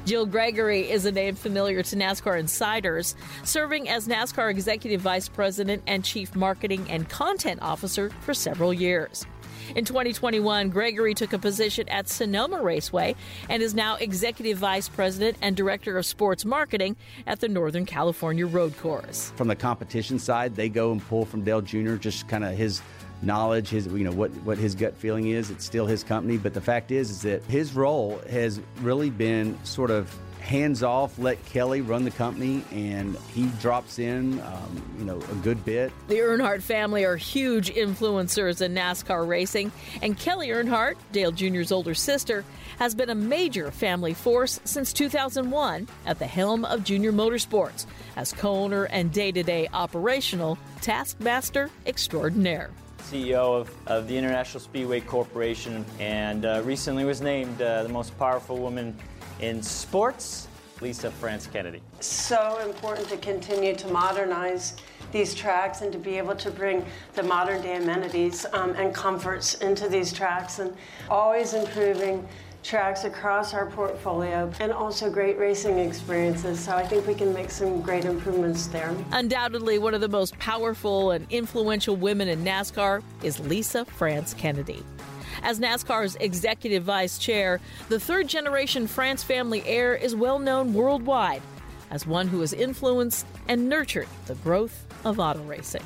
Jill 0.05 0.25
Gregory 0.25 0.89
is 0.89 1.05
a 1.05 1.11
name 1.11 1.35
familiar 1.35 1.83
to 1.83 1.95
NASCAR 1.95 2.39
insiders, 2.39 3.15
serving 3.43 3.89
as 3.89 4.07
NASCAR 4.07 4.49
Executive 4.49 5.01
Vice 5.01 5.27
President 5.27 5.83
and 5.87 6.05
Chief 6.05 6.35
Marketing 6.35 6.89
and 6.89 7.09
Content 7.09 7.61
Officer 7.61 8.09
for 8.21 8.33
several 8.33 8.73
years. 8.73 9.25
In 9.75 9.85
2021, 9.85 10.69
Gregory 10.69 11.13
took 11.13 11.31
a 11.31 11.37
position 11.37 11.87
at 11.89 12.09
Sonoma 12.09 12.61
Raceway 12.61 13.15
and 13.49 13.61
is 13.61 13.75
now 13.75 13.97
Executive 13.97 14.57
Vice 14.57 14.89
President 14.89 15.37
and 15.41 15.55
Director 15.55 15.97
of 15.97 16.07
Sports 16.07 16.43
Marketing 16.43 16.95
at 17.27 17.39
the 17.39 17.47
Northern 17.47 17.85
California 17.85 18.47
Road 18.47 18.75
Course. 18.77 19.31
From 19.35 19.47
the 19.47 19.55
competition 19.55 20.17
side, 20.17 20.55
they 20.55 20.69
go 20.69 20.91
and 20.91 21.05
pull 21.05 21.23
from 21.23 21.43
Dale 21.43 21.61
Jr., 21.61 21.95
just 21.95 22.27
kind 22.27 22.43
of 22.43 22.55
his 22.57 22.81
knowledge, 23.21 23.69
his 23.69 23.85
you 23.87 24.05
know 24.05 24.11
what 24.11 24.31
what 24.43 24.57
his 24.57 24.73
gut 24.73 24.95
feeling 24.95 25.27
is. 25.27 25.51
It's 25.51 25.65
still 25.65 25.85
his 25.85 26.03
company, 26.03 26.37
but 26.37 26.53
the 26.53 26.61
fact 26.61 26.89
is 26.89 27.11
is 27.11 27.21
that 27.23 27.43
his 27.43 27.73
role 27.75 28.19
has 28.29 28.61
really 28.81 29.09
been 29.09 29.57
sort 29.65 29.91
of 29.91 30.15
hands 30.49 30.81
off, 30.81 31.19
let 31.19 31.43
Kelly 31.45 31.81
run 31.81 32.03
the 32.03 32.11
company, 32.11 32.63
and 32.71 33.15
he 33.35 33.45
drops 33.61 33.99
in, 33.99 34.41
um, 34.41 34.95
you 34.97 35.05
know, 35.05 35.17
a 35.17 35.35
good 35.35 35.63
bit. 35.63 35.93
The 36.07 36.15
Earnhardt 36.15 36.63
family 36.63 37.05
are 37.05 37.15
huge 37.15 37.71
influencers 37.71 38.59
in 38.61 38.73
NASCAR 38.73 39.27
racing, 39.27 39.71
and 40.01 40.17
Kelly 40.17 40.47
Earnhardt, 40.47 40.95
Dale 41.11 41.31
Jr.'s 41.31 41.71
older 41.71 41.93
sister, 41.93 42.43
has 42.79 42.95
been 42.95 43.11
a 43.11 43.15
major 43.15 43.69
family 43.69 44.15
force 44.15 44.59
since 44.63 44.91
2001 44.91 45.87
at 46.07 46.17
the 46.17 46.25
helm 46.25 46.65
of 46.65 46.83
Junior 46.83 47.11
Motorsports 47.11 47.85
as 48.15 48.33
co-owner 48.33 48.85
and 48.85 49.11
day-to-day 49.11 49.67
operational 49.71 50.57
taskmaster 50.81 51.69
extraordinaire. 51.85 52.71
CEO 53.03 53.59
of, 53.61 53.71
of 53.85 54.07
the 54.07 54.17
International 54.17 54.59
Speedway 54.59 54.99
Corporation, 54.99 55.85
and 55.99 56.45
uh, 56.45 56.63
recently 56.65 57.05
was 57.05 57.21
named 57.21 57.61
uh, 57.61 57.83
the 57.83 57.89
most 57.89 58.17
powerful 58.17 58.57
woman 58.57 58.97
in 59.39 59.61
sports, 59.61 60.47
Lisa 60.81 61.11
France 61.11 61.47
Kennedy. 61.47 61.81
So 61.99 62.59
important 62.65 63.07
to 63.09 63.17
continue 63.17 63.75
to 63.75 63.87
modernize 63.87 64.75
these 65.11 65.33
tracks 65.33 65.81
and 65.81 65.91
to 65.91 65.97
be 65.97 66.17
able 66.17 66.35
to 66.35 66.51
bring 66.51 66.85
the 67.15 67.23
modern 67.23 67.61
day 67.61 67.75
amenities 67.75 68.45
um, 68.53 68.71
and 68.71 68.93
comforts 68.93 69.55
into 69.55 69.89
these 69.89 70.13
tracks 70.13 70.59
and 70.59 70.75
always 71.09 71.53
improving 71.53 72.27
tracks 72.63 73.05
across 73.05 73.53
our 73.53 73.67
portfolio 73.67 74.51
and 74.59 74.71
also 74.71 75.09
great 75.09 75.37
racing 75.37 75.79
experiences. 75.79 76.59
So 76.59 76.73
I 76.73 76.85
think 76.85 77.07
we 77.07 77.15
can 77.15 77.33
make 77.33 77.49
some 77.49 77.81
great 77.81 78.05
improvements 78.05 78.67
there. 78.67 78.95
Undoubtedly, 79.11 79.79
one 79.79 79.93
of 79.93 80.01
the 80.01 80.09
most 80.09 80.37
powerful 80.39 81.11
and 81.11 81.25
influential 81.29 81.95
women 81.95 82.27
in 82.27 82.43
NASCAR 82.43 83.01
is 83.23 83.39
Lisa 83.39 83.85
France 83.85 84.33
Kennedy. 84.33 84.83
As 85.43 85.59
NASCAR's 85.59 86.15
executive 86.17 86.83
vice 86.83 87.17
chair, 87.17 87.59
the 87.87 87.99
third 87.99 88.27
generation 88.27 88.87
France 88.87 89.23
family 89.23 89.63
heir 89.65 89.95
is 89.95 90.15
well 90.15 90.39
known 90.39 90.73
worldwide 90.73 91.41
as 91.91 92.05
one 92.05 92.27
who 92.27 92.41
has 92.41 92.53
influenced 92.53 93.25
and 93.47 93.67
nurtured 93.69 94.07
the 94.27 94.35
growth 94.35 94.85
of 95.05 95.19
auto 95.19 95.41
racing. 95.43 95.83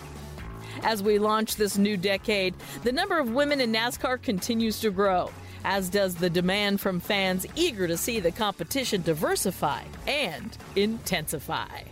As 0.83 1.01
we 1.01 1.19
launch 1.19 1.55
this 1.55 1.77
new 1.77 1.95
decade, 1.95 2.55
the 2.83 2.91
number 2.91 3.19
of 3.19 3.31
women 3.31 3.61
in 3.61 3.71
NASCAR 3.71 4.21
continues 4.21 4.79
to 4.81 4.91
grow, 4.91 5.31
as 5.63 5.89
does 5.89 6.15
the 6.15 6.29
demand 6.29 6.81
from 6.81 6.99
fans 6.99 7.45
eager 7.55 7.87
to 7.87 7.95
see 7.95 8.19
the 8.19 8.31
competition 8.31 9.01
diversify 9.01 9.83
and 10.07 10.57
intensify. 10.75 11.83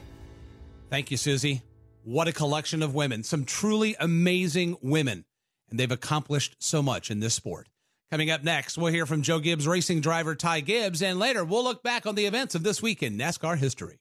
Thank 0.90 1.10
you, 1.12 1.18
Susie. 1.18 1.62
What 2.04 2.28
a 2.28 2.34
collection 2.34 2.82
of 2.82 2.96
women, 2.96 3.24
some 3.24 3.46
truly 3.46 3.96
amazing 4.00 4.76
women 4.82 5.24
and 5.72 5.80
they've 5.80 5.92
accomplished 5.92 6.56
so 6.60 6.84
much 6.84 7.10
in 7.10 7.20
this 7.20 7.34
sport. 7.34 7.68
Coming 8.12 8.30
up 8.30 8.44
next, 8.44 8.78
we'll 8.78 8.92
hear 8.92 9.06
from 9.06 9.22
Joe 9.22 9.40
Gibbs 9.40 9.66
racing 9.66 10.02
driver 10.02 10.36
Ty 10.36 10.60
Gibbs, 10.60 11.02
and 11.02 11.18
later 11.18 11.46
we'll 11.46 11.64
look 11.64 11.82
back 11.82 12.06
on 12.06 12.16
the 12.16 12.26
events 12.26 12.56
of 12.56 12.64
this 12.64 12.82
week 12.82 13.02
in 13.02 13.18
NASCAR 13.18 13.58
history. 13.58 14.00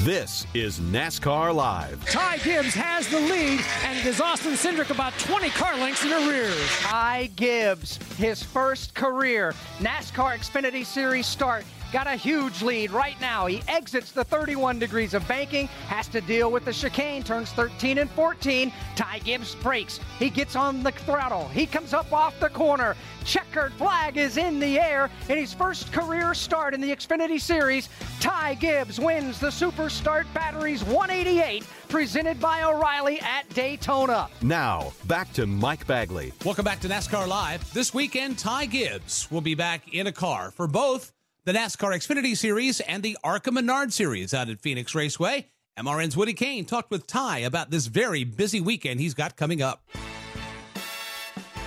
This 0.00 0.46
is 0.54 0.78
NASCAR 0.78 1.52
Live. 1.54 2.04
Ty 2.08 2.38
Gibbs 2.38 2.74
has 2.74 3.08
the 3.08 3.18
lead, 3.18 3.60
and 3.82 3.98
it 3.98 4.06
is 4.06 4.20
Austin 4.20 4.52
Cindric 4.52 4.90
about 4.90 5.12
20 5.18 5.50
car 5.50 5.76
lengths 5.76 6.04
in 6.04 6.12
arrears. 6.12 6.68
Ty 6.78 7.30
Gibbs, 7.34 7.96
his 8.16 8.40
first 8.42 8.94
career 8.94 9.52
NASCAR 9.78 10.36
Xfinity 10.38 10.84
Series 10.84 11.26
start 11.26 11.64
got 11.92 12.06
a 12.06 12.16
huge 12.16 12.62
lead 12.62 12.90
right 12.90 13.20
now. 13.20 13.46
He 13.46 13.62
exits 13.68 14.12
the 14.12 14.24
31 14.24 14.78
degrees 14.78 15.14
of 15.14 15.26
banking, 15.28 15.66
has 15.88 16.08
to 16.08 16.20
deal 16.20 16.50
with 16.50 16.64
the 16.64 16.72
chicane, 16.72 17.22
turns 17.22 17.50
13 17.52 17.98
and 17.98 18.10
14. 18.10 18.72
Ty 18.94 19.18
Gibbs 19.20 19.54
brakes. 19.56 20.00
He 20.18 20.30
gets 20.30 20.56
on 20.56 20.82
the 20.82 20.92
throttle. 20.92 21.48
He 21.48 21.66
comes 21.66 21.92
up 21.92 22.12
off 22.12 22.38
the 22.40 22.48
corner. 22.48 22.96
Checkered 23.24 23.72
flag 23.74 24.16
is 24.16 24.36
in 24.36 24.60
the 24.60 24.78
air 24.78 25.10
in 25.28 25.38
his 25.38 25.52
first 25.52 25.92
career 25.92 26.34
start 26.34 26.74
in 26.74 26.80
the 26.80 26.94
Xfinity 26.94 27.40
Series. 27.40 27.88
Ty 28.20 28.54
Gibbs 28.54 29.00
wins 29.00 29.40
the 29.40 29.50
Super 29.50 29.88
Start 29.88 30.26
Batteries 30.32 30.84
188 30.84 31.64
presented 31.88 32.40
by 32.40 32.62
O'Reilly 32.64 33.20
at 33.20 33.48
Daytona. 33.50 34.28
Now, 34.42 34.92
back 35.04 35.32
to 35.34 35.46
Mike 35.46 35.86
Bagley. 35.86 36.32
Welcome 36.44 36.64
back 36.64 36.80
to 36.80 36.88
NASCAR 36.88 37.26
Live. 37.26 37.72
This 37.72 37.94
weekend, 37.94 38.38
Ty 38.38 38.66
Gibbs 38.66 39.30
will 39.30 39.40
be 39.40 39.54
back 39.54 39.94
in 39.94 40.06
a 40.06 40.12
car 40.12 40.50
for 40.50 40.66
both 40.66 41.12
the 41.46 41.52
NASCAR 41.52 41.94
Xfinity 41.94 42.36
Series 42.36 42.80
and 42.80 43.04
the 43.04 43.16
ARCA 43.22 43.52
Menard 43.52 43.92
Series 43.92 44.34
out 44.34 44.48
at 44.48 44.60
Phoenix 44.60 44.96
Raceway. 44.96 45.46
MRN's 45.78 46.16
Woody 46.16 46.32
Cain 46.32 46.64
talked 46.64 46.90
with 46.90 47.06
Ty 47.06 47.38
about 47.38 47.70
this 47.70 47.86
very 47.86 48.24
busy 48.24 48.60
weekend 48.60 48.98
he's 48.98 49.14
got 49.14 49.36
coming 49.36 49.62
up. 49.62 49.84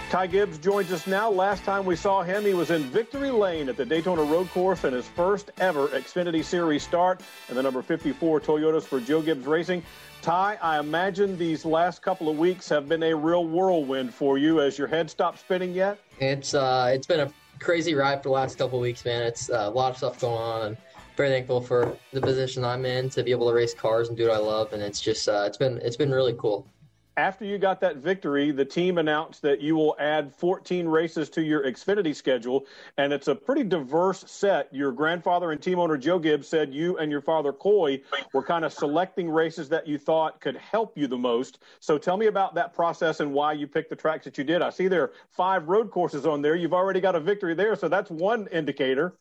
Ty 0.09 0.27
Gibbs 0.27 0.57
joins 0.57 0.91
us 0.91 1.07
now. 1.07 1.31
Last 1.31 1.63
time 1.63 1.85
we 1.85 1.95
saw 1.95 2.23
him, 2.23 2.43
he 2.43 2.53
was 2.53 2.71
in 2.71 2.81
victory 2.89 3.31
lane 3.31 3.69
at 3.69 3.77
the 3.77 3.85
Daytona 3.85 4.23
Road 4.23 4.49
Course 4.49 4.83
in 4.83 4.91
his 4.91 5.07
first 5.07 5.51
ever 5.59 5.87
Xfinity 5.87 6.43
Series 6.43 6.83
start 6.83 7.21
and 7.47 7.57
the 7.57 7.63
number 7.63 7.81
54 7.81 8.41
Toyotas 8.41 8.83
for 8.83 8.99
Joe 8.99 9.21
Gibbs 9.21 9.45
Racing. 9.45 9.81
Ty, 10.21 10.57
I 10.61 10.79
imagine 10.79 11.37
these 11.37 11.63
last 11.63 12.01
couple 12.01 12.27
of 12.27 12.37
weeks 12.37 12.67
have 12.67 12.89
been 12.89 13.03
a 13.03 13.15
real 13.15 13.47
whirlwind 13.47 14.13
for 14.13 14.37
you. 14.37 14.59
As 14.59 14.77
your 14.77 14.89
head 14.89 15.09
stopped 15.09 15.39
spinning 15.39 15.71
yet? 15.71 15.99
It's 16.19 16.53
uh, 16.53 16.91
it's 16.93 17.07
been 17.07 17.21
a 17.21 17.31
crazy 17.59 17.93
ride 17.93 18.23
for 18.23 18.29
the 18.29 18.33
last 18.33 18.57
couple 18.57 18.79
weeks, 18.79 19.05
man. 19.05 19.23
It's 19.23 19.49
uh, 19.49 19.65
a 19.67 19.69
lot 19.69 19.91
of 19.91 19.97
stuff 19.97 20.19
going 20.19 20.41
on, 20.41 20.67
and 20.67 20.77
very 21.17 21.29
thankful 21.29 21.61
for 21.61 21.97
the 22.13 22.21
position 22.21 22.63
I'm 22.63 22.85
in 22.85 23.09
to 23.11 23.23
be 23.23 23.31
able 23.31 23.47
to 23.49 23.53
race 23.53 23.73
cars 23.73 24.09
and 24.09 24.17
do 24.17 24.27
what 24.27 24.35
I 24.35 24.39
love. 24.39 24.73
And 24.73 24.81
it's 24.81 25.01
just 25.01 25.27
uh, 25.27 25.43
it's 25.45 25.57
been 25.57 25.79
it's 25.83 25.97
been 25.97 26.11
really 26.11 26.35
cool. 26.37 26.65
After 27.19 27.43
you 27.43 27.57
got 27.57 27.81
that 27.81 27.97
victory, 27.97 28.51
the 28.51 28.63
team 28.63 28.97
announced 28.97 29.41
that 29.41 29.59
you 29.59 29.75
will 29.75 29.93
add 29.99 30.33
14 30.33 30.87
races 30.87 31.29
to 31.31 31.41
your 31.41 31.65
Xfinity 31.65 32.15
schedule, 32.15 32.65
and 32.97 33.11
it's 33.11 33.27
a 33.27 33.35
pretty 33.35 33.65
diverse 33.65 34.23
set. 34.25 34.73
Your 34.73 34.93
grandfather 34.93 35.51
and 35.51 35.61
team 35.61 35.79
owner 35.79 35.97
Joe 35.97 36.17
Gibbs 36.17 36.47
said 36.47 36.73
you 36.73 36.97
and 36.97 37.11
your 37.11 37.19
father 37.19 37.51
Coy 37.51 38.01
were 38.31 38.41
kind 38.41 38.63
of 38.63 38.71
selecting 38.71 39.29
races 39.29 39.67
that 39.67 39.85
you 39.85 39.97
thought 39.97 40.39
could 40.39 40.55
help 40.55 40.97
you 40.97 41.07
the 41.07 41.17
most. 41.17 41.59
So 41.81 41.97
tell 41.97 42.15
me 42.15 42.27
about 42.27 42.55
that 42.55 42.73
process 42.73 43.19
and 43.19 43.33
why 43.33 43.51
you 43.51 43.67
picked 43.67 43.89
the 43.89 43.97
tracks 43.97 44.23
that 44.23 44.37
you 44.37 44.45
did. 44.45 44.61
I 44.61 44.69
see 44.69 44.87
there 44.87 45.03
are 45.03 45.11
five 45.29 45.67
road 45.67 45.91
courses 45.91 46.25
on 46.25 46.41
there. 46.41 46.55
You've 46.55 46.73
already 46.73 47.01
got 47.01 47.15
a 47.15 47.19
victory 47.19 47.53
there, 47.53 47.75
so 47.75 47.89
that's 47.89 48.09
one 48.09 48.47
indicator. 48.47 49.17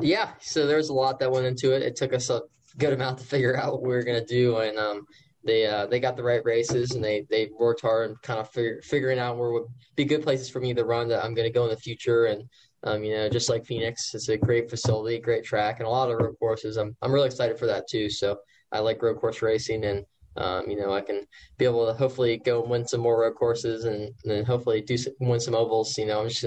Yeah, 0.00 0.30
so 0.40 0.66
there's 0.66 0.88
a 0.88 0.94
lot 0.94 1.18
that 1.18 1.30
went 1.30 1.44
into 1.44 1.76
it. 1.76 1.82
It 1.82 1.94
took 1.94 2.14
us 2.14 2.30
a 2.30 2.40
good 2.78 2.94
amount 2.94 3.18
to 3.18 3.24
figure 3.24 3.54
out 3.54 3.74
what 3.74 3.82
we 3.82 3.88
were 3.88 4.02
going 4.02 4.18
to 4.18 4.26
do, 4.26 4.56
and 4.60 4.78
um, 4.78 5.06
they 5.44 5.66
uh, 5.66 5.86
they 5.86 6.00
got 6.00 6.16
the 6.16 6.22
right 6.22 6.44
races 6.44 6.92
and 6.92 7.04
they 7.04 7.26
they 7.30 7.50
worked 7.58 7.80
hard 7.80 8.10
and 8.10 8.22
kind 8.22 8.40
of 8.40 8.50
figuring 8.84 9.18
out 9.18 9.36
where 9.36 9.50
would 9.50 9.66
be 9.96 10.04
good 10.04 10.22
places 10.22 10.48
for 10.48 10.60
me 10.60 10.74
to 10.74 10.84
run 10.84 11.08
that 11.08 11.24
I'm 11.24 11.34
going 11.34 11.46
to 11.46 11.52
go 11.52 11.64
in 11.64 11.70
the 11.70 11.76
future. 11.76 12.26
And 12.26 12.44
um, 12.82 13.04
you 13.04 13.14
know 13.14 13.28
just 13.28 13.48
like 13.48 13.64
Phoenix 13.64 14.14
it's 14.14 14.28
a 14.28 14.36
great 14.36 14.68
facility 14.68 15.18
great 15.18 15.44
track 15.44 15.78
and 15.78 15.86
a 15.86 15.90
lot 15.90 16.10
of 16.10 16.18
road 16.18 16.36
courses. 16.38 16.76
I'm 16.76 16.96
I'm 17.02 17.12
really 17.12 17.26
excited 17.26 17.58
for 17.58 17.66
that 17.66 17.88
too. 17.88 18.08
So 18.10 18.38
I 18.72 18.80
like 18.80 19.02
road 19.02 19.20
course 19.20 19.42
racing 19.42 19.84
and 19.84 20.04
um, 20.36 20.68
you 20.68 20.76
know 20.76 20.92
I 20.92 21.00
can 21.00 21.26
be 21.58 21.64
able 21.64 21.86
to 21.86 21.94
hopefully 21.94 22.38
go 22.38 22.62
and 22.62 22.70
win 22.70 22.86
some 22.86 23.00
more 23.00 23.20
road 23.20 23.34
courses 23.34 23.84
and, 23.84 24.10
then 24.24 24.44
hopefully 24.44 24.80
do 24.80 24.96
some, 24.96 25.12
win 25.20 25.40
some 25.40 25.54
ovals 25.54 25.96
you 25.96 26.06
know 26.06 26.22
I'm 26.22 26.28
just 26.28 26.44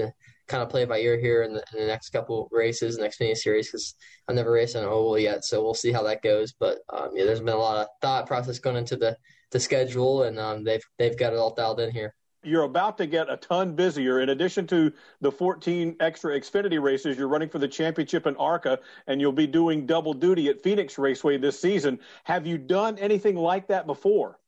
kind 0.48 0.62
of 0.62 0.68
play 0.68 0.84
by 0.84 0.98
ear 0.98 1.18
here 1.18 1.42
in 1.42 1.52
the, 1.52 1.62
in 1.72 1.80
the 1.80 1.86
next 1.86 2.10
couple 2.10 2.48
races, 2.50 2.98
next 2.98 3.20
mini 3.20 3.34
series, 3.34 3.68
because 3.68 3.94
I've 4.26 4.34
never 4.34 4.52
raced 4.52 4.76
on 4.76 4.82
an 4.82 4.88
oval 4.88 5.18
yet, 5.18 5.44
so 5.44 5.62
we'll 5.62 5.74
see 5.74 5.92
how 5.92 6.02
that 6.04 6.22
goes. 6.22 6.52
But 6.58 6.78
um, 6.92 7.10
yeah, 7.14 7.24
there's 7.24 7.40
been 7.40 7.54
a 7.54 7.56
lot 7.56 7.78
of 7.78 7.88
thought 8.00 8.26
process 8.26 8.58
going 8.58 8.76
into 8.76 8.96
the 8.96 9.16
the 9.50 9.60
schedule, 9.60 10.24
and 10.24 10.38
um, 10.38 10.64
they've 10.64 10.82
they've 10.98 11.16
got 11.16 11.32
it 11.32 11.38
all 11.38 11.54
dialed 11.54 11.80
in 11.80 11.90
here. 11.90 12.14
You're 12.44 12.62
about 12.62 12.96
to 12.98 13.06
get 13.06 13.30
a 13.30 13.36
ton 13.36 13.74
busier. 13.74 14.20
In 14.20 14.28
addition 14.28 14.66
to 14.68 14.92
the 15.20 15.32
14 15.32 15.96
extra 15.98 16.38
Xfinity 16.38 16.80
races, 16.80 17.18
you're 17.18 17.28
running 17.28 17.48
for 17.48 17.58
the 17.58 17.66
championship 17.66 18.26
in 18.26 18.36
ARCA, 18.36 18.78
and 19.06 19.20
you'll 19.20 19.32
be 19.32 19.46
doing 19.46 19.86
double 19.86 20.14
duty 20.14 20.48
at 20.48 20.62
Phoenix 20.62 20.98
Raceway 20.98 21.38
this 21.38 21.60
season. 21.60 21.98
Have 22.24 22.46
you 22.46 22.56
done 22.56 22.96
anything 22.98 23.36
like 23.36 23.66
that 23.68 23.86
before? 23.86 24.38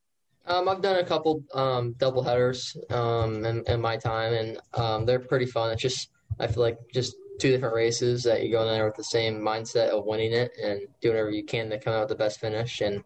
Um, 0.47 0.69
I've 0.69 0.83
done 0.83 0.97
a 0.97 1.05
couple 1.05 1.45
um, 1.55 1.93
double 1.99 2.23
headers 2.23 2.77
um, 2.91 3.45
in, 3.45 3.63
in 3.67 3.81
my 3.81 3.97
time, 3.97 4.33
and 4.33 4.59
um, 4.75 5.07
they're 5.07 5.21
pretty 5.21 5.47
fun. 5.47 5.71
It's 5.71 5.83
just 5.83 6.11
I 6.39 6.47
feel 6.47 6.63
like 6.63 6.79
just 6.93 7.15
two 7.39 7.51
different 7.51 7.75
races 7.75 8.23
that 8.25 8.43
you 8.43 8.51
go 8.51 8.63
in 8.63 8.69
there 8.69 8.85
with 8.85 8.97
the 8.97 9.05
same 9.05 9.41
mindset 9.41 9.89
of 9.89 10.05
winning 10.05 10.33
it 10.33 10.53
and 10.63 10.81
doing 11.01 11.15
whatever 11.15 11.31
you 11.31 11.45
can 11.45 11.71
to 11.71 11.79
come 11.79 11.95
out 11.95 12.01
with 12.01 12.11
the 12.11 12.15
best 12.15 12.41
finish. 12.41 12.81
And 12.81 13.03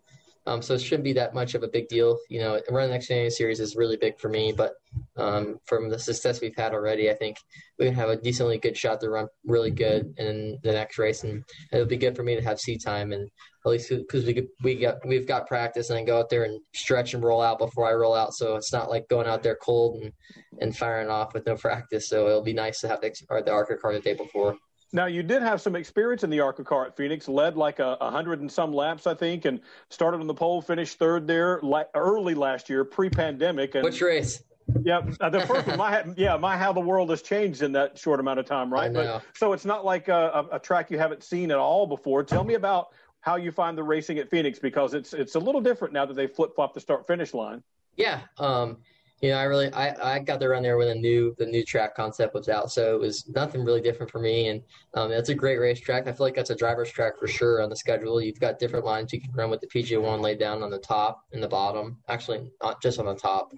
um, 0.46 0.60
so 0.60 0.74
it 0.74 0.80
shouldn't 0.80 1.04
be 1.04 1.14
that 1.14 1.34
much 1.34 1.54
of 1.54 1.62
a 1.62 1.68
big 1.68 1.88
deal. 1.88 2.18
You 2.28 2.40
know, 2.40 2.60
running 2.70 2.90
the 2.90 2.98
Xfinity 2.98 3.32
Series 3.32 3.60
is 3.60 3.76
really 3.76 3.96
big 3.96 4.18
for 4.18 4.28
me, 4.28 4.52
but 4.52 4.72
um, 5.16 5.58
from 5.64 5.88
the 5.88 5.98
success 5.98 6.40
we've 6.40 6.56
had 6.56 6.74
already, 6.74 7.10
I 7.10 7.14
think 7.14 7.38
we 7.78 7.90
have 7.90 8.10
a 8.10 8.16
decently 8.16 8.58
good 8.58 8.76
shot 8.76 9.00
to 9.00 9.08
run 9.08 9.28
really 9.46 9.70
good 9.70 10.14
in 10.18 10.58
the 10.62 10.72
next 10.72 10.98
race, 10.98 11.24
and 11.24 11.44
it'll 11.72 11.86
be 11.86 11.96
good 11.96 12.14
for 12.14 12.22
me 12.22 12.34
to 12.34 12.42
have 12.42 12.60
seat 12.60 12.82
time 12.84 13.12
and 13.12 13.30
at 13.64 13.70
least 13.70 13.88
because 13.88 14.26
we 14.26 14.46
we 14.62 14.74
got 14.76 14.96
we've 15.06 15.26
got 15.26 15.46
practice 15.46 15.88
and 15.88 15.98
I 15.98 16.04
go 16.04 16.18
out 16.18 16.28
there 16.28 16.44
and 16.44 16.60
stretch 16.74 17.14
and 17.14 17.24
roll 17.24 17.40
out 17.40 17.58
before 17.58 17.88
I 17.88 17.94
roll 17.94 18.14
out, 18.14 18.34
so 18.34 18.56
it's 18.56 18.72
not 18.72 18.90
like 18.90 19.08
going 19.08 19.26
out 19.26 19.42
there 19.42 19.56
cold 19.56 20.02
and 20.02 20.12
and 20.60 20.76
firing 20.76 21.08
off 21.08 21.32
with 21.32 21.46
no 21.46 21.56
practice. 21.56 22.08
So 22.08 22.26
it'll 22.28 22.42
be 22.42 22.52
nice 22.52 22.80
to 22.80 22.88
have 22.88 23.00
the, 23.00 23.10
the 23.28 23.50
ARCA 23.50 23.76
car 23.78 23.94
the 23.94 24.00
day 24.00 24.14
before. 24.14 24.56
Now 24.94 25.06
you 25.06 25.24
did 25.24 25.42
have 25.42 25.60
some 25.60 25.74
experience 25.74 26.22
in 26.22 26.30
the 26.30 26.38
ARCA 26.38 26.62
car 26.62 26.86
at 26.86 26.96
Phoenix, 26.96 27.26
led 27.26 27.56
like 27.56 27.80
a, 27.80 27.96
a 28.00 28.12
hundred 28.12 28.40
and 28.40 28.50
some 28.50 28.72
laps, 28.72 29.08
I 29.08 29.14
think, 29.14 29.44
and 29.44 29.60
started 29.90 30.20
on 30.20 30.28
the 30.28 30.34
pole, 30.34 30.62
finished 30.62 30.98
third 31.00 31.26
there 31.26 31.58
la- 31.62 31.82
early 31.96 32.34
last 32.34 32.70
year, 32.70 32.84
pre-pandemic. 32.84 33.74
And, 33.74 33.82
Which 33.82 34.00
race? 34.00 34.44
Yeah, 34.82 35.02
uh, 35.20 35.28
the 35.28 35.40
first 35.40 35.66
one, 35.66 35.76
my 35.78 36.04
yeah, 36.16 36.36
my 36.36 36.56
how 36.56 36.72
the 36.72 36.80
world 36.80 37.10
has 37.10 37.22
changed 37.22 37.62
in 37.62 37.72
that 37.72 37.98
short 37.98 38.20
amount 38.20 38.38
of 38.38 38.46
time, 38.46 38.72
right? 38.72 38.92
But, 38.92 39.22
so 39.34 39.52
it's 39.52 39.64
not 39.64 39.84
like 39.84 40.06
a, 40.06 40.46
a, 40.52 40.56
a 40.56 40.58
track 40.60 40.92
you 40.92 40.98
haven't 40.98 41.24
seen 41.24 41.50
at 41.50 41.58
all 41.58 41.88
before. 41.88 42.22
Tell 42.22 42.44
me 42.44 42.54
about 42.54 42.88
how 43.20 43.34
you 43.34 43.50
find 43.50 43.76
the 43.76 43.82
racing 43.82 44.18
at 44.18 44.30
Phoenix 44.30 44.60
because 44.60 44.94
it's 44.94 45.12
it's 45.12 45.34
a 45.34 45.40
little 45.40 45.60
different 45.60 45.92
now 45.92 46.06
that 46.06 46.14
they 46.14 46.28
flip 46.28 46.54
flop 46.54 46.72
the 46.72 46.80
start 46.80 47.06
finish 47.06 47.34
line. 47.34 47.64
Yeah, 47.96 48.20
um, 48.38 48.78
you 49.24 49.30
know, 49.30 49.38
I 49.38 49.44
really 49.44 49.72
I, 49.72 50.16
I 50.16 50.18
got 50.18 50.38
there 50.38 50.54
on 50.54 50.62
there 50.62 50.76
when 50.76 50.88
the 50.88 50.94
new 50.94 51.34
the 51.38 51.46
new 51.46 51.64
track 51.64 51.94
concept 51.94 52.34
was 52.34 52.50
out, 52.50 52.70
so 52.70 52.94
it 52.94 53.00
was 53.00 53.26
nothing 53.34 53.64
really 53.64 53.80
different 53.80 54.12
for 54.12 54.18
me. 54.18 54.48
And 54.48 54.60
um, 54.92 55.12
it's 55.12 55.30
a 55.30 55.34
great 55.34 55.56
racetrack. 55.56 56.06
I 56.06 56.12
feel 56.12 56.26
like 56.26 56.34
that's 56.34 56.50
a 56.50 56.54
driver's 56.54 56.90
track 56.90 57.14
for 57.18 57.26
sure 57.26 57.62
on 57.62 57.70
the 57.70 57.76
schedule. 57.76 58.20
You've 58.20 58.38
got 58.38 58.58
different 58.58 58.84
lines 58.84 59.14
you 59.14 59.22
can 59.22 59.32
run 59.32 59.48
with 59.48 59.62
the 59.62 59.66
PJ 59.66 59.98
one 59.98 60.20
laid 60.20 60.38
down 60.38 60.62
on 60.62 60.68
the 60.68 60.78
top 60.78 61.22
and 61.32 61.42
the 61.42 61.48
bottom. 61.48 61.96
Actually, 62.06 62.50
not 62.62 62.82
just 62.82 62.98
on 62.98 63.06
the 63.06 63.14
top. 63.14 63.50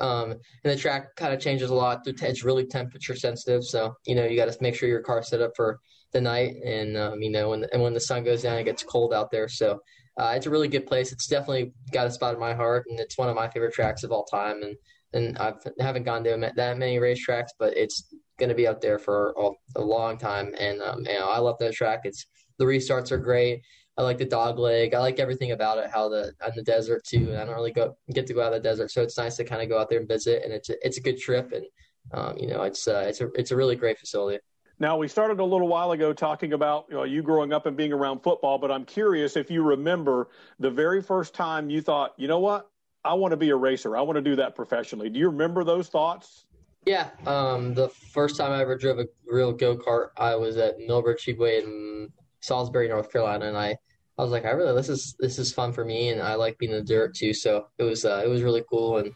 Um, 0.00 0.30
and 0.30 0.40
the 0.62 0.76
track 0.76 1.16
kind 1.16 1.34
of 1.34 1.40
changes 1.40 1.70
a 1.70 1.74
lot. 1.74 2.02
It's 2.06 2.44
really 2.44 2.64
temperature 2.64 3.16
sensitive, 3.16 3.64
so 3.64 3.96
you 4.06 4.14
know 4.14 4.24
you 4.24 4.36
got 4.36 4.52
to 4.52 4.56
make 4.60 4.76
sure 4.76 4.88
your 4.88 5.02
car's 5.02 5.30
set 5.30 5.40
up 5.40 5.50
for 5.56 5.80
the 6.12 6.20
night, 6.20 6.54
and 6.64 6.96
um, 6.96 7.20
you 7.20 7.32
know, 7.32 7.48
when 7.48 7.66
and 7.72 7.82
when 7.82 7.92
the 7.92 7.98
sun 7.98 8.22
goes 8.22 8.42
down, 8.42 8.56
it 8.56 8.62
gets 8.62 8.84
cold 8.84 9.12
out 9.12 9.32
there. 9.32 9.48
So 9.48 9.80
uh, 10.16 10.34
it's 10.36 10.46
a 10.46 10.50
really 10.50 10.68
good 10.68 10.86
place. 10.86 11.10
It's 11.10 11.26
definitely 11.26 11.72
got 11.92 12.06
a 12.06 12.10
spot 12.12 12.34
in 12.34 12.40
my 12.40 12.54
heart, 12.54 12.86
and 12.88 13.00
it's 13.00 13.18
one 13.18 13.28
of 13.28 13.34
my 13.34 13.48
favorite 13.48 13.74
tracks 13.74 14.04
of 14.04 14.12
all 14.12 14.24
time. 14.24 14.62
And 14.62 14.76
and 15.12 15.38
I 15.38 15.54
haven't 15.80 16.04
gone 16.04 16.24
to 16.24 16.52
that 16.56 16.78
many 16.78 16.98
racetracks, 16.98 17.50
but 17.58 17.76
it's 17.76 18.14
going 18.38 18.48
to 18.50 18.54
be 18.54 18.66
up 18.66 18.80
there 18.80 18.98
for 18.98 19.34
a, 19.36 19.80
a 19.80 19.82
long 19.82 20.18
time. 20.18 20.54
And 20.58 20.80
um, 20.82 21.00
you 21.00 21.14
know, 21.14 21.28
I 21.28 21.38
love 21.38 21.56
that 21.60 21.74
track. 21.74 22.00
It's 22.04 22.26
the 22.58 22.64
restarts 22.64 23.10
are 23.10 23.18
great. 23.18 23.62
I 23.96 24.02
like 24.02 24.18
the 24.18 24.24
dog 24.24 24.58
leg. 24.58 24.94
I 24.94 25.00
like 25.00 25.18
everything 25.18 25.52
about 25.52 25.78
it. 25.78 25.90
How 25.90 26.08
the 26.08 26.32
on 26.44 26.52
the 26.54 26.62
desert 26.62 27.04
too. 27.04 27.30
And 27.30 27.36
I 27.36 27.44
don't 27.44 27.54
really 27.54 27.72
go 27.72 27.96
get 28.12 28.26
to 28.28 28.34
go 28.34 28.42
out 28.42 28.52
of 28.52 28.62
the 28.62 28.68
desert, 28.68 28.90
so 28.90 29.02
it's 29.02 29.18
nice 29.18 29.36
to 29.36 29.44
kind 29.44 29.62
of 29.62 29.68
go 29.68 29.78
out 29.78 29.90
there 29.90 29.98
and 29.98 30.08
visit. 30.08 30.44
And 30.44 30.52
it's 30.52 30.70
a, 30.70 30.74
it's 30.86 30.98
a 30.98 31.00
good 31.00 31.18
trip, 31.18 31.52
and 31.52 31.64
um, 32.12 32.38
you 32.38 32.46
know, 32.46 32.62
it's 32.62 32.86
uh, 32.86 33.04
it's 33.08 33.20
a 33.20 33.28
it's 33.34 33.50
a 33.50 33.56
really 33.56 33.76
great 33.76 33.98
facility. 33.98 34.38
Now, 34.80 34.96
we 34.96 35.08
started 35.08 35.40
a 35.40 35.44
little 35.44 35.66
while 35.66 35.90
ago 35.90 36.12
talking 36.12 36.52
about 36.52 36.86
you, 36.88 36.94
know, 36.94 37.02
you 37.02 37.20
growing 37.20 37.52
up 37.52 37.66
and 37.66 37.76
being 37.76 37.92
around 37.92 38.20
football, 38.20 38.58
but 38.58 38.70
I'm 38.70 38.84
curious 38.84 39.36
if 39.36 39.50
you 39.50 39.64
remember 39.64 40.28
the 40.60 40.70
very 40.70 41.02
first 41.02 41.34
time 41.34 41.68
you 41.68 41.82
thought, 41.82 42.14
you 42.16 42.28
know 42.28 42.38
what, 42.38 42.70
I 43.08 43.14
want 43.14 43.32
to 43.32 43.38
be 43.38 43.48
a 43.48 43.56
racer. 43.56 43.96
I 43.96 44.02
want 44.02 44.16
to 44.16 44.22
do 44.22 44.36
that 44.36 44.54
professionally. 44.54 45.08
Do 45.08 45.18
you 45.18 45.30
remember 45.30 45.64
those 45.64 45.88
thoughts? 45.88 46.44
Yeah. 46.84 47.08
Um, 47.26 47.72
the 47.72 47.88
first 47.88 48.36
time 48.36 48.52
I 48.52 48.60
ever 48.60 48.76
drove 48.76 48.98
a 48.98 49.06
real 49.26 49.50
go 49.50 49.78
kart, 49.78 50.08
I 50.18 50.34
was 50.34 50.58
at 50.58 50.78
Millbrook 50.78 51.18
Speedway 51.18 51.62
in 51.62 52.12
Salisbury, 52.40 52.86
North 52.86 53.10
Carolina, 53.10 53.46
and 53.46 53.56
I, 53.56 53.76
I 54.18 54.22
was 54.22 54.30
like, 54.30 54.44
I 54.44 54.50
really 54.50 54.74
this 54.74 54.90
is 54.90 55.16
this 55.18 55.38
is 55.38 55.52
fun 55.52 55.72
for 55.72 55.86
me, 55.86 56.10
and 56.10 56.20
I 56.20 56.34
like 56.34 56.58
being 56.58 56.72
in 56.72 56.78
the 56.78 56.84
dirt 56.84 57.14
too. 57.14 57.32
So 57.32 57.68
it 57.78 57.84
was 57.84 58.04
uh, 58.04 58.22
it 58.22 58.28
was 58.28 58.42
really 58.42 58.62
cool 58.68 58.98
and 58.98 59.12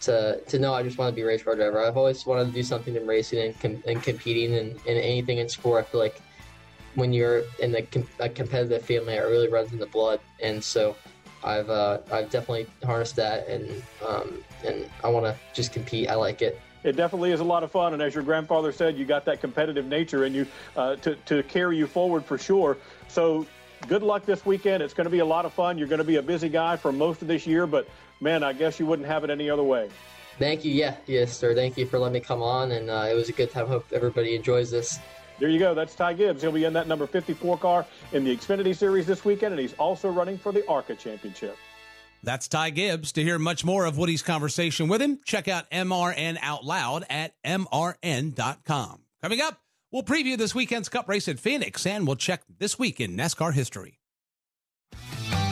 to 0.00 0.40
to 0.40 0.58
know 0.58 0.72
I 0.72 0.82
just 0.82 0.96
want 0.96 1.12
to 1.12 1.14
be 1.14 1.22
a 1.22 1.26
race 1.26 1.42
car 1.42 1.56
driver. 1.56 1.84
I've 1.84 1.98
always 1.98 2.24
wanted 2.24 2.46
to 2.46 2.52
do 2.52 2.62
something 2.62 2.96
in 2.96 3.06
racing 3.06 3.40
and, 3.40 3.60
com- 3.60 3.82
and 3.86 4.02
competing 4.02 4.54
and, 4.54 4.70
and 4.70 4.98
anything 4.98 5.38
in 5.38 5.48
sport. 5.48 5.84
I 5.84 5.88
feel 5.90 6.00
like 6.00 6.20
when 6.94 7.12
you're 7.12 7.42
in 7.58 7.74
a, 7.74 7.82
com- 7.82 8.08
a 8.18 8.30
competitive 8.30 8.82
family, 8.82 9.14
it 9.14 9.20
really 9.20 9.48
runs 9.48 9.72
in 9.72 9.78
the 9.78 9.86
blood, 9.86 10.20
and 10.42 10.64
so 10.64 10.96
I've 11.44 11.70
uh, 11.70 11.98
I've 12.10 12.30
definitely 12.30 12.66
harnessed 12.84 13.16
that, 13.16 13.46
and 13.48 13.82
um, 14.06 14.42
and 14.64 14.88
I 15.04 15.08
want 15.08 15.26
to 15.26 15.36
just 15.54 15.72
compete. 15.72 16.08
I 16.08 16.14
like 16.14 16.42
it. 16.42 16.60
It 16.84 16.96
definitely 16.96 17.32
is 17.32 17.40
a 17.40 17.44
lot 17.44 17.64
of 17.64 17.72
fun, 17.72 17.94
and 17.94 18.02
as 18.02 18.14
your 18.14 18.22
grandfather 18.22 18.70
said, 18.72 18.96
you 18.96 19.04
got 19.04 19.24
that 19.24 19.40
competitive 19.40 19.86
nature 19.86 20.24
in 20.24 20.34
you 20.34 20.46
uh, 20.76 20.96
to 20.96 21.16
to 21.26 21.42
carry 21.44 21.76
you 21.76 21.86
forward 21.86 22.24
for 22.24 22.38
sure. 22.38 22.76
So 23.08 23.46
good 23.88 24.02
luck 24.02 24.24
this 24.24 24.44
weekend. 24.46 24.82
It's 24.82 24.94
going 24.94 25.04
to 25.06 25.10
be 25.10 25.18
a 25.18 25.24
lot 25.24 25.44
of 25.44 25.52
fun. 25.52 25.78
You're 25.78 25.88
going 25.88 25.98
to 25.98 26.04
be 26.04 26.16
a 26.16 26.22
busy 26.22 26.48
guy 26.48 26.76
for 26.76 26.92
most 26.92 27.22
of 27.22 27.28
this 27.28 27.46
year, 27.46 27.66
but 27.66 27.88
man, 28.20 28.42
I 28.42 28.52
guess 28.52 28.78
you 28.78 28.86
wouldn't 28.86 29.08
have 29.08 29.24
it 29.24 29.30
any 29.30 29.50
other 29.50 29.64
way. 29.64 29.90
Thank 30.38 30.64
you. 30.64 30.72
Yeah, 30.72 30.96
yes, 31.06 31.36
sir. 31.36 31.54
Thank 31.54 31.78
you 31.78 31.86
for 31.86 31.98
letting 31.98 32.14
me 32.14 32.20
come 32.20 32.42
on, 32.42 32.72
and 32.72 32.90
uh, 32.90 33.06
it 33.10 33.14
was 33.14 33.28
a 33.28 33.32
good 33.32 33.50
time. 33.50 33.66
Hope 33.66 33.86
everybody 33.92 34.34
enjoys 34.34 34.70
this. 34.70 34.98
There 35.38 35.48
you 35.48 35.58
go. 35.58 35.74
That's 35.74 35.94
Ty 35.94 36.14
Gibbs. 36.14 36.42
He'll 36.42 36.52
be 36.52 36.64
in 36.64 36.72
that 36.72 36.88
number 36.88 37.06
54 37.06 37.58
car 37.58 37.86
in 38.12 38.24
the 38.24 38.34
Xfinity 38.36 38.74
Series 38.74 39.06
this 39.06 39.24
weekend, 39.24 39.52
and 39.52 39.60
he's 39.60 39.74
also 39.74 40.08
running 40.10 40.38
for 40.38 40.52
the 40.52 40.66
ARCA 40.66 40.94
Championship. 40.94 41.56
That's 42.22 42.48
Ty 42.48 42.70
Gibbs. 42.70 43.12
To 43.12 43.22
hear 43.22 43.38
much 43.38 43.64
more 43.64 43.84
of 43.84 43.98
Woody's 43.98 44.22
conversation 44.22 44.88
with 44.88 45.00
him, 45.00 45.20
check 45.24 45.48
out 45.48 45.70
MRN 45.70 46.38
Out 46.40 46.64
Loud 46.64 47.04
at 47.10 47.34
MRN.com. 47.44 49.00
Coming 49.22 49.40
up, 49.40 49.60
we'll 49.92 50.02
preview 50.02 50.36
this 50.36 50.54
weekend's 50.54 50.88
Cup 50.88 51.08
race 51.08 51.28
at 51.28 51.38
Phoenix, 51.38 51.86
and 51.86 52.06
we'll 52.06 52.16
check 52.16 52.42
this 52.58 52.78
week 52.78 53.00
in 53.00 53.16
NASCAR 53.16 53.52
history. 53.52 54.00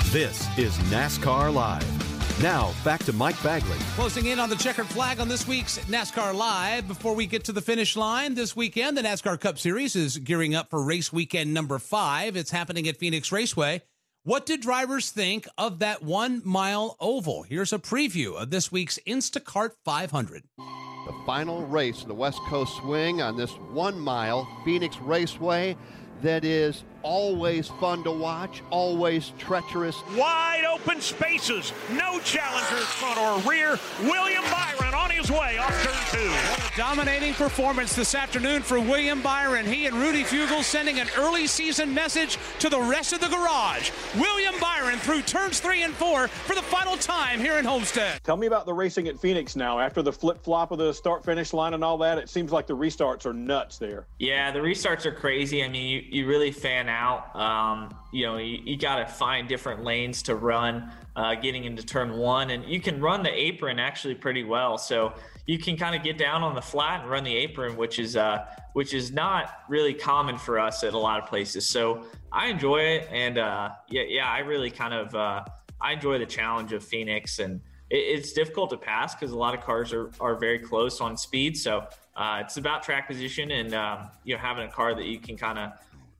This 0.06 0.46
is 0.58 0.76
NASCAR 0.90 1.52
Live. 1.52 2.03
Now, 2.42 2.74
back 2.84 3.04
to 3.04 3.12
Mike 3.12 3.40
Bagley. 3.44 3.78
Closing 3.94 4.26
in 4.26 4.40
on 4.40 4.50
the 4.50 4.56
checkered 4.56 4.86
flag 4.86 5.20
on 5.20 5.28
this 5.28 5.46
week's 5.46 5.78
NASCAR 5.86 6.34
Live. 6.34 6.88
Before 6.88 7.14
we 7.14 7.26
get 7.26 7.44
to 7.44 7.52
the 7.52 7.60
finish 7.60 7.96
line 7.96 8.34
this 8.34 8.56
weekend, 8.56 8.96
the 8.96 9.02
NASCAR 9.02 9.38
Cup 9.38 9.56
Series 9.56 9.94
is 9.94 10.18
gearing 10.18 10.52
up 10.54 10.68
for 10.68 10.82
race 10.82 11.12
weekend 11.12 11.54
number 11.54 11.78
five. 11.78 12.36
It's 12.36 12.50
happening 12.50 12.88
at 12.88 12.96
Phoenix 12.96 13.30
Raceway. 13.30 13.82
What 14.24 14.46
did 14.46 14.62
drivers 14.62 15.10
think 15.10 15.46
of 15.56 15.78
that 15.78 16.02
one 16.02 16.42
mile 16.44 16.96
oval? 16.98 17.44
Here's 17.44 17.72
a 17.72 17.78
preview 17.78 18.34
of 18.34 18.50
this 18.50 18.72
week's 18.72 18.98
Instacart 19.06 19.70
500. 19.84 20.42
The 20.56 21.14
final 21.24 21.64
race 21.66 22.02
of 22.02 22.08
the 22.08 22.14
West 22.14 22.40
Coast 22.48 22.76
Swing 22.78 23.22
on 23.22 23.36
this 23.36 23.52
one 23.52 23.98
mile 23.98 24.48
Phoenix 24.64 24.96
Raceway 24.98 25.76
that 26.22 26.44
is 26.44 26.82
always 27.04 27.68
fun 27.68 28.02
to 28.02 28.10
watch, 28.10 28.62
always 28.70 29.32
treacherous. 29.38 30.02
Wide 30.16 30.64
open 30.64 31.00
spaces, 31.00 31.72
no 31.92 32.18
challengers 32.20 32.86
front 32.86 33.18
or 33.18 33.38
rear. 33.48 33.78
William 34.02 34.42
Byron 34.44 34.94
on 34.94 35.10
his 35.10 35.30
way 35.30 35.58
off 35.58 35.70
turn 35.84 36.20
two. 36.20 36.28
What 36.30 36.72
a 36.72 36.76
dominating 36.76 37.34
performance 37.34 37.94
this 37.94 38.14
afternoon 38.14 38.62
for 38.62 38.80
William 38.80 39.22
Byron. 39.22 39.66
He 39.66 39.86
and 39.86 39.94
Rudy 39.96 40.24
Fugle 40.24 40.62
sending 40.62 40.98
an 40.98 41.08
early 41.16 41.46
season 41.46 41.94
message 41.94 42.38
to 42.58 42.68
the 42.68 42.80
rest 42.80 43.12
of 43.12 43.20
the 43.20 43.28
garage. 43.28 43.90
William 44.16 44.54
Byron 44.60 44.98
through 44.98 45.22
turns 45.22 45.60
three 45.60 45.82
and 45.82 45.94
four 45.94 46.28
for 46.28 46.54
the 46.54 46.62
final 46.62 46.96
time 46.96 47.38
here 47.38 47.58
in 47.58 47.64
Homestead. 47.64 48.24
Tell 48.24 48.36
me 48.36 48.46
about 48.46 48.64
the 48.64 48.72
racing 48.72 49.06
at 49.08 49.20
Phoenix 49.20 49.54
now. 49.54 49.78
After 49.78 50.00
the 50.02 50.12
flip 50.12 50.42
flop 50.42 50.72
of 50.72 50.78
the 50.78 50.92
start 50.94 51.24
finish 51.24 51.52
line 51.52 51.74
and 51.74 51.84
all 51.84 51.98
that, 51.98 52.16
it 52.16 52.30
seems 52.30 52.50
like 52.50 52.66
the 52.66 52.76
restarts 52.76 53.26
are 53.26 53.34
nuts 53.34 53.76
there. 53.76 54.06
Yeah, 54.18 54.50
the 54.50 54.60
restarts 54.60 55.04
are 55.04 55.12
crazy. 55.12 55.62
I 55.62 55.68
mean, 55.68 55.86
you, 55.86 56.02
you 56.08 56.26
really 56.26 56.50
fan 56.50 56.88
out. 56.88 56.93
Um, 57.34 57.94
you 58.12 58.26
know, 58.26 58.36
you, 58.36 58.60
you 58.64 58.76
got 58.76 58.96
to 58.96 59.06
find 59.06 59.48
different 59.48 59.84
lanes 59.84 60.22
to 60.22 60.34
run 60.34 60.90
uh, 61.16 61.34
getting 61.34 61.64
into 61.64 61.84
turn 61.84 62.16
one, 62.16 62.50
and 62.50 62.64
you 62.64 62.80
can 62.80 63.00
run 63.00 63.22
the 63.22 63.32
apron 63.32 63.78
actually 63.78 64.14
pretty 64.14 64.42
well. 64.44 64.78
So 64.78 65.14
you 65.46 65.58
can 65.58 65.76
kind 65.76 65.94
of 65.94 66.02
get 66.02 66.18
down 66.18 66.42
on 66.42 66.54
the 66.54 66.62
flat 66.62 67.02
and 67.02 67.10
run 67.10 67.24
the 67.24 67.36
apron, 67.36 67.76
which 67.76 67.98
is 67.98 68.16
uh, 68.16 68.46
which 68.72 68.94
is 68.94 69.12
not 69.12 69.60
really 69.68 69.94
common 69.94 70.38
for 70.38 70.58
us 70.58 70.82
at 70.82 70.94
a 70.94 70.98
lot 70.98 71.22
of 71.22 71.28
places. 71.28 71.66
So 71.68 72.04
I 72.32 72.48
enjoy 72.48 72.80
it, 72.80 73.08
and 73.10 73.38
uh, 73.38 73.70
yeah, 73.88 74.02
yeah, 74.08 74.28
I 74.28 74.40
really 74.40 74.70
kind 74.70 74.94
of 74.94 75.14
uh, 75.14 75.44
I 75.80 75.92
enjoy 75.92 76.18
the 76.18 76.26
challenge 76.26 76.72
of 76.72 76.82
Phoenix, 76.82 77.38
and 77.38 77.60
it, 77.90 77.96
it's 77.96 78.32
difficult 78.32 78.70
to 78.70 78.76
pass 78.76 79.14
because 79.14 79.32
a 79.32 79.38
lot 79.38 79.54
of 79.54 79.60
cars 79.60 79.92
are 79.92 80.10
are 80.20 80.34
very 80.34 80.58
close 80.58 81.00
on 81.00 81.16
speed. 81.16 81.56
So 81.56 81.86
uh, 82.16 82.42
it's 82.44 82.56
about 82.56 82.82
track 82.82 83.08
position 83.08 83.50
and 83.50 83.74
um, 83.74 84.08
you 84.24 84.34
know 84.34 84.40
having 84.40 84.66
a 84.66 84.70
car 84.70 84.94
that 84.94 85.04
you 85.04 85.18
can 85.18 85.36
kind 85.36 85.58
of 85.58 85.72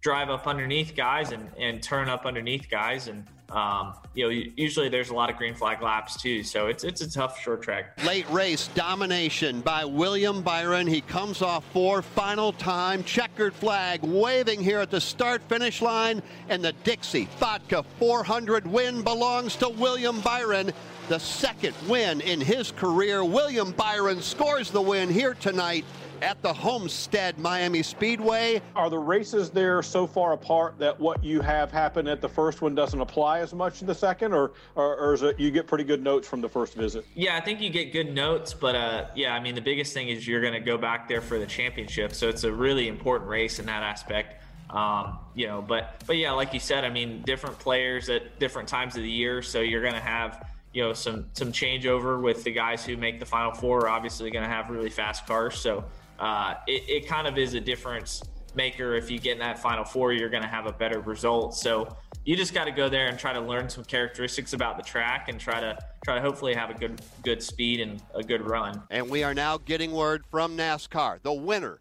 drive 0.05 0.29
up 0.29 0.47
underneath 0.47 0.95
guys 0.95 1.33
and, 1.33 1.51
and 1.59 1.83
turn 1.83 2.11
up 2.11 2.27
underneath 2.27 2.69
guys. 2.69 3.09
And 3.09 3.25
um, 3.51 3.95
you 4.15 4.25
know 4.25 4.31
usually 4.57 4.89
there's 4.89 5.09
a 5.09 5.15
lot 5.15 5.31
of 5.31 5.37
green 5.37 5.55
flag 5.55 5.81
laps 5.81 6.21
too. 6.21 6.43
So 6.43 6.67
it's 6.67 6.85
it's 6.85 7.01
a 7.01 7.11
tough 7.11 7.41
short 7.41 7.63
track. 7.63 8.05
Late 8.05 8.29
race 8.31 8.69
domination 8.75 9.63
by 9.63 9.85
william 9.85 10.43
byron. 10.43 10.87
He 10.87 11.01
comes 11.01 11.41
off 11.41 11.65
four. 11.73 12.03
Final 12.03 12.53
time. 12.53 13.03
Checkered 13.03 13.55
flag 13.55 14.03
waving 14.03 14.63
here 14.63 14.81
at 14.81 14.91
the 14.91 15.01
start 15.01 15.43
finish 15.49 15.81
line. 15.81 16.23
And 16.51 16.63
the 16.63 16.73
dixie 16.85 17.29
vodka 17.39 17.83
400 17.99 18.67
win 18.67 19.03
belongs 19.03 19.57
to 19.57 19.71
william 19.71 20.21
byron. 20.21 20.71
The 21.09 21.19
second 21.19 21.75
win 21.89 22.21
in 22.21 22.41
his 22.41 22.73
career. 22.73 23.25
William 23.25 23.73
byron 23.73 24.21
scores 24.21 24.71
the 24.71 24.81
win 24.83 25.11
here 25.11 25.35
tonight 25.35 25.85
at 26.25 26.41
the 26.41 26.53
Homestead 26.53 27.39
Miami 27.39 27.83
Speedway. 27.83 28.63
Are 28.75 28.89
the 28.89 28.99
races 28.99 29.51
there 29.51 29.83
so 29.83 30.07
far 30.07 30.33
apart 30.33 30.79
that 30.79 30.99
what 30.99 31.23
you 31.23 31.43
have 31.43 31.71
happen 31.71 32.09
at 32.09 32.23
the 32.23 32.29
first 32.29 32.63
one 32.63 32.75
doesn't 32.75 32.99
apply 32.99 33.41
as 33.41 33.53
much 33.53 33.83
in 33.83 33.87
the 33.87 33.95
second, 33.95 34.33
or, 34.33 34.53
or, 34.75 34.97
or 34.97 35.13
is 35.13 35.23
it 35.23 35.39
you 35.39 35.51
get 35.51 35.67
pretty 35.67 35.85
good 35.85 36.03
notes 36.03 36.27
from 36.27 36.41
the 36.41 36.49
first 36.49 36.73
visit? 36.77 37.05
Yeah, 37.15 37.37
I 37.37 37.41
think 37.41 37.61
you 37.61 37.69
get 37.69 37.93
good 37.93 38.15
notes, 38.15 38.55
but 38.55 38.75
uh, 38.75 39.09
yeah, 39.15 39.35
I 39.35 39.41
mean 39.41 39.55
the 39.55 39.61
biggest 39.61 39.93
thing 39.93 40.09
is 40.09 40.27
you're 40.27 40.41
going 40.41 40.55
to 40.55 40.61
go 40.61 40.79
back 40.79 41.09
there 41.09 41.21
for 41.21 41.39
the 41.39 41.47
championship, 41.47 42.15
so 42.15 42.31
it's 42.31 42.45
a 42.45 42.53
really 42.53 42.89
important 42.89 43.29
race 43.29 43.59
in 43.59 43.67
that 43.67 43.83
aspect. 43.83 44.43
Um, 44.71 45.19
you 45.35 45.47
know, 45.47 45.61
but 45.61 46.03
but 46.07 46.17
yeah, 46.17 46.33
like 46.33 46.55
you 46.55 46.61
said, 46.61 46.85
I 46.85 46.89
mean 46.89 47.21
different 47.27 47.59
players 47.59 48.09
at 48.09 48.39
different 48.39 48.67
times 48.67 48.97
of 48.97 49.03
the 49.03 49.11
year, 49.11 49.43
so 49.43 49.61
you're 49.61 49.83
going 49.83 49.93
to 49.93 50.01
have 50.01 50.49
you 50.73 50.83
know 50.83 50.95
some 50.95 51.27
some 51.35 51.53
changeover 51.53 52.19
with 52.19 52.45
the 52.45 52.51
guys 52.51 52.83
who 52.83 52.97
make 52.97 53.21
the 53.21 53.27
final 53.27 53.53
four 53.53 53.81
are 53.81 53.89
obviously 53.91 54.31
going 54.31 54.43
to 54.43 54.49
have 54.49 54.71
really 54.71 54.91
fast 54.91 55.27
cars 55.27 55.57
so 55.57 55.85
uh, 56.19 56.55
it, 56.67 56.83
it 56.89 57.09
kind 57.09 57.27
of 57.27 57.39
is 57.39 57.55
a 57.55 57.61
difference 57.61 58.23
maker. 58.55 58.95
If 58.95 59.11
you 59.11 59.19
get 59.19 59.33
in 59.33 59.39
that 59.41 59.59
final 59.59 59.85
four, 59.85 60.13
you're 60.13 60.29
going 60.29 60.43
to 60.43 60.49
have 60.49 60.67
a 60.67 60.73
better 60.73 61.01
result. 61.01 61.55
So 61.57 61.97
you 62.25 62.37
just 62.37 62.55
got 62.55 62.65
to 62.65 62.71
go 62.71 62.89
there 62.89 63.09
and 63.09 63.19
try 63.19 63.33
to 63.33 63.41
learn 63.41 63.69
some 63.69 63.85
characteristics 63.85 64.53
about 64.53 64.77
the 64.77 64.83
track 64.83 65.29
and 65.29 65.39
try 65.39 65.61
to 65.61 65.77
try 66.05 66.15
to 66.15 66.21
hopefully 66.21 66.55
have 66.55 66.71
a 66.71 66.75
good 66.75 67.01
good 67.23 67.43
speed 67.43 67.81
and 67.81 68.03
a 68.15 68.23
good 68.23 68.43
run. 68.43 68.83
And 68.91 69.09
we 69.09 69.23
are 69.23 69.35
now 69.35 69.59
getting 69.59 69.93
word 69.93 70.25
from 70.31 70.57
NASCAR. 70.57 71.21
The 71.23 71.33
winner 71.33 71.81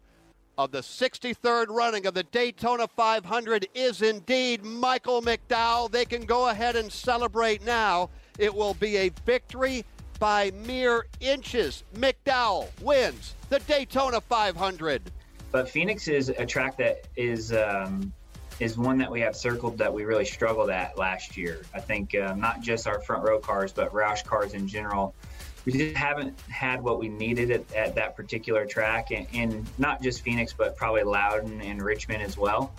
of 0.56 0.70
the 0.70 0.80
63rd 0.80 1.66
running 1.68 2.06
of 2.06 2.14
the 2.14 2.22
Daytona 2.22 2.86
500 2.86 3.66
is 3.74 4.02
indeed 4.02 4.64
Michael 4.64 5.20
McDowell. 5.20 5.90
They 5.90 6.04
can 6.04 6.24
go 6.24 6.48
ahead 6.48 6.76
and 6.76 6.92
celebrate 6.92 7.64
now. 7.64 8.10
It 8.38 8.54
will 8.54 8.74
be 8.74 8.96
a 8.98 9.10
victory 9.26 9.84
by 10.18 10.50
mere 10.66 11.06
inches. 11.20 11.84
McDowell 11.96 12.68
wins 12.80 13.34
the 13.48 13.58
Daytona 13.60 14.20
500. 14.20 15.02
But 15.52 15.68
Phoenix 15.68 16.08
is 16.08 16.30
a 16.30 16.44
track 16.44 16.78
that 16.78 17.06
is 17.16 17.52
um, 17.52 18.12
is 18.60 18.78
one 18.78 18.98
that 18.98 19.10
we 19.10 19.20
have 19.20 19.36
circled 19.36 19.78
that 19.78 19.92
we 19.92 20.04
really 20.04 20.24
struggled 20.24 20.70
at 20.70 20.96
last 20.98 21.36
year. 21.36 21.62
I 21.74 21.80
think 21.80 22.14
uh, 22.14 22.34
not 22.34 22.60
just 22.60 22.86
our 22.86 23.00
front 23.00 23.24
row 23.24 23.38
cars, 23.38 23.72
but 23.72 23.92
Roush 23.92 24.24
cars 24.24 24.54
in 24.54 24.68
general. 24.68 25.14
We 25.64 25.72
just 25.72 25.96
haven't 25.96 26.38
had 26.50 26.82
what 26.82 26.98
we 26.98 27.08
needed 27.08 27.50
at, 27.50 27.74
at 27.74 27.94
that 27.94 28.16
particular 28.16 28.66
track, 28.66 29.10
and, 29.10 29.26
and, 29.32 29.66
not 29.78 30.02
just 30.02 30.20
Phoenix, 30.22 30.52
but 30.52 30.76
probably 30.76 31.04
Loudon 31.04 31.62
and 31.62 31.82
Richmond 31.82 32.22
as 32.22 32.36
well. 32.36 32.74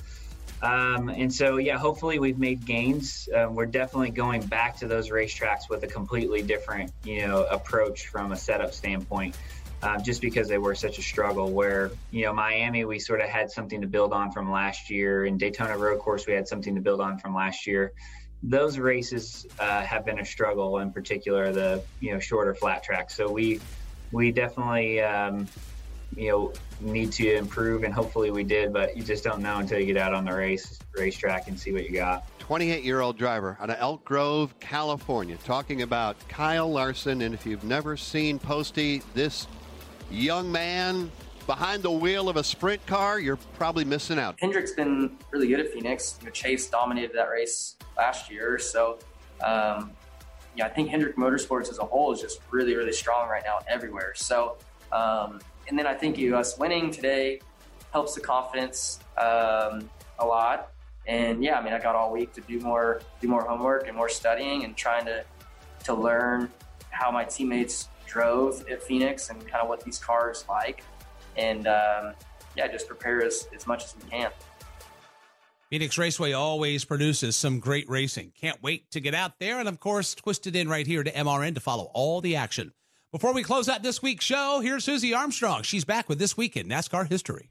Um, 0.62 1.10
and 1.10 1.34
so, 1.34 1.58
yeah, 1.58 1.78
hopefully 1.78 2.18
we've 2.18 2.40
made 2.40 2.66
gains. 2.66 3.30
Uh, 3.34 3.48
we're 3.52 3.66
definitely 3.66 4.12
going 4.12 4.42
back 4.46 4.78
to 4.78 4.88
those 4.88 5.10
racetracks 5.10 5.70
with 5.70 5.84
a 5.84 5.88
completely 5.88 6.42
different, 6.42 6.92
you 7.04 7.28
know, 7.28 7.44
approach 7.44 8.08
from 8.08 8.32
a 8.32 8.36
setup 8.36 8.74
standpoint 8.74 9.36
um, 9.86 10.04
just 10.04 10.22
because 10.22 10.48
they 10.48 10.58
were 10.58 10.76
such 10.76 10.98
a 10.98 11.02
struggle. 11.02 11.52
Where 11.52 11.92
you 12.12 12.26
know 12.26 12.34
Miami, 12.34 12.86
we 12.86 13.00
sort 13.00 13.22
of 13.22 13.30
had 13.30 13.52
something 13.52 13.82
to 13.82 13.88
build 13.88 14.14
on 14.14 14.32
from 14.32 14.52
last 14.52 14.90
year, 14.90 15.26
and 15.26 15.40
Daytona 15.40 15.78
Road 15.78 16.00
Course, 16.00 16.26
we 16.26 16.34
had 16.34 16.48
something 16.48 16.76
to 16.76 16.82
build 16.82 17.02
on 17.02 17.20
from 17.20 17.36
last 17.36 17.68
year. 17.68 17.94
Those 18.44 18.78
races 18.78 19.46
uh, 19.60 19.82
have 19.82 20.06
been 20.06 20.20
a 20.20 20.26
struggle, 20.26 20.80
in 20.80 20.92
particular 20.92 21.52
the 21.52 21.84
you 22.00 22.14
know 22.14 22.20
shorter 22.20 22.56
flat 22.56 22.84
tracks. 22.84 23.16
So 23.16 23.32
we 23.32 23.60
we 24.12 24.32
definitely 24.32 25.02
um, 25.02 25.48
you 26.16 26.30
know 26.30 26.54
need 26.82 27.12
to 27.14 27.36
improve, 27.36 27.84
and 27.84 27.94
hopefully 27.94 28.32
we 28.32 28.44
did, 28.44 28.74
but 28.74 28.96
you 28.96 29.04
just 29.04 29.24
don't 29.24 29.42
know 29.42 29.58
until 29.58 29.80
you 29.80 29.86
get 29.86 29.98
out 29.98 30.14
on 30.14 30.26
the 30.26 30.34
race 30.34 30.80
racetrack 30.96 31.48
and 31.48 31.60
see 31.60 31.72
what 31.72 31.90
you 31.90 31.94
got. 31.96 32.28
28 32.40 32.84
year 32.84 33.02
old 33.02 33.18
driver 33.18 33.58
out 33.60 33.70
of 33.70 33.78
Elk 33.80 34.06
Grove, 34.06 34.54
California, 34.60 35.38
talking 35.44 35.82
about 35.82 36.16
Kyle 36.30 36.72
Larson. 36.72 37.22
And 37.22 37.34
if 37.34 37.46
you've 37.46 37.64
never 37.64 37.98
seen 37.98 38.38
Posty, 38.38 39.02
this 39.14 39.48
young 40.12 40.52
man 40.52 41.12
behind 41.48 41.82
the 41.84 41.92
wheel 41.92 42.30
of 42.30 42.38
a 42.38 42.44
sprint 42.44 42.86
car, 42.86 43.20
you're 43.20 43.40
probably 43.58 43.84
missing 43.84 44.20
out. 44.20 44.36
Hendrick's 44.40 44.74
been 44.74 45.18
really 45.32 45.48
good 45.48 45.60
at 45.60 45.72
Phoenix. 45.72 46.18
You 46.22 46.28
know, 46.28 46.32
Chase 46.32 46.68
dominated 46.68 47.16
that 47.16 47.30
race 47.30 47.78
last 47.98 48.30
year, 48.30 48.60
so 48.60 49.00
um, 49.44 49.92
yeah, 50.56 50.66
I 50.66 50.70
think 50.70 50.90
Hendrick 50.90 51.18
Motorsports 51.18 51.70
as 51.70 51.80
a 51.80 51.84
whole 51.84 52.14
is 52.14 52.22
just 52.22 52.40
really, 52.52 52.76
really 52.76 52.94
strong 52.94 53.28
right 53.30 53.44
now 53.46 53.60
everywhere. 53.68 54.14
So, 54.16 54.58
um, 54.92 55.40
and 55.68 55.78
then 55.78 55.88
I 55.88 55.94
think 55.94 56.18
you, 56.18 56.36
us 56.36 56.58
winning 56.58 56.92
today 56.92 57.40
helps 57.92 58.16
the 58.16 58.22
confidence 58.22 59.00
um, 59.18 59.90
a 60.20 60.26
lot. 60.26 60.72
And 61.08 61.44
yeah, 61.44 61.60
I 61.60 61.64
mean, 61.64 61.74
I 61.74 61.80
got 61.80 61.96
all 61.96 62.12
week 62.12 62.34
to 62.34 62.42
do 62.42 62.60
more, 62.60 63.02
do 63.22 63.28
more 63.28 63.44
homework 63.44 63.88
and 63.88 63.96
more 63.96 64.10
studying 64.10 64.64
and 64.64 64.76
trying 64.76 65.06
to 65.06 65.24
to 65.86 65.94
learn 65.94 66.52
how 66.90 67.12
my 67.12 67.24
teammates 67.24 67.90
drove 68.08 68.68
at 68.70 68.82
Phoenix 68.82 69.30
and 69.30 69.40
kind 69.48 69.62
of 69.62 69.70
what 69.70 69.84
these 69.84 70.00
cars 70.00 70.46
like. 70.50 70.84
And 71.38 71.68
um, 71.68 72.14
yeah, 72.56 72.68
just 72.68 72.88
prepare 72.88 73.24
as, 73.24 73.48
as 73.56 73.68
much 73.68 73.84
as 73.84 73.96
we 74.02 74.10
can. 74.10 74.32
Phoenix 75.70 75.98
Raceway 75.98 76.32
always 76.32 76.86
produces 76.86 77.36
some 77.36 77.60
great 77.60 77.90
racing. 77.90 78.32
Can't 78.40 78.62
wait 78.64 78.90
to 78.92 79.00
get 79.00 79.14
out 79.14 79.40
there 79.40 79.60
and, 79.60 79.68
of 79.68 79.80
course, 79.80 80.16
twist 80.16 80.48
it 80.48 80.56
in 80.56 80.70
right 80.70 80.88
here 80.88 81.04
to 81.04 81.12
MRN 81.12 81.56
to 81.56 81.60
follow 81.60 81.92
all 81.94 82.22
the 82.22 82.36
action. 82.36 82.72
Before 83.16 83.34
we 83.34 83.44
close 83.44 83.70
out 83.70 83.82
this 83.82 84.02
week's 84.02 84.26
show, 84.26 84.60
here's 84.60 84.84
Susie 84.84 85.14
Armstrong. 85.14 85.64
She's 85.64 85.86
back 85.86 86.10
with 86.10 86.20
This 86.20 86.36
Week 86.36 86.58
in 86.58 86.68
NASCAR 86.68 87.08
History. 87.08 87.48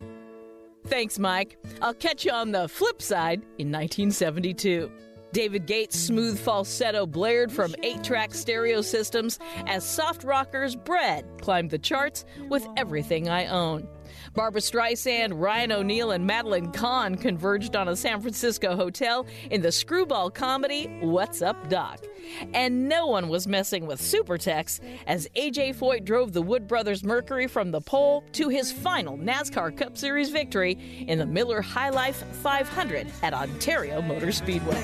Thanks, 0.89 1.19
Mike. 1.19 1.57
I'll 1.81 1.95
catch 1.95 2.27
you 2.27 2.33
on 2.33 2.53
the 2.53 2.69
flip 2.69 3.01
side 3.01 3.41
in 3.57 3.73
1972. 3.73 4.93
David 5.33 5.65
Gates' 5.65 5.99
smooth 5.99 6.39
falsetto 6.39 7.07
blared 7.07 7.51
from 7.51 7.75
eight 7.83 8.05
track 8.05 8.35
stereo 8.35 8.83
systems 8.83 9.39
as 9.67 9.85
soft 9.85 10.23
rockers 10.23 10.77
Bread 10.77 11.25
climbed 11.41 11.71
the 11.71 11.79
charts 11.79 12.27
with 12.51 12.69
Everything 12.77 13.31
I 13.31 13.47
Own. 13.47 13.89
Barbra 14.35 14.61
Streisand, 14.61 15.33
Ryan 15.35 15.73
O'Neal, 15.73 16.11
and 16.11 16.27
Madeline 16.27 16.73
Kahn 16.73 17.15
converged 17.15 17.75
on 17.75 17.89
a 17.89 17.97
San 17.97 18.21
Francisco 18.21 18.77
hotel 18.77 19.27
in 19.51 19.63
the 19.63 19.73
screwball 19.73 20.31
comedy 20.31 20.89
What's 21.01 21.41
Up 21.41 21.71
Doc. 21.71 22.05
And 22.53 22.89
no 22.89 23.07
one 23.07 23.29
was 23.29 23.47
messing 23.47 23.87
with 23.87 24.01
Supertex 24.01 24.81
as 25.07 25.29
AJ 25.37 25.77
Foyt 25.77 26.05
drove 26.05 26.33
the 26.33 26.43
Wood 26.43 26.67
Brothers 26.67 27.05
Mercury 27.05 27.47
from 27.47 27.71
the 27.71 27.81
pole 27.81 28.25
to 28.33 28.49
his 28.49 28.73
final 28.73 29.17
NASCAR 29.19 29.77
Cup 29.77 29.97
Series 29.97 30.31
victory 30.31 31.05
in 31.07 31.19
the 31.19 31.27
Miller 31.27 31.61
High 31.61 31.91
Life 31.91 32.25
500 32.43 33.07
at 33.23 33.35
Ontario 33.35 34.03
Motor 34.03 34.33
Speedway. 34.33 34.83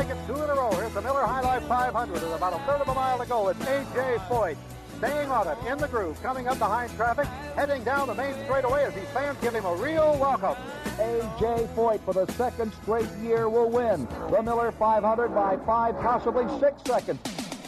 make 0.00 0.08
it 0.08 0.26
two 0.26 0.34
in 0.34 0.48
a 0.48 0.54
row. 0.54 0.70
Here's 0.72 0.94
the 0.94 1.02
Miller 1.02 1.26
High 1.26 1.42
Life 1.42 1.62
500 1.64 2.12
with 2.12 2.22
about 2.32 2.54
a 2.54 2.58
third 2.60 2.80
of 2.80 2.88
a 2.88 2.94
mile 2.94 3.18
to 3.18 3.26
go. 3.26 3.48
It's 3.48 3.60
A.J. 3.60 4.16
Foyt. 4.28 4.56
Staying 5.00 5.30
on 5.30 5.48
it 5.48 5.56
in 5.66 5.78
the 5.78 5.88
groove, 5.88 6.22
coming 6.22 6.46
up 6.46 6.58
behind 6.58 6.94
traffic, 6.94 7.24
heading 7.56 7.82
down 7.84 8.06
the 8.06 8.14
main 8.14 8.34
straightaway 8.44 8.84
as 8.84 8.92
these 8.92 9.08
fans 9.14 9.38
give 9.40 9.54
him 9.54 9.64
a 9.64 9.74
real 9.76 10.14
welcome. 10.18 10.62
A.J. 10.98 11.68
Foyt 11.74 12.00
for 12.00 12.12
the 12.12 12.30
second 12.34 12.70
straight 12.82 13.08
year 13.22 13.48
will 13.48 13.70
win 13.70 14.06
the 14.30 14.42
Miller 14.42 14.70
500 14.70 15.28
by 15.28 15.56
five, 15.64 15.98
possibly 16.00 16.44
six 16.60 16.82
seconds. 16.84 17.18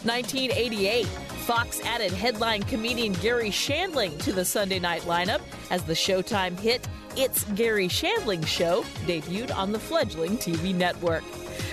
1988, 0.05 1.07
Fox 1.07 1.81
added 1.85 2.11
headline 2.11 2.61
comedian 2.61 3.13
Garry 3.13 3.49
Shandling 3.49 4.21
to 4.21 4.31
the 4.31 4.45
Sunday 4.45 4.77
night 4.77 5.01
lineup 5.01 5.41
as 5.71 5.81
the 5.81 5.93
Showtime 5.93 6.59
hit 6.59 6.87
It's 7.17 7.45
Garry 7.55 7.87
Shandling 7.87 8.45
Show 8.45 8.83
debuted 9.07 9.55
on 9.55 9.71
the 9.71 9.79
fledgling 9.79 10.37
TV 10.37 10.75
network. 10.75 11.23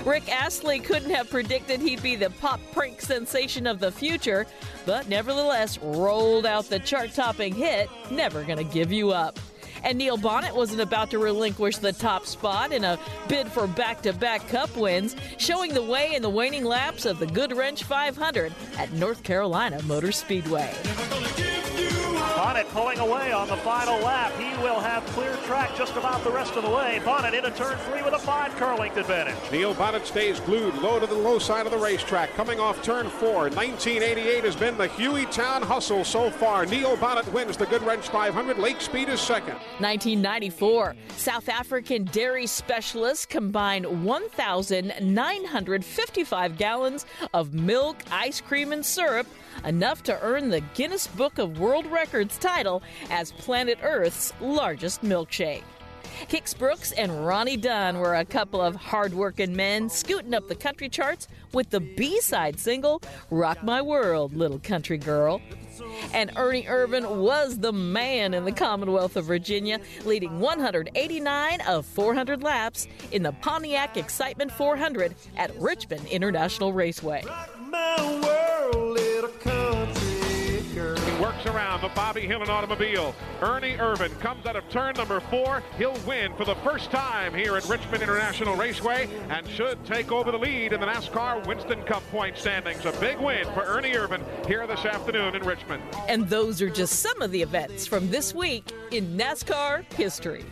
Rick 0.05 0.29
Astley 0.29 0.79
couldn't 0.79 1.11
have 1.11 1.31
predicted 1.31 1.81
he'd 1.81 2.03
be 2.03 2.17
the 2.17 2.31
pop 2.31 2.61
prank 2.73 3.01
sensation 3.01 3.67
of 3.67 3.81
the 3.81 3.93
future, 3.93 4.47
but 4.87 5.09
nevertheless 5.09 5.79
rolled 5.79 6.47
out 6.47 6.69
the 6.69 6.79
chart 6.79 7.13
topping 7.15 7.55
hit, 7.55 7.89
Never 8.11 8.43
Gonna 8.45 8.65
Give 8.65 8.93
You 8.93 9.11
Up. 9.11 9.39
And 9.83 9.97
Neil 9.97 10.19
Bonnett 10.19 10.55
wasn't 10.55 10.81
about 10.81 11.11
to 11.11 11.19
relinquish 11.19 11.79
the 11.79 11.93
top 11.93 12.27
spot 12.27 12.73
in 12.73 12.85
a 12.85 12.99
bid 13.29 13.49
for 13.49 13.67
back 13.67 14.03
to 14.03 14.13
back 14.13 14.47
cup 14.49 14.75
wins, 14.77 15.17
showing 15.39 15.73
the 15.73 15.83
way 15.83 16.15
in 16.15 16.23
the 16.23 16.29
waning 16.29 16.65
laps 16.65 17.07
of 17.07 17.19
the 17.19 17.27
Goodwrench 17.27 17.85
500 17.85 18.53
at 18.77 18.93
North 18.93 19.23
Carolina 19.23 19.83
Motor 19.85 20.13
Speedway. 20.13 20.71
Bonnett 22.61 22.73
pulling 22.73 22.99
away 22.99 23.33
on 23.33 23.49
the 23.49 23.57
final 23.59 23.99
lap. 24.01 24.33
He 24.39 24.51
will 24.63 24.81
have 24.81 25.05
clear 25.07 25.35
track 25.47 25.75
just 25.77 25.97
about 25.97 26.23
the 26.25 26.31
rest 26.31 26.57
of 26.57 26.63
the 26.63 26.71
way. 26.71 27.01
Bonnett 27.05 27.33
into 27.33 27.51
turn 27.53 27.79
three 27.79 28.03
with 28.03 28.13
a 28.15 28.19
five 28.19 28.55
car 28.57 28.77
length 28.77 28.99
advantage. 28.99 29.37
Neil 29.51 29.75
Bonnett 29.75 30.05
stays 30.05 30.41
glued 30.41 30.75
low 30.77 31.01
to 31.01 31.07
the 31.07 31.15
low 31.15 31.39
side 31.39 31.65
of 31.67 31.73
the 31.73 31.79
racetrack. 31.79 32.35
Coming 32.35 32.61
off 32.61 32.83
turn 32.83 33.09
four. 33.09 33.49
1988 33.51 34.45
has 34.45 34.57
been 34.57 34.77
the 34.77 34.89
Hueytown 34.89 35.63
hustle 35.63 36.05
so 36.05 36.31
far. 36.31 36.67
Neil 36.67 36.99
Bonnett 36.99 37.33
wins 37.33 37.57
the 37.57 37.65
Goodwrench 37.67 38.11
500. 38.11 38.59
Lake 38.59 38.83
Speed 38.83 39.09
is 39.09 39.21
second. 39.21 39.55
1994, 39.79 40.97
South 41.17 41.49
African 41.49 42.05
dairy 42.05 42.47
specialists 42.47 43.27
combined 43.27 44.05
1,955 44.05 46.59
gallons 46.59 47.07
of 47.33 47.55
milk, 47.55 47.97
ice 48.11 48.41
cream, 48.41 48.73
and 48.73 48.85
syrup, 48.85 49.29
enough 49.65 50.03
to 50.05 50.23
earn 50.23 50.51
the 50.51 50.61
Guinness 50.75 51.07
Book 51.07 51.39
of 51.39 51.59
World 51.59 51.87
Records 51.87 52.37
title 52.55 52.83
as 53.11 53.33
planet 53.33 53.79
Earth's 53.83 54.33
largest 54.41 55.03
milkshake. 55.03 55.63
Kix 56.29 56.57
Brooks 56.57 56.93
and 56.93 57.25
Ronnie 57.27 57.57
Dunn 57.57 57.99
were 57.99 58.15
a 58.15 58.25
couple 58.25 58.61
of 58.61 58.75
hard-working 58.75 59.55
men 59.55 59.89
scooting 59.89 60.35
up 60.35 60.49
the 60.49 60.55
country 60.55 60.89
charts 60.89 61.29
with 61.53 61.71
the 61.71 61.81
B-side 61.81 62.59
single 62.59 63.01
"Rock 63.31 63.63
My 63.63 63.81
World, 63.81 64.37
Little 64.37 64.59
Country 64.59 64.99
Girl." 64.99 65.41
And 66.13 66.31
Ernie 66.37 66.65
Irvan 66.65 67.23
was 67.23 67.59
the 67.59 67.73
man 67.73 68.35
in 68.35 68.45
the 68.45 68.53
Commonwealth 68.53 69.17
of 69.17 69.25
Virginia, 69.25 69.81
leading 70.05 70.41
189 70.41 71.61
of 71.63 71.87
400 71.87 72.43
laps 72.43 72.87
in 73.13 73.23
the 73.23 73.33
Pontiac 73.33 73.97
Excitement 73.97 74.53
400 74.53 75.15
at 75.39 75.57
Richmond 75.59 76.07
International 76.09 76.73
Raceway. 76.75 77.25
He 81.43 81.49
around 81.49 81.81
the 81.81 81.89
Bobby 81.89 82.23
Hillin 82.23 82.49
automobile. 82.49 83.15
Ernie 83.41 83.77
Irvan 83.77 84.19
comes 84.21 84.45
out 84.47 84.57
of 84.57 84.69
turn 84.69 84.95
number 84.97 85.21
four. 85.21 85.63
He'll 85.79 85.99
win 86.07 86.35
for 86.35 86.45
the 86.45 86.55
first 86.57 86.91
time 86.91 87.33
here 87.33 87.57
at 87.57 87.67
Richmond 87.69 88.03
International 88.03 88.57
Raceway 88.57 89.09
and 89.31 89.49
should 89.49 89.83
take 89.87 90.13
over 90.13 90.31
the 90.31 90.39
lead 90.39 90.73
in 90.73 90.81
the 90.81 90.87
NASCAR 90.87 91.47
Winston 91.47 91.83
Cup 91.85 92.03
point 92.11 92.37
standings. 92.37 92.85
A 92.85 92.93
big 93.01 93.19
win 93.19 93.47
for 93.55 93.63
Ernie 93.63 93.93
Irvan 93.93 94.23
here 94.47 94.67
this 94.67 94.85
afternoon 94.85 95.35
in 95.35 95.43
Richmond. 95.43 95.83
And 96.09 96.29
those 96.29 96.61
are 96.61 96.71
just 96.71 97.01
some 97.01 97.23
of 97.23 97.31
the 97.31 97.41
events 97.41 97.87
from 97.87 98.11
this 98.11 98.35
week 98.35 98.73
in 98.91 99.17
NASCAR 99.17 99.91
history. 99.95 100.45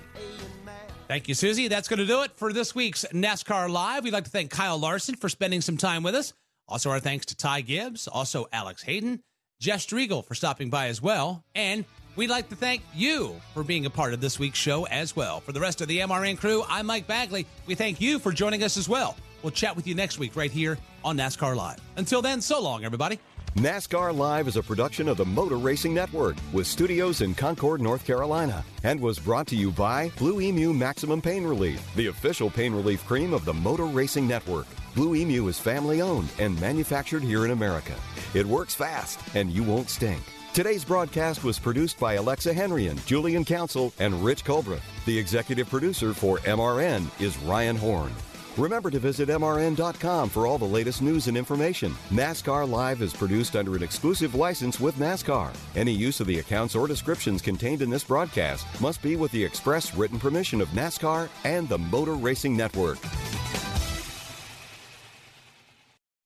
Thank 1.07 1.29
you, 1.29 1.35
Susie. 1.35 1.69
That's 1.69 1.89
going 1.89 2.01
to 2.01 2.07
do 2.07 2.23
it 2.23 2.33
for 2.37 2.53
this 2.53 2.75
week's 2.75 3.05
NASCAR 3.13 3.71
Live. 3.71 4.05
We'd 4.05 4.13
like 4.13 4.25
to 4.25 4.31
thank 4.31 4.51
Kyle 4.51 4.79
Larson 4.79 5.17
for 5.17 5.29
spending 5.29 5.61
some 5.61 5.77
time 5.77 6.03
with 6.03 6.15
us. 6.15 6.33
Also, 6.67 6.91
our 6.91 7.01
thanks 7.01 7.27
to 7.27 7.37
Ty 7.37 7.63
Gibbs, 7.63 8.09
also 8.09 8.47
Alex 8.53 8.83
Hayden, 8.83 9.23
Jeff 9.61 9.81
Striegle 9.81 10.25
for 10.25 10.35
stopping 10.35 10.71
by 10.71 10.87
as 10.87 11.03
well. 11.03 11.43
And 11.55 11.85
we'd 12.15 12.31
like 12.31 12.49
to 12.51 12.55
thank 12.55 12.83
you 12.95 13.41
for 13.55 13.65
being 13.65 13.87
a 13.87 13.91
part 13.91 14.15
of 14.15 14.21
this 14.21 14.39
week's 14.39 14.59
show 14.59 14.87
as 14.87 15.17
well. 15.17 15.41
For 15.41 15.53
the 15.53 15.61
rest 15.61 15.81
of 15.81 15.89
the 15.89 15.99
MRN 15.99 16.39
crew, 16.39 16.63
I'm 16.69 16.87
Mike 16.87 17.09
Bagley. 17.09 17.45
We 17.67 17.75
thank 17.75 18.01
you 18.01 18.21
for 18.21 18.31
joining 18.31 18.63
us 18.63 18.77
as 18.77 18.89
well. 18.89 19.17
We'll 19.43 19.51
chat 19.51 19.75
with 19.75 19.87
you 19.87 19.95
next 19.95 20.19
week 20.19 20.37
right 20.37 20.51
here 20.51 20.79
on 21.05 21.17
NASCAR 21.17 21.57
Live. 21.57 21.81
Until 21.97 22.23
then, 22.23 22.41
so 22.41 22.61
long, 22.61 22.85
everybody. 22.85 23.19
NASCAR 23.59 24.17
Live 24.17 24.47
is 24.47 24.55
a 24.55 24.63
production 24.63 25.09
of 25.09 25.17
the 25.17 25.25
Motor 25.25 25.57
Racing 25.57 25.93
Network 25.93 26.37
with 26.53 26.65
studios 26.65 27.23
in 27.23 27.35
Concord, 27.35 27.81
North 27.81 28.07
Carolina, 28.07 28.65
and 28.85 29.01
was 29.01 29.19
brought 29.19 29.49
to 29.49 29.57
you 29.57 29.73
by 29.73 30.13
Blue 30.17 30.41
Emu 30.41 30.73
Maximum 30.73 31.21
Pain 31.21 31.43
Relief, 31.43 31.83
the 31.97 32.07
official 32.07 32.51
pain 32.51 32.73
relief 32.73 33.05
cream 33.05 33.35
of 33.35 33.45
the 33.45 33.53
Motor 33.53 33.87
Racing 33.87 34.29
Network. 34.29 34.69
Blue 34.95 35.17
Emu 35.17 35.49
is 35.49 35.59
family 35.59 36.01
owned 36.01 36.29
and 36.39 36.61
manufactured 36.61 37.25
here 37.25 37.45
in 37.45 37.51
America. 37.51 37.97
It 38.33 38.47
works 38.47 38.77
fast 38.77 39.19
and 39.35 39.51
you 39.51 39.65
won't 39.65 39.91
stink. 39.91 40.23
Today's 40.55 40.85
broadcast 40.85 41.43
was 41.43 41.59
produced 41.59 41.99
by 41.99 42.15
Alexa 42.15 42.53
Henrian, 42.53 42.97
Julian 43.07 43.45
Council, 43.45 43.93
and 43.99 44.25
Rich 44.25 44.45
Colbreth. 44.45 44.83
The 45.05 45.19
executive 45.19 45.69
producer 45.69 46.15
for 46.15 46.39
MRN 46.39 47.09
is 47.21 47.37
Ryan 47.39 47.75
Horn. 47.77 48.13
Remember 48.59 48.91
to 48.91 48.99
visit 48.99 49.29
MRN.com 49.29 50.29
for 50.29 50.49
all 50.49 50.59
the 50.59 50.65
latest 50.65 51.01
news 51.01 51.29
and 51.29 51.37
information. 51.37 51.95
NASCAR 52.11 52.69
Live 52.69 53.03
is 53.03 53.13
produced 53.13 53.55
under 53.55 53.77
an 53.77 53.85
exclusive 53.85 54.35
license 54.35 54.81
with 54.81 54.97
NASCAR. 54.97 55.55
Any 55.77 55.93
use 55.93 56.19
of 56.19 56.27
the 56.27 56.41
accounts 56.41 56.75
or 56.75 56.89
descriptions 56.89 57.41
contained 57.41 57.83
in 57.83 57.89
this 57.89 58.03
broadcast 58.03 58.67
must 58.81 59.01
be 59.01 59.15
with 59.15 59.31
the 59.31 59.45
express 59.45 59.95
written 59.95 60.19
permission 60.19 60.61
of 60.61 60.69
NASCAR 60.71 61.29
and 61.45 61.69
the 61.69 61.79
Motor 61.79 62.15
Racing 62.15 62.57
Network. 62.57 62.99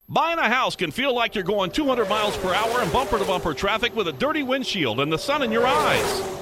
Buying 0.08 0.38
a 0.38 0.48
house 0.48 0.74
can 0.74 0.90
feel 0.90 1.14
like 1.14 1.34
you're 1.34 1.44
going 1.44 1.70
200 1.70 2.08
miles 2.08 2.36
per 2.38 2.54
hour 2.54 2.82
in 2.82 2.90
bumper 2.90 3.18
to 3.18 3.24
bumper 3.26 3.52
traffic 3.52 3.94
with 3.94 4.08
a 4.08 4.12
dirty 4.12 4.42
windshield 4.42 5.00
and 5.00 5.12
the 5.12 5.18
sun 5.18 5.42
in 5.42 5.52
your 5.52 5.66
eyes. 5.66 6.41